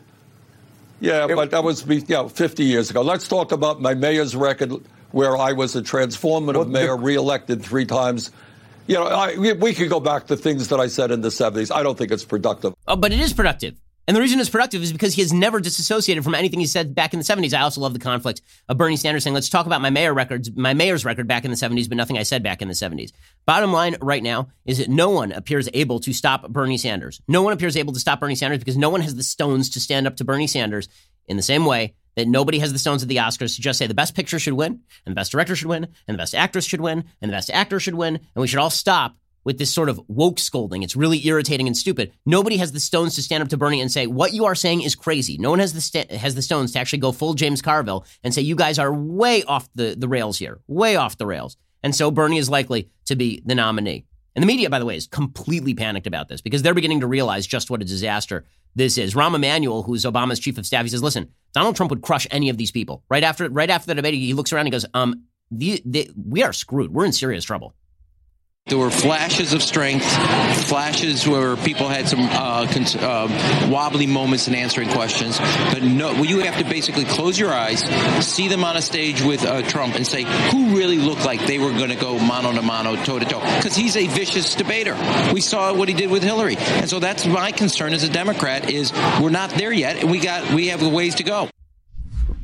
Yeah, 1.00 1.26
but 1.28 1.50
that 1.52 1.64
was 1.64 1.82
be- 1.82 2.04
yeah, 2.06 2.28
50 2.28 2.64
years 2.64 2.90
ago. 2.90 3.00
Let's 3.02 3.26
talk 3.26 3.52
about 3.52 3.80
my 3.80 3.94
mayor's 3.94 4.36
record 4.36 4.72
where 5.12 5.36
I 5.36 5.52
was 5.52 5.74
a 5.74 5.82
transformative 5.82 6.68
mayor, 6.68 6.96
reelected 6.96 7.62
three 7.64 7.86
times. 7.86 8.30
You 8.86 8.96
know, 8.96 9.04
I, 9.06 9.36
we, 9.36 9.52
we 9.54 9.72
could 9.72 9.88
go 9.88 10.00
back 10.00 10.26
to 10.26 10.36
things 10.36 10.68
that 10.68 10.78
I 10.80 10.88
said 10.88 11.10
in 11.10 11.20
the 11.22 11.28
70s. 11.30 11.74
I 11.74 11.82
don't 11.82 11.96
think 11.96 12.10
it's 12.12 12.24
productive. 12.24 12.74
Oh, 12.86 12.96
but 12.96 13.12
it 13.12 13.20
is 13.20 13.32
productive. 13.32 13.74
And 14.08 14.16
the 14.16 14.20
reason 14.20 14.40
it's 14.40 14.50
productive 14.50 14.82
is 14.82 14.92
because 14.92 15.14
he 15.14 15.22
has 15.22 15.32
never 15.32 15.60
disassociated 15.60 16.24
from 16.24 16.34
anything 16.34 16.58
he 16.58 16.66
said 16.66 16.94
back 16.94 17.12
in 17.12 17.20
the 17.20 17.24
70s. 17.24 17.54
I 17.54 17.60
also 17.60 17.80
love 17.80 17.92
the 17.92 18.00
conflict 18.00 18.42
of 18.68 18.76
Bernie 18.76 18.96
Sanders 18.96 19.22
saying, 19.22 19.34
let's 19.34 19.48
talk 19.48 19.66
about 19.66 19.80
my 19.80 19.90
mayor 19.90 20.12
records, 20.12 20.50
my 20.56 20.74
mayor's 20.74 21.04
record 21.04 21.28
back 21.28 21.44
in 21.44 21.50
the 21.50 21.56
70s, 21.56 21.88
but 21.88 21.96
nothing 21.96 22.18
I 22.18 22.24
said 22.24 22.42
back 22.42 22.60
in 22.60 22.68
the 22.68 22.74
70s. 22.74 23.12
Bottom 23.46 23.72
line 23.72 23.96
right 24.00 24.22
now 24.22 24.48
is 24.64 24.78
that 24.78 24.88
no 24.88 25.10
one 25.10 25.30
appears 25.30 25.68
able 25.74 26.00
to 26.00 26.12
stop 26.12 26.48
Bernie 26.48 26.78
Sanders. 26.78 27.20
No 27.28 27.42
one 27.42 27.52
appears 27.52 27.76
able 27.76 27.92
to 27.92 28.00
stop 28.00 28.20
Bernie 28.20 28.34
Sanders 28.34 28.58
because 28.58 28.76
no 28.76 28.90
one 28.90 29.00
has 29.00 29.14
the 29.14 29.22
stones 29.22 29.70
to 29.70 29.80
stand 29.80 30.06
up 30.06 30.16
to 30.16 30.24
Bernie 30.24 30.48
Sanders 30.48 30.88
in 31.28 31.36
the 31.36 31.42
same 31.42 31.64
way 31.64 31.94
that 32.16 32.26
nobody 32.26 32.58
has 32.58 32.72
the 32.72 32.78
stones 32.78 33.02
at 33.02 33.08
the 33.08 33.16
Oscars 33.16 33.54
to 33.54 33.62
just 33.62 33.78
say 33.78 33.86
the 33.86 33.94
best 33.94 34.16
picture 34.16 34.38
should 34.38 34.54
win, 34.54 34.80
and 35.06 35.12
the 35.12 35.14
best 35.14 35.30
director 35.30 35.54
should 35.54 35.68
win, 35.68 35.84
and 36.08 36.14
the 36.14 36.18
best 36.18 36.34
actress 36.34 36.64
should 36.64 36.80
win, 36.80 37.04
and 37.22 37.30
the 37.30 37.36
best 37.36 37.50
actor 37.50 37.78
should 37.78 37.94
win, 37.94 38.16
and 38.16 38.40
we 38.40 38.48
should 38.48 38.58
all 38.58 38.70
stop 38.70 39.14
with 39.44 39.58
this 39.58 39.72
sort 39.72 39.88
of 39.88 40.00
woke 40.08 40.38
scolding. 40.38 40.82
It's 40.82 40.96
really 40.96 41.26
irritating 41.26 41.66
and 41.66 41.76
stupid. 41.76 42.12
Nobody 42.26 42.56
has 42.58 42.72
the 42.72 42.80
stones 42.80 43.14
to 43.14 43.22
stand 43.22 43.42
up 43.42 43.48
to 43.50 43.56
Bernie 43.56 43.80
and 43.80 43.90
say 43.90 44.06
what 44.06 44.32
you 44.32 44.44
are 44.44 44.54
saying 44.54 44.82
is 44.82 44.94
crazy. 44.94 45.38
No 45.38 45.50
one 45.50 45.58
has 45.58 45.72
the 45.72 45.80
st- 45.80 46.10
has 46.10 46.34
the 46.34 46.42
stones 46.42 46.72
to 46.72 46.78
actually 46.78 46.98
go 46.98 47.12
full 47.12 47.34
James 47.34 47.62
Carville 47.62 48.04
and 48.22 48.34
say 48.34 48.42
you 48.42 48.56
guys 48.56 48.78
are 48.78 48.92
way 48.92 49.42
off 49.44 49.68
the, 49.74 49.94
the 49.96 50.08
rails 50.08 50.38
here, 50.38 50.60
way 50.66 50.96
off 50.96 51.18
the 51.18 51.26
rails. 51.26 51.56
And 51.82 51.94
so 51.94 52.10
Bernie 52.10 52.38
is 52.38 52.50
likely 52.50 52.90
to 53.06 53.16
be 53.16 53.42
the 53.44 53.54
nominee. 53.54 54.04
And 54.34 54.42
the 54.42 54.46
media, 54.46 54.70
by 54.70 54.78
the 54.78 54.84
way, 54.84 54.96
is 54.96 55.06
completely 55.06 55.74
panicked 55.74 56.06
about 56.06 56.28
this 56.28 56.40
because 56.40 56.62
they're 56.62 56.74
beginning 56.74 57.00
to 57.00 57.06
realize 57.06 57.46
just 57.46 57.70
what 57.70 57.82
a 57.82 57.84
disaster 57.84 58.44
this 58.74 58.96
is. 58.98 59.14
Rahm 59.14 59.34
Emanuel, 59.34 59.82
who's 59.82 60.04
Obama's 60.04 60.38
chief 60.38 60.56
of 60.58 60.66
staff, 60.66 60.84
he 60.84 60.88
says, 60.88 61.02
"Listen, 61.02 61.30
Donald 61.52 61.76
Trump 61.76 61.90
would 61.90 62.02
crush 62.02 62.26
any 62.30 62.48
of 62.48 62.56
these 62.56 62.70
people." 62.70 63.02
Right 63.10 63.24
after 63.24 63.48
right 63.48 63.70
after 63.70 63.86
the 63.86 63.94
debate, 63.94 64.14
he 64.14 64.34
looks 64.34 64.52
around 64.52 64.66
and 64.66 64.72
goes, 64.72 64.86
"Um, 64.94 65.24
the, 65.50 65.82
the, 65.84 66.10
we 66.16 66.44
are 66.44 66.52
screwed. 66.52 66.92
We're 66.92 67.06
in 67.06 67.12
serious 67.12 67.44
trouble." 67.44 67.74
There 68.70 68.78
were 68.78 68.90
flashes 68.92 69.52
of 69.52 69.64
strength, 69.64 70.06
flashes 70.68 71.26
where 71.26 71.56
people 71.56 71.88
had 71.88 72.08
some 72.08 72.20
uh, 72.20 72.68
cons- 72.70 72.94
uh, 72.94 73.68
wobbly 73.68 74.06
moments 74.06 74.46
in 74.46 74.54
answering 74.54 74.90
questions. 74.90 75.40
But 75.72 75.82
no, 75.82 76.12
well, 76.12 76.24
you 76.24 76.38
have 76.38 76.56
to 76.58 76.64
basically 76.64 77.04
close 77.04 77.36
your 77.36 77.52
eyes, 77.52 77.80
see 78.24 78.46
them 78.46 78.62
on 78.62 78.76
a 78.76 78.80
stage 78.80 79.22
with 79.22 79.44
uh, 79.44 79.62
Trump, 79.62 79.96
and 79.96 80.06
say 80.06 80.22
who 80.52 80.76
really 80.76 80.98
looked 80.98 81.24
like 81.24 81.44
they 81.46 81.58
were 81.58 81.72
going 81.72 81.90
to 81.90 81.96
go 81.96 82.16
mano 82.20 82.52
to 82.52 82.62
mano, 82.62 82.94
toe 83.02 83.18
to 83.18 83.24
toe. 83.24 83.40
Because 83.40 83.74
he's 83.74 83.96
a 83.96 84.06
vicious 84.06 84.54
debater. 84.54 84.94
We 85.34 85.40
saw 85.40 85.74
what 85.74 85.88
he 85.88 85.94
did 85.94 86.08
with 86.08 86.22
Hillary, 86.22 86.56
and 86.56 86.88
so 86.88 87.00
that's 87.00 87.26
my 87.26 87.50
concern 87.50 87.92
as 87.92 88.04
a 88.04 88.08
Democrat 88.08 88.70
is 88.70 88.92
we're 89.20 89.30
not 89.30 89.50
there 89.50 89.72
yet, 89.72 89.96
and 89.96 90.08
we 90.08 90.20
got 90.20 90.54
we 90.54 90.68
have 90.68 90.84
a 90.84 90.88
ways 90.88 91.16
to 91.16 91.24
go. 91.24 91.49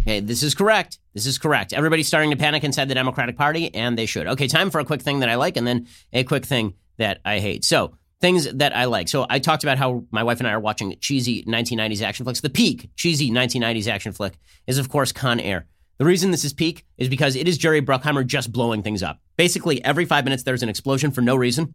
Okay, 0.06 0.20
this 0.20 0.44
is 0.44 0.54
correct. 0.54 1.00
This 1.14 1.26
is 1.26 1.36
correct. 1.36 1.72
Everybody's 1.72 2.06
starting 2.06 2.30
to 2.30 2.36
panic 2.36 2.62
inside 2.62 2.86
the 2.86 2.94
Democratic 2.94 3.36
Party, 3.36 3.74
and 3.74 3.98
they 3.98 4.06
should. 4.06 4.28
Okay, 4.28 4.46
time 4.46 4.70
for 4.70 4.78
a 4.78 4.84
quick 4.84 5.02
thing 5.02 5.18
that 5.18 5.28
I 5.28 5.34
like, 5.34 5.56
and 5.56 5.66
then 5.66 5.88
a 6.12 6.22
quick 6.22 6.44
thing 6.44 6.74
that 6.98 7.20
I 7.24 7.40
hate. 7.40 7.64
So, 7.64 7.96
things 8.20 8.52
that 8.52 8.76
I 8.76 8.84
like. 8.84 9.08
So, 9.08 9.26
I 9.28 9.40
talked 9.40 9.64
about 9.64 9.78
how 9.78 10.04
my 10.12 10.22
wife 10.22 10.38
and 10.38 10.46
I 10.46 10.52
are 10.52 10.60
watching 10.60 10.96
cheesy 11.00 11.42
1990s 11.42 12.02
action 12.02 12.22
flicks. 12.22 12.40
The 12.40 12.50
peak 12.50 12.88
cheesy 12.94 13.32
1990s 13.32 13.88
action 13.88 14.12
flick 14.12 14.34
is, 14.68 14.78
of 14.78 14.88
course, 14.88 15.10
Con 15.10 15.40
Air. 15.40 15.66
The 15.98 16.04
reason 16.04 16.30
this 16.30 16.44
is 16.44 16.52
peak 16.52 16.84
is 16.98 17.08
because 17.08 17.34
it 17.34 17.48
is 17.48 17.58
Jerry 17.58 17.82
Bruckheimer 17.82 18.24
just 18.24 18.52
blowing 18.52 18.84
things 18.84 19.02
up. 19.02 19.18
Basically, 19.36 19.84
every 19.84 20.04
five 20.04 20.22
minutes 20.22 20.44
there's 20.44 20.62
an 20.62 20.68
explosion 20.68 21.10
for 21.10 21.20
no 21.20 21.34
reason. 21.34 21.74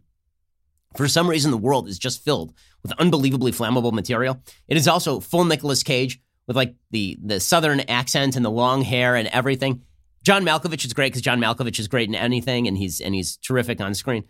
For 0.96 1.06
some 1.06 1.28
reason, 1.28 1.50
the 1.50 1.58
world 1.58 1.86
is 1.86 1.98
just 1.98 2.24
filled 2.24 2.54
with 2.82 2.92
unbelievably 2.92 3.52
flammable 3.52 3.92
material. 3.92 4.42
It 4.68 4.78
is 4.78 4.88
also 4.88 5.20
full 5.20 5.44
Nicolas 5.44 5.82
Cage 5.82 6.18
with 6.46 6.56
like 6.56 6.74
the 6.90 7.18
the 7.22 7.40
southern 7.40 7.80
accent 7.80 8.36
and 8.36 8.44
the 8.44 8.50
long 8.50 8.82
hair 8.82 9.16
and 9.16 9.28
everything. 9.28 9.82
John 10.22 10.44
Malkovich 10.44 10.84
is 10.84 10.92
great 10.92 11.12
because 11.12 11.22
John 11.22 11.40
Malkovich 11.40 11.80
is 11.80 11.88
great 11.88 12.08
in 12.08 12.14
anything, 12.14 12.68
and 12.68 12.76
he's 12.76 13.00
and 13.00 13.14
he's 13.14 13.36
terrific 13.36 13.80
on 13.80 13.94
screen. 13.94 14.24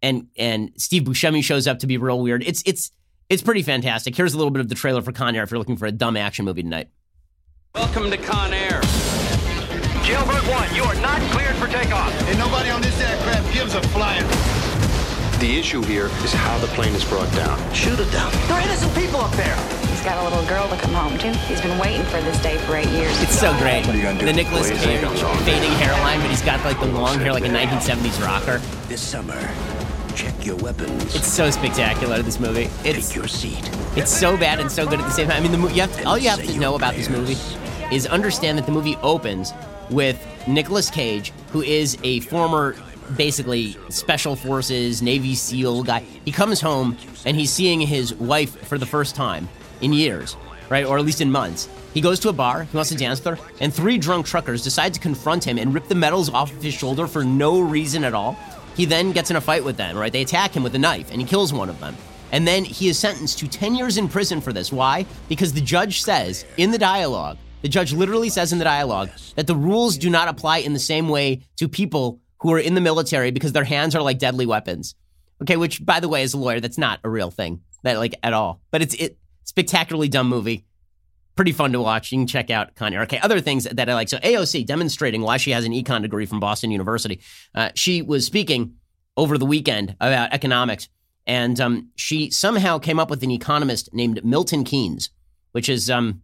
And 0.00 0.28
and 0.36 0.70
Steve 0.76 1.02
Buscemi 1.02 1.42
shows 1.42 1.66
up 1.66 1.80
to 1.80 1.86
be 1.86 1.96
real 1.98 2.20
weird. 2.20 2.42
It's 2.44 2.62
it's 2.66 2.92
it's 3.28 3.42
pretty 3.42 3.62
fantastic. 3.62 4.16
Here's 4.16 4.34
a 4.34 4.36
little 4.36 4.50
bit 4.50 4.60
of 4.60 4.68
the 4.68 4.74
trailer 4.74 5.02
for 5.02 5.12
Con 5.12 5.34
Air 5.34 5.42
if 5.42 5.50
you're 5.50 5.58
looking 5.58 5.76
for 5.76 5.86
a 5.86 5.92
dumb 5.92 6.16
action 6.16 6.44
movie 6.44 6.62
tonight. 6.62 6.88
Welcome 7.74 8.10
to 8.10 8.18
Con 8.18 8.52
Air. 8.52 8.82
Jailbird 10.04 10.42
1, 10.50 10.74
you 10.74 10.82
are 10.82 10.96
not 10.96 11.20
cleared 11.30 11.54
for 11.56 11.68
takeoff. 11.68 12.12
And 12.28 12.38
nobody 12.38 12.70
on 12.70 12.82
this 12.82 13.00
aircraft 13.00 13.54
gives 13.54 13.74
a 13.74 13.80
flying. 13.88 14.61
The 15.42 15.58
issue 15.58 15.82
here 15.82 16.06
is 16.22 16.32
how 16.32 16.56
the 16.58 16.68
plane 16.68 16.94
is 16.94 17.04
brought 17.04 17.28
down. 17.32 17.58
Shoot 17.74 17.98
it 17.98 18.12
down. 18.12 18.30
There 18.46 18.52
are 18.52 18.60
innocent 18.60 18.94
people 18.94 19.18
up 19.18 19.32
there. 19.32 19.56
He's 19.88 20.00
got 20.04 20.16
a 20.16 20.22
little 20.22 20.46
girl 20.46 20.68
to 20.68 20.76
come 20.76 20.94
home 20.94 21.18
to. 21.18 21.32
He's 21.32 21.60
been 21.60 21.76
waiting 21.80 22.04
for 22.04 22.20
this 22.20 22.40
day 22.40 22.58
for 22.58 22.76
eight 22.76 22.86
years. 22.90 23.20
It's 23.20 23.40
so 23.40 23.50
great. 23.58 23.84
What 23.84 23.96
are 23.96 23.98
you 23.98 24.04
gonna 24.04 24.20
do? 24.20 24.26
The 24.26 24.34
Nicolas 24.34 24.70
Cage 24.70 24.86
angels 24.86 25.20
all 25.24 25.36
day. 25.38 25.58
fading 25.58 25.72
hairline, 25.78 26.20
but 26.20 26.30
he's 26.30 26.42
got 26.42 26.64
like 26.64 26.78
the 26.78 26.86
long 26.86 27.18
hair 27.18 27.32
like 27.32 27.44
a 27.44 27.48
1970s 27.48 28.24
rocker. 28.24 28.58
This 28.86 29.00
summer, 29.00 29.50
check 30.14 30.46
your 30.46 30.54
weapons. 30.58 31.12
It's 31.16 31.26
so 31.26 31.50
spectacular. 31.50 32.22
This 32.22 32.38
movie. 32.38 32.70
It's 32.84 33.08
Take 33.08 33.16
your 33.16 33.26
seat. 33.26 33.68
It's 33.96 34.16
so 34.16 34.36
bad 34.36 34.60
and 34.60 34.70
so 34.70 34.86
good 34.86 35.00
at 35.00 35.06
the 35.06 35.10
same 35.10 35.26
time. 35.26 35.38
I 35.38 35.40
mean, 35.40 35.50
the 35.50 35.58
mo- 35.58 35.70
you 35.70 35.80
have 35.80 35.92
to, 35.96 36.04
all 36.04 36.18
you 36.18 36.28
have 36.28 36.40
to 36.44 36.56
know 36.56 36.76
about 36.76 36.94
this 36.94 37.10
movie 37.10 37.36
is 37.92 38.06
understand 38.06 38.58
that 38.58 38.66
the 38.66 38.72
movie 38.72 38.94
opens 39.02 39.52
with 39.90 40.24
Nicolas 40.46 40.88
Cage, 40.88 41.32
who 41.50 41.62
is 41.62 41.98
a 42.04 42.20
former, 42.20 42.76
basically 43.16 43.76
special 43.88 44.36
forces 44.36 45.02
Navy 45.02 45.34
SEAL 45.34 45.84
guy. 45.84 46.00
He 46.24 46.32
comes 46.32 46.60
home 46.60 46.96
and 47.24 47.36
he's 47.36 47.50
seeing 47.50 47.80
his 47.80 48.14
wife 48.14 48.66
for 48.66 48.78
the 48.78 48.86
first 48.86 49.14
time 49.14 49.48
in 49.80 49.92
years, 49.92 50.36
right, 50.68 50.84
or 50.84 50.98
at 50.98 51.04
least 51.04 51.20
in 51.20 51.30
months. 51.30 51.68
He 51.94 52.00
goes 52.00 52.18
to 52.20 52.28
a 52.30 52.32
bar, 52.32 52.64
he 52.64 52.76
wants 52.76 52.90
to 52.90 52.96
dance 52.96 53.22
with 53.22 53.38
her, 53.38 53.46
and 53.60 53.72
three 53.72 53.98
drunk 53.98 54.26
truckers 54.26 54.62
decide 54.62 54.94
to 54.94 55.00
confront 55.00 55.44
him 55.44 55.58
and 55.58 55.74
rip 55.74 55.88
the 55.88 55.94
medals 55.94 56.30
off 56.30 56.50
of 56.52 56.62
his 56.62 56.74
shoulder 56.74 57.06
for 57.06 57.22
no 57.24 57.60
reason 57.60 58.04
at 58.04 58.14
all. 58.14 58.36
He 58.76 58.86
then 58.86 59.12
gets 59.12 59.30
in 59.30 59.36
a 59.36 59.40
fight 59.40 59.64
with 59.64 59.76
them, 59.76 59.96
right? 59.96 60.12
They 60.12 60.22
attack 60.22 60.56
him 60.56 60.62
with 60.62 60.74
a 60.74 60.78
knife 60.78 61.10
and 61.10 61.20
he 61.20 61.26
kills 61.26 61.52
one 61.52 61.68
of 61.68 61.78
them. 61.80 61.94
And 62.32 62.48
then 62.48 62.64
he 62.64 62.88
is 62.88 62.98
sentenced 62.98 63.38
to 63.40 63.48
10 63.48 63.74
years 63.74 63.98
in 63.98 64.08
prison 64.08 64.40
for 64.40 64.54
this. 64.54 64.72
Why? 64.72 65.04
Because 65.28 65.52
the 65.52 65.60
judge 65.60 66.02
says 66.02 66.46
in 66.56 66.70
the 66.70 66.78
dialogue, 66.78 67.36
the 67.60 67.68
judge 67.68 67.92
literally 67.92 68.30
says 68.30 68.52
in 68.52 68.58
the 68.58 68.64
dialogue 68.64 69.10
that 69.36 69.46
the 69.46 69.54
rules 69.54 69.98
do 69.98 70.08
not 70.08 70.28
apply 70.28 70.58
in 70.58 70.72
the 70.72 70.78
same 70.78 71.10
way 71.10 71.42
to 71.56 71.68
people 71.68 72.21
who 72.42 72.52
are 72.52 72.58
in 72.58 72.74
the 72.74 72.80
military 72.80 73.30
because 73.30 73.52
their 73.52 73.64
hands 73.64 73.94
are 73.94 74.02
like 74.02 74.18
deadly 74.18 74.46
weapons. 74.46 74.94
Okay, 75.40 75.56
which 75.56 75.84
by 75.84 76.00
the 76.00 76.08
way, 76.08 76.22
as 76.22 76.34
a 76.34 76.38
lawyer, 76.38 76.60
that's 76.60 76.78
not 76.78 77.00
a 77.04 77.08
real 77.08 77.30
thing. 77.30 77.62
That 77.84 77.98
like 77.98 78.14
at 78.22 78.32
all. 78.32 78.60
But 78.70 78.82
it's 78.82 78.94
it 78.94 79.18
spectacularly 79.44 80.08
dumb 80.08 80.28
movie. 80.28 80.66
Pretty 81.34 81.52
fun 81.52 81.72
to 81.72 81.80
watch. 81.80 82.12
You 82.12 82.18
can 82.18 82.26
check 82.26 82.50
out 82.50 82.70
Air. 82.80 83.02
Okay, 83.02 83.18
other 83.20 83.40
things 83.40 83.64
that 83.64 83.88
I 83.88 83.94
like. 83.94 84.08
So 84.08 84.18
AOC 84.18 84.66
demonstrating 84.66 85.22
why 85.22 85.38
she 85.38 85.52
has 85.52 85.64
an 85.64 85.72
econ 85.72 86.02
degree 86.02 86.26
from 86.26 86.40
Boston 86.40 86.70
University. 86.70 87.20
Uh, 87.54 87.70
she 87.74 88.02
was 88.02 88.26
speaking 88.26 88.74
over 89.16 89.38
the 89.38 89.46
weekend 89.46 89.96
about 90.00 90.32
economics, 90.32 90.88
and 91.26 91.58
um, 91.60 91.90
she 91.96 92.30
somehow 92.30 92.78
came 92.78 92.98
up 92.98 93.08
with 93.08 93.22
an 93.22 93.30
economist 93.30 93.88
named 93.94 94.24
Milton 94.24 94.62
Keynes, 94.64 95.10
which 95.52 95.68
is 95.68 95.88
um, 95.88 96.22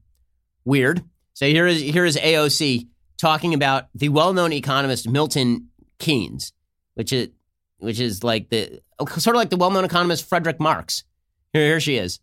weird. 0.65 1.03
So 1.33 1.47
here 1.47 1.67
is 1.67 1.81
here 1.81 2.05
is 2.05 2.17
AOC 2.17 2.89
talking 3.19 3.55
about 3.55 3.87
the 3.95 4.09
well-known 4.11 4.53
economist 4.53 5.09
Milton 5.09 5.68
Keynes, 5.99 6.53
which 6.95 7.13
is 7.13 7.29
which 7.79 8.01
is 8.01 8.25
like 8.25 8.49
the 8.49 8.81
sort 9.07 9.37
of 9.37 9.37
like 9.37 9.51
the 9.51 9.57
well-known 9.57 9.85
economist 9.85 10.29
Frederick 10.29 10.59
Marx. 10.59 11.05
Here, 11.53 11.65
here 11.65 11.81
she 11.81 11.97
is. 11.97 12.21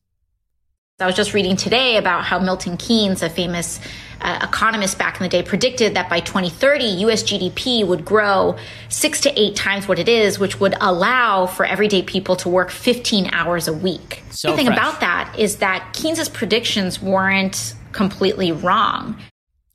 I 0.98 1.06
was 1.06 1.16
just 1.16 1.34
reading 1.34 1.58
today 1.58 1.98
about 1.98 2.24
how 2.24 2.40
Milton 2.40 2.78
Keynes, 2.78 3.22
a 3.22 3.30
famous 3.30 3.82
uh, 4.22 4.40
economist 4.42 4.98
back 4.98 5.20
in 5.20 5.24
the 5.24 5.30
day, 5.30 5.44
predicted 5.44 5.94
that 5.96 6.10
by 6.10 6.22
2030, 6.22 6.86
US 6.86 7.22
GDP 7.22 7.86
would 7.86 8.06
grow 8.06 8.56
six 8.88 9.20
to 9.22 9.40
eight 9.40 9.58
times 9.58 9.90
what 9.90 10.00
it 10.00 10.08
is, 10.08 10.40
which 10.40 10.62
would 10.62 10.74
allow 10.80 11.48
for 11.48 11.66
everyday 11.66 12.02
people 12.02 12.38
to 12.38 12.48
work 12.48 12.72
15 12.72 13.30
hours 13.34 13.68
a 13.68 13.74
week. 13.74 14.24
So 14.30 14.52
the 14.52 14.56
thing 14.56 14.68
fresh. 14.68 14.78
about 14.78 15.02
that 15.02 15.36
is 15.38 15.58
that 15.58 15.92
Keynes's 15.94 16.30
predictions 16.30 17.02
weren't 17.02 17.76
completely 17.92 18.54
wrong. 18.54 19.18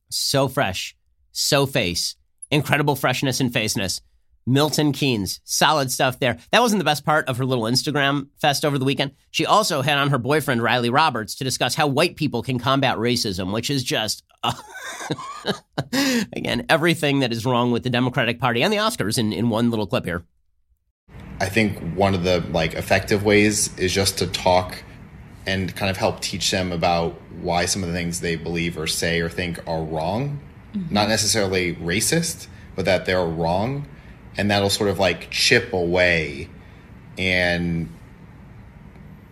So 0.09 0.49
fresh, 0.49 0.97
so 1.33 1.67
face, 1.67 2.17
incredible 2.51 2.97
freshness 2.97 3.41
and 3.41 3.53
faceness. 3.53 4.01
Milton 4.47 4.93
Keynes, 4.93 5.41
solid 5.45 5.91
stuff 5.91 6.19
there. 6.19 6.39
That 6.51 6.61
wasn't 6.61 6.81
the 6.81 6.85
best 6.85 7.05
part 7.05 7.29
of 7.29 7.37
her 7.37 7.45
little 7.45 7.65
Instagram 7.65 8.29
fest 8.41 8.65
over 8.65 8.79
the 8.79 8.85
weekend. 8.85 9.13
She 9.31 9.47
also 9.47 9.83
had 9.83 9.99
on 9.99 10.11
her 10.11 10.19
boyfriend 10.19 10.63
Riley 10.63 10.91
Roberts 10.91 11.35
to 11.37 11.45
discuss 11.45 11.75
how 11.75 11.87
white 11.87 12.17
people 12.17 12.43
can 12.43 12.59
combat 12.59 12.97
racism, 12.97 13.53
which 13.53 13.71
is 13.71 13.85
just 13.85 14.25
again 16.33 16.65
everything 16.69 17.21
that 17.21 17.33
is 17.33 17.45
wrong 17.45 17.71
with 17.71 17.83
the 17.83 17.91
Democratic 17.91 18.41
Party 18.41 18.63
and 18.63 18.73
the 18.73 18.79
Oscars 18.79 19.19
in, 19.19 19.33
in 19.33 19.51
one 19.51 19.71
little 19.71 19.87
clip 19.87 20.05
here. 20.05 20.25
I 21.41 21.47
think 21.47 21.79
one 21.95 22.15
of 22.15 22.25
the 22.25 22.41
like 22.51 22.75
effective 22.75 23.25
ways 23.25 23.77
is 23.79 23.93
just 23.93 24.19
to 24.19 24.27
talk 24.27 24.83
and 25.47 25.75
kind 25.75 25.91
of 25.91 25.97
help 25.97 26.21
teach 26.21 26.51
them 26.51 26.71
about 26.73 27.13
why 27.41 27.65
some 27.65 27.83
of 27.83 27.89
the 27.89 27.95
things 27.95 28.21
they 28.21 28.37
believe 28.37 28.77
or 28.77 28.87
say 28.87 29.21
or 29.21 29.29
think 29.29 29.59
are 29.67 29.83
wrong. 29.83 30.41
Not 30.75 31.09
necessarily 31.09 31.75
racist, 31.75 32.47
but 32.77 32.85
that 32.85 33.07
they're 33.07 33.25
wrong. 33.25 33.87
And 34.37 34.51
that'll 34.51 34.71
sort 34.71 34.91
of 34.91 34.99
like 34.99 35.31
chip 35.31 35.73
away 35.73 36.49
and, 37.19 37.89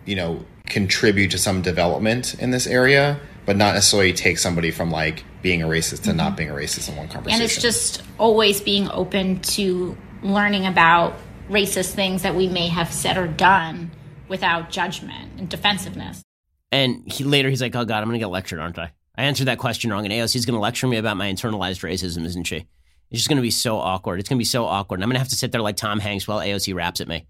you 0.05 0.15
know, 0.15 0.45
contribute 0.65 1.31
to 1.31 1.37
some 1.37 1.61
development 1.61 2.35
in 2.35 2.51
this 2.51 2.67
area, 2.67 3.19
but 3.45 3.57
not 3.57 3.73
necessarily 3.73 4.13
take 4.13 4.37
somebody 4.37 4.71
from 4.71 4.91
like 4.91 5.23
being 5.41 5.63
a 5.63 5.67
racist 5.67 6.03
to 6.03 6.13
not 6.13 6.27
mm-hmm. 6.27 6.35
being 6.35 6.49
a 6.51 6.53
racist 6.53 6.89
in 6.89 6.95
one 6.95 7.07
conversation. 7.07 7.41
And 7.41 7.49
it's 7.49 7.61
just 7.61 8.03
always 8.17 8.61
being 8.61 8.89
open 8.91 9.39
to 9.39 9.97
learning 10.21 10.65
about 10.65 11.15
racist 11.49 11.93
things 11.93 12.21
that 12.23 12.35
we 12.35 12.47
may 12.47 12.67
have 12.67 12.93
said 12.93 13.17
or 13.17 13.27
done 13.27 13.91
without 14.27 14.69
judgment 14.69 15.31
and 15.37 15.49
defensiveness. 15.49 16.21
And 16.71 17.11
he, 17.11 17.23
later 17.23 17.49
he's 17.49 17.61
like, 17.61 17.75
oh 17.75 17.85
God, 17.85 17.97
I'm 17.97 18.05
going 18.05 18.13
to 18.13 18.19
get 18.19 18.29
lectured, 18.29 18.59
aren't 18.59 18.77
I? 18.77 18.91
I 19.19 19.23
answered 19.23 19.47
that 19.47 19.57
question 19.57 19.91
wrong. 19.91 20.05
And 20.05 20.13
AOC's 20.13 20.45
going 20.45 20.55
to 20.55 20.61
lecture 20.61 20.87
me 20.87 20.95
about 20.95 21.17
my 21.17 21.29
internalized 21.29 21.83
racism, 21.83 22.25
isn't 22.25 22.45
she? 22.45 22.65
It's 23.11 23.19
just 23.19 23.27
going 23.27 23.35
to 23.35 23.41
be 23.41 23.51
so 23.51 23.77
awkward. 23.77 24.21
It's 24.21 24.29
going 24.29 24.37
to 24.37 24.41
be 24.41 24.45
so 24.45 24.63
awkward. 24.63 24.99
And 24.99 25.03
I'm 25.03 25.09
going 25.09 25.15
to 25.15 25.19
have 25.19 25.27
to 25.29 25.35
sit 25.35 25.51
there 25.51 25.61
like 25.61 25.75
Tom 25.75 25.99
Hanks 25.99 26.25
while 26.25 26.39
AOC 26.39 26.73
raps 26.73 27.01
at 27.01 27.09
me. 27.09 27.27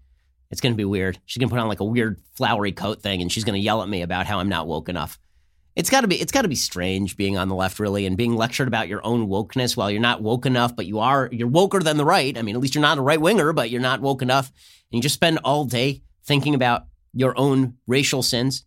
It's 0.52 0.60
going 0.60 0.72
to 0.72 0.76
be 0.76 0.84
weird. 0.84 1.18
She's 1.26 1.40
going 1.40 1.48
to 1.48 1.52
put 1.52 1.60
on 1.60 1.66
like 1.66 1.80
a 1.80 1.84
weird 1.84 2.20
flowery 2.36 2.70
coat 2.70 3.02
thing 3.02 3.22
and 3.22 3.32
she's 3.32 3.42
going 3.42 3.54
to 3.54 3.64
yell 3.64 3.82
at 3.82 3.88
me 3.88 4.02
about 4.02 4.26
how 4.26 4.38
I'm 4.38 4.48
not 4.48 4.68
woke 4.68 4.88
enough. 4.88 5.18
It's 5.74 5.90
got 5.90 6.02
to 6.02 6.08
be 6.08 6.20
it's 6.20 6.32
got 6.32 6.42
to 6.42 6.48
be 6.48 6.56
strange 6.56 7.16
being 7.16 7.38
on 7.38 7.48
the 7.48 7.54
left 7.54 7.80
really 7.80 8.06
and 8.06 8.16
being 8.16 8.36
lectured 8.36 8.68
about 8.68 8.88
your 8.88 9.04
own 9.04 9.28
wokeness 9.28 9.76
while 9.76 9.90
you're 9.90 10.00
not 10.00 10.22
woke 10.22 10.46
enough, 10.46 10.76
but 10.76 10.86
you 10.86 10.98
are 10.98 11.28
you're 11.32 11.48
woker 11.48 11.82
than 11.82 11.96
the 11.96 12.04
right. 12.04 12.36
I 12.36 12.42
mean, 12.42 12.54
at 12.54 12.60
least 12.60 12.74
you're 12.74 12.82
not 12.82 12.98
a 12.98 13.02
right 13.02 13.20
winger, 13.20 13.52
but 13.52 13.70
you're 13.70 13.80
not 13.80 14.00
woke 14.00 14.22
enough. 14.22 14.48
And 14.48 14.98
you 14.98 15.02
just 15.02 15.14
spend 15.14 15.38
all 15.44 15.64
day 15.64 16.02
thinking 16.24 16.54
about 16.54 16.86
your 17.14 17.36
own 17.38 17.78
racial 17.86 18.22
sins. 18.22 18.64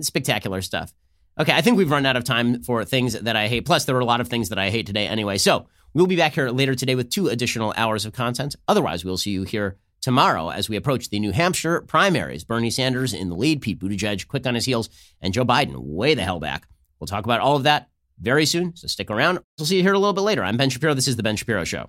Spectacular 0.00 0.62
stuff. 0.62 0.92
Okay, 1.40 1.52
I 1.52 1.62
think 1.62 1.78
we've 1.78 1.90
run 1.90 2.04
out 2.04 2.16
of 2.16 2.24
time 2.24 2.62
for 2.62 2.84
things 2.84 3.14
that 3.14 3.36
I 3.36 3.48
hate. 3.48 3.64
Plus, 3.64 3.84
there 3.86 3.94
were 3.94 4.02
a 4.02 4.06
lot 4.06 4.20
of 4.20 4.28
things 4.28 4.50
that 4.50 4.58
I 4.58 4.68
hate 4.68 4.86
today 4.86 5.06
anyway. 5.06 5.38
So 5.38 5.66
we'll 5.94 6.06
be 6.06 6.16
back 6.16 6.34
here 6.34 6.50
later 6.50 6.74
today 6.74 6.94
with 6.94 7.10
two 7.10 7.28
additional 7.28 7.72
hours 7.76 8.04
of 8.04 8.12
content. 8.12 8.54
Otherwise, 8.68 9.04
we'll 9.04 9.16
see 9.16 9.30
you 9.30 9.44
here 9.44 9.78
tomorrow 10.02 10.50
as 10.50 10.68
we 10.68 10.76
approach 10.76 11.08
the 11.08 11.18
New 11.18 11.32
Hampshire 11.32 11.80
primaries. 11.82 12.44
Bernie 12.44 12.70
Sanders 12.70 13.14
in 13.14 13.30
the 13.30 13.36
lead, 13.36 13.62
Pete 13.62 13.78
Buttigieg 13.78 14.28
quick 14.28 14.46
on 14.46 14.54
his 14.54 14.66
heels, 14.66 14.90
and 15.22 15.32
Joe 15.32 15.44
Biden 15.44 15.76
way 15.76 16.14
the 16.14 16.22
hell 16.22 16.40
back. 16.40 16.68
We'll 17.00 17.06
talk 17.06 17.24
about 17.24 17.40
all 17.40 17.56
of 17.56 17.62
that 17.62 17.88
very 18.20 18.44
soon, 18.44 18.76
so 18.76 18.86
stick 18.86 19.10
around. 19.10 19.40
We'll 19.58 19.66
see 19.66 19.76
you 19.76 19.82
here 19.82 19.94
a 19.94 19.98
little 19.98 20.12
bit 20.12 20.20
later. 20.20 20.44
I'm 20.44 20.58
Ben 20.58 20.70
Shapiro. 20.70 20.92
This 20.94 21.08
is 21.08 21.16
The 21.16 21.22
Ben 21.22 21.36
Shapiro 21.36 21.64
Show. 21.64 21.88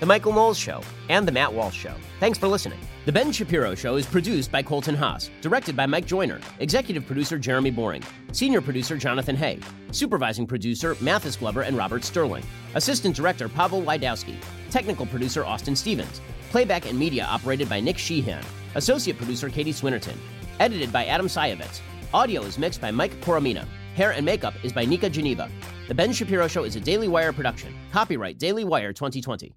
The 0.00 0.06
Michael 0.06 0.32
Knowles 0.32 0.56
Show, 0.56 0.80
and 1.10 1.28
The 1.28 1.32
Matt 1.32 1.52
Walsh 1.52 1.76
Show. 1.76 1.92
Thanks 2.20 2.38
for 2.38 2.48
listening. 2.48 2.78
The 3.04 3.12
Ben 3.12 3.30
Shapiro 3.30 3.74
Show 3.74 3.96
is 3.96 4.06
produced 4.06 4.50
by 4.50 4.62
Colton 4.62 4.94
Haas, 4.94 5.28
directed 5.42 5.76
by 5.76 5.84
Mike 5.84 6.06
Joyner, 6.06 6.40
executive 6.58 7.04
producer 7.04 7.38
Jeremy 7.38 7.70
Boring, 7.70 8.02
senior 8.32 8.62
producer 8.62 8.96
Jonathan 8.96 9.36
Hay, 9.36 9.60
supervising 9.92 10.46
producer 10.46 10.96
Mathis 11.02 11.36
Glover 11.36 11.62
and 11.62 11.76
Robert 11.76 12.02
Sterling, 12.02 12.42
assistant 12.74 13.14
director 13.14 13.46
Pavel 13.46 13.82
Wydowski, 13.82 14.36
technical 14.70 15.04
producer 15.04 15.44
Austin 15.44 15.76
Stevens, 15.76 16.22
playback 16.48 16.88
and 16.88 16.98
media 16.98 17.26
operated 17.26 17.68
by 17.68 17.78
Nick 17.78 17.98
Sheehan, 17.98 18.42
associate 18.76 19.18
producer 19.18 19.50
Katie 19.50 19.74
Swinnerton, 19.74 20.16
edited 20.60 20.90
by 20.90 21.04
Adam 21.04 21.26
Sayevitz. 21.26 21.80
Audio 22.14 22.40
is 22.44 22.56
mixed 22.56 22.80
by 22.80 22.90
Mike 22.90 23.20
Coromina. 23.20 23.66
Hair 23.96 24.12
and 24.12 24.24
makeup 24.24 24.54
is 24.62 24.72
by 24.72 24.86
Nika 24.86 25.10
Geneva. 25.10 25.50
The 25.88 25.94
Ben 25.94 26.14
Shapiro 26.14 26.48
Show 26.48 26.64
is 26.64 26.76
a 26.76 26.80
Daily 26.80 27.08
Wire 27.08 27.34
production. 27.34 27.74
Copyright 27.92 28.38
Daily 28.38 28.64
Wire 28.64 28.94
2020. 28.94 29.54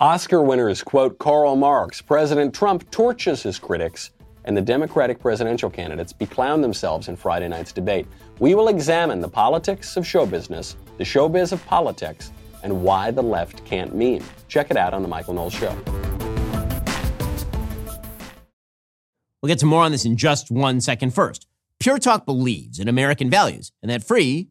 Oscar 0.00 0.44
winners 0.44 0.80
quote 0.80 1.18
Karl 1.18 1.56
Marx. 1.56 2.00
President 2.00 2.54
Trump 2.54 2.88
torches 2.92 3.42
his 3.42 3.58
critics, 3.58 4.12
and 4.44 4.56
the 4.56 4.62
Democratic 4.62 5.18
presidential 5.18 5.68
candidates 5.68 6.12
beclown 6.12 6.62
themselves 6.62 7.08
in 7.08 7.16
Friday 7.16 7.48
night's 7.48 7.72
debate. 7.72 8.06
We 8.38 8.54
will 8.54 8.68
examine 8.68 9.20
the 9.20 9.28
politics 9.28 9.96
of 9.96 10.06
show 10.06 10.24
business, 10.24 10.76
the 10.98 11.04
showbiz 11.04 11.50
of 11.50 11.66
politics, 11.66 12.30
and 12.62 12.84
why 12.84 13.10
the 13.10 13.24
left 13.24 13.64
can't 13.64 13.92
meme. 13.92 14.22
Check 14.46 14.70
it 14.70 14.76
out 14.76 14.94
on 14.94 15.02
The 15.02 15.08
Michael 15.08 15.34
Knowles 15.34 15.52
Show. 15.52 15.76
We'll 19.42 19.48
get 19.48 19.58
to 19.58 19.66
more 19.66 19.82
on 19.82 19.90
this 19.90 20.04
in 20.04 20.16
just 20.16 20.48
one 20.48 20.80
second. 20.80 21.12
First, 21.12 21.48
Pure 21.80 21.98
Talk 21.98 22.24
believes 22.24 22.78
in 22.78 22.86
American 22.86 23.28
values, 23.28 23.72
and 23.82 23.90
that 23.90 24.04
free 24.04 24.50